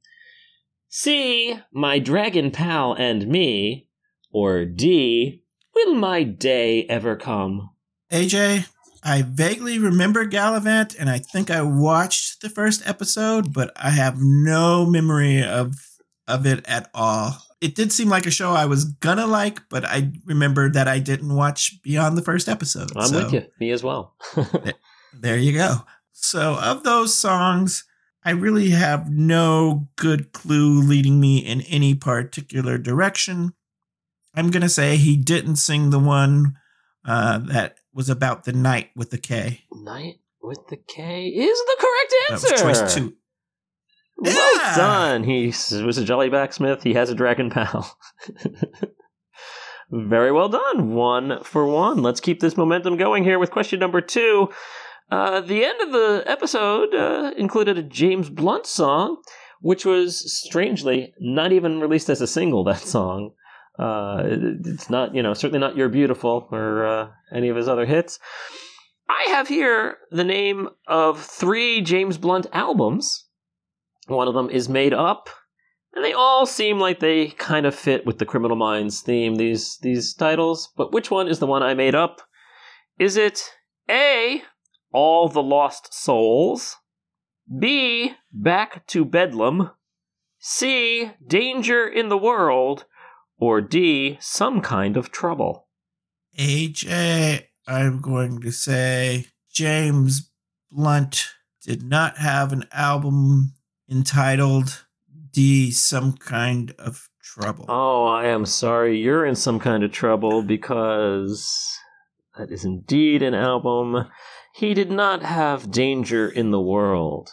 [0.88, 3.86] C, My Dragon Pal and Me?
[4.32, 5.42] Or D,
[5.74, 7.68] Will My Day Ever Come?
[8.10, 8.66] AJ,
[9.02, 14.16] I vaguely remember Galavant, and I think I watched the first episode, but I have
[14.22, 15.74] no memory of
[16.26, 17.36] of it at all.
[17.64, 20.98] It did seem like a show I was gonna like, but I remember that I
[20.98, 22.90] didn't watch beyond the first episode.
[22.94, 23.42] I'm so with you.
[23.58, 24.14] Me as well.
[25.18, 25.76] There you go.
[26.12, 27.84] So, of those songs,
[28.24, 33.54] I really have no good clue leading me in any particular direction.
[34.34, 36.56] I'm gonna say he didn't sing the one
[37.06, 39.60] uh, that was about the night with the K.
[39.72, 42.66] Night with the K is the correct That answer.
[42.66, 43.14] was choice two.
[44.16, 44.76] Well Yeah.
[44.76, 45.24] done.
[45.24, 46.82] He was a jolly blacksmith.
[46.82, 47.96] He has a dragon pal.
[49.90, 50.94] Very well done.
[50.94, 52.02] One for one.
[52.02, 54.48] Let's keep this momentum going here with question number two.
[55.10, 59.18] Uh, the end of the episode uh, included a James Blunt song,
[59.60, 62.64] which was strangely not even released as a single.
[62.64, 63.32] That song,
[63.78, 67.84] uh, it's not, you know, certainly not "You're Beautiful" or uh, any of his other
[67.84, 68.18] hits.
[69.08, 73.23] I have here the name of three James Blunt albums.
[74.06, 75.30] One of them is Made Up,
[75.94, 79.36] and they all seem like they kind of fit with the Criminal Minds theme.
[79.36, 82.20] These these titles, but which one is the one I made up?
[82.98, 83.42] Is it
[83.88, 84.42] A,
[84.92, 86.76] All the Lost Souls,
[87.58, 89.70] B, Back to Bedlam,
[90.38, 92.84] C, Danger in the World,
[93.38, 95.68] or D, Some Kind of Trouble?
[96.38, 100.30] AJ, I'm going to say James
[100.70, 101.28] Blunt
[101.62, 103.54] did not have an album
[103.90, 104.84] entitled
[105.32, 107.66] D Some Kind of Trouble.
[107.68, 109.00] Oh, I am sorry.
[109.00, 111.78] You're in some kind of trouble because
[112.38, 114.06] that is indeed an album.
[114.54, 117.30] He did not have Danger in the World.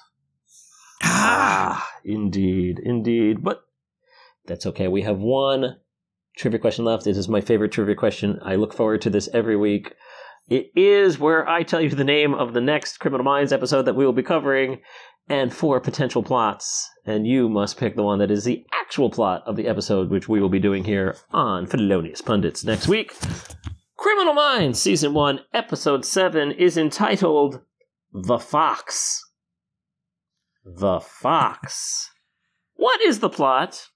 [1.04, 1.92] Ah!
[2.04, 3.44] indeed, indeed.
[3.44, 3.62] But
[4.46, 4.88] that's okay.
[4.88, 5.78] We have one
[6.38, 7.08] trivia question left.
[7.08, 8.40] It is my favorite trivia question.
[8.44, 9.94] I look forward to this every week.
[10.48, 13.96] It is where I tell you the name of the next Criminal Minds episode that
[13.96, 14.82] we will be covering
[15.32, 16.90] and four potential plots.
[17.06, 20.28] And you must pick the one that is the actual plot of the episode, which
[20.28, 23.16] we will be doing here on Felonious Pundits next week.
[23.96, 27.62] Criminal Minds Season 1, Episode 7 is entitled
[28.12, 29.24] The Fox.
[30.66, 32.10] The Fox.
[32.74, 33.88] What is the plot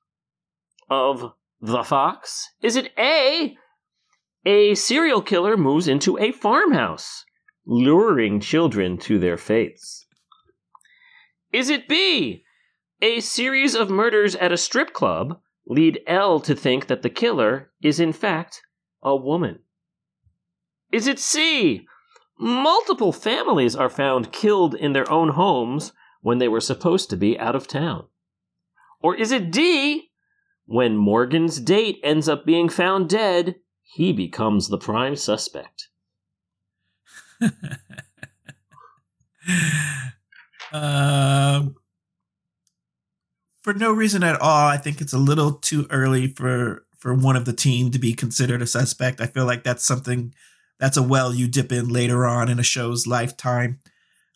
[0.89, 2.49] of The Fox?
[2.61, 3.57] Is it A?
[4.45, 7.25] A serial killer moves into a farmhouse,
[7.65, 10.04] luring children to their fates.
[11.55, 12.43] Is it B?
[13.01, 17.71] A series of murders at a strip club lead Elle to think that the killer
[17.81, 18.61] is in fact
[19.01, 19.59] a woman.
[20.91, 21.87] Is it C?
[22.37, 27.39] Multiple families are found killed in their own homes when they were supposed to be
[27.39, 28.07] out of town.
[28.99, 30.11] Or is it D?
[30.65, 35.87] When Morgan's date ends up being found dead, he becomes the prime suspect.
[40.75, 41.75] um,
[43.63, 47.35] for no reason at all, I think it's a little too early for for one
[47.35, 49.21] of the team to be considered a suspect.
[49.21, 50.33] I feel like that's something
[50.79, 53.79] that's a well you dip in later on in a show's lifetime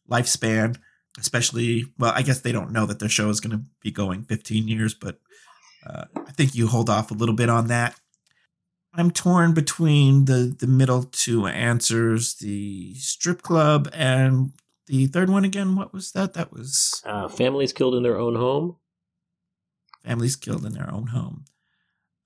[0.09, 0.77] lifespan.
[1.17, 4.23] Especially, well, I guess they don't know that their show is going to be going
[4.23, 5.19] 15 years, but
[5.85, 7.99] uh, I think you hold off a little bit on that.
[8.93, 14.53] I'm torn between the the middle two answers, the strip club and
[14.89, 15.75] the third one again.
[15.75, 16.33] What was that?
[16.33, 18.75] That was Uh, families killed in their own home.
[20.03, 21.45] families killed in their own home.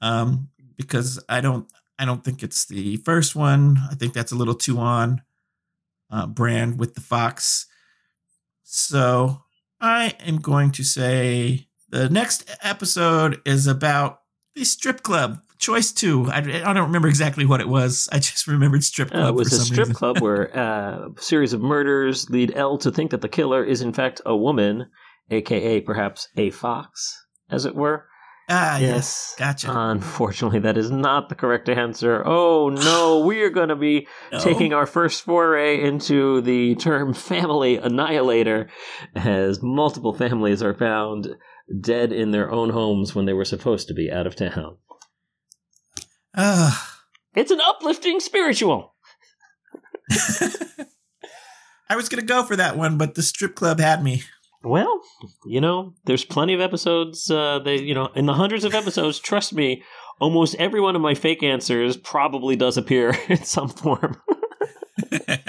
[0.01, 1.67] Um, because I don't
[1.99, 3.77] I don't think it's the first one.
[3.91, 5.21] I think that's a little too on
[6.09, 7.67] uh, brand with the Fox.
[8.63, 9.43] So
[9.79, 14.21] I am going to say the next episode is about
[14.55, 15.41] the strip club.
[15.63, 16.25] Choice two.
[16.29, 18.09] I, I don't remember exactly what it was.
[18.11, 19.23] I just remembered strip club.
[19.25, 19.93] Uh, it was a strip reason.
[19.95, 23.81] club where uh, a series of murders lead Elle to think that the killer is
[23.81, 24.87] in fact a woman,
[25.31, 28.07] aka perhaps a fox, as it were.
[28.49, 28.81] Ah, yes.
[28.81, 29.35] Yes.
[29.39, 29.67] Gotcha.
[29.71, 32.21] Unfortunately, that is not the correct answer.
[32.25, 34.39] Oh no, we are going to be No.
[34.39, 38.67] taking our first foray into the term family annihilator
[39.15, 41.37] as multiple families are found
[41.79, 44.75] dead in their own homes when they were supposed to be out of town.
[47.35, 48.93] It's an uplifting spiritual.
[51.89, 54.23] I was gonna go for that one, but the strip club had me.
[54.63, 55.01] Well,
[55.45, 57.29] you know, there's plenty of episodes.
[57.29, 59.83] Uh, they, you know, in the hundreds of episodes, trust me,
[60.21, 64.15] almost every one of my fake answers probably does appear in some form.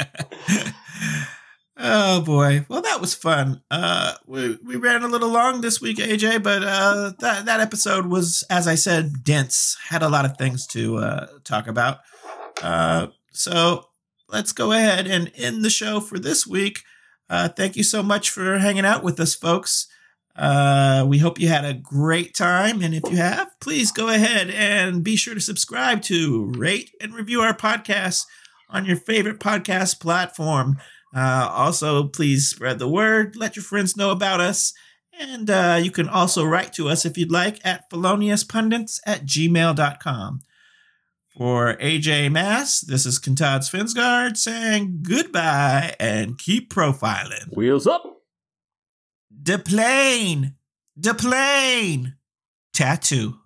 [1.84, 2.64] oh boy.
[2.68, 3.62] Well, that was fun.
[3.70, 8.06] Uh, we we ran a little long this week, AJ, but uh, that that episode
[8.06, 9.76] was, as I said, dense.
[9.88, 11.98] Had a lot of things to uh, talk about.
[12.62, 13.88] Uh, so
[14.28, 16.82] let's go ahead and end the show for this week.
[17.28, 19.86] Uh, thank you so much for hanging out with us, folks.
[20.36, 22.82] Uh, we hope you had a great time.
[22.82, 27.14] And if you have, please go ahead and be sure to subscribe to, rate, and
[27.14, 28.24] review our podcast
[28.68, 30.78] on your favorite podcast platform.
[31.14, 34.72] Uh, also, please spread the word, let your friends know about us.
[35.18, 40.40] And uh, you can also write to us if you'd like at feloniouspundits at gmail.com.
[41.36, 47.56] For AJ Mass, this is Kentad Svensgaard saying goodbye and keep profiling.
[47.56, 48.04] Wheels up.
[49.42, 50.54] Deplane!
[50.98, 52.14] Deplane!
[52.72, 53.38] Tattoo.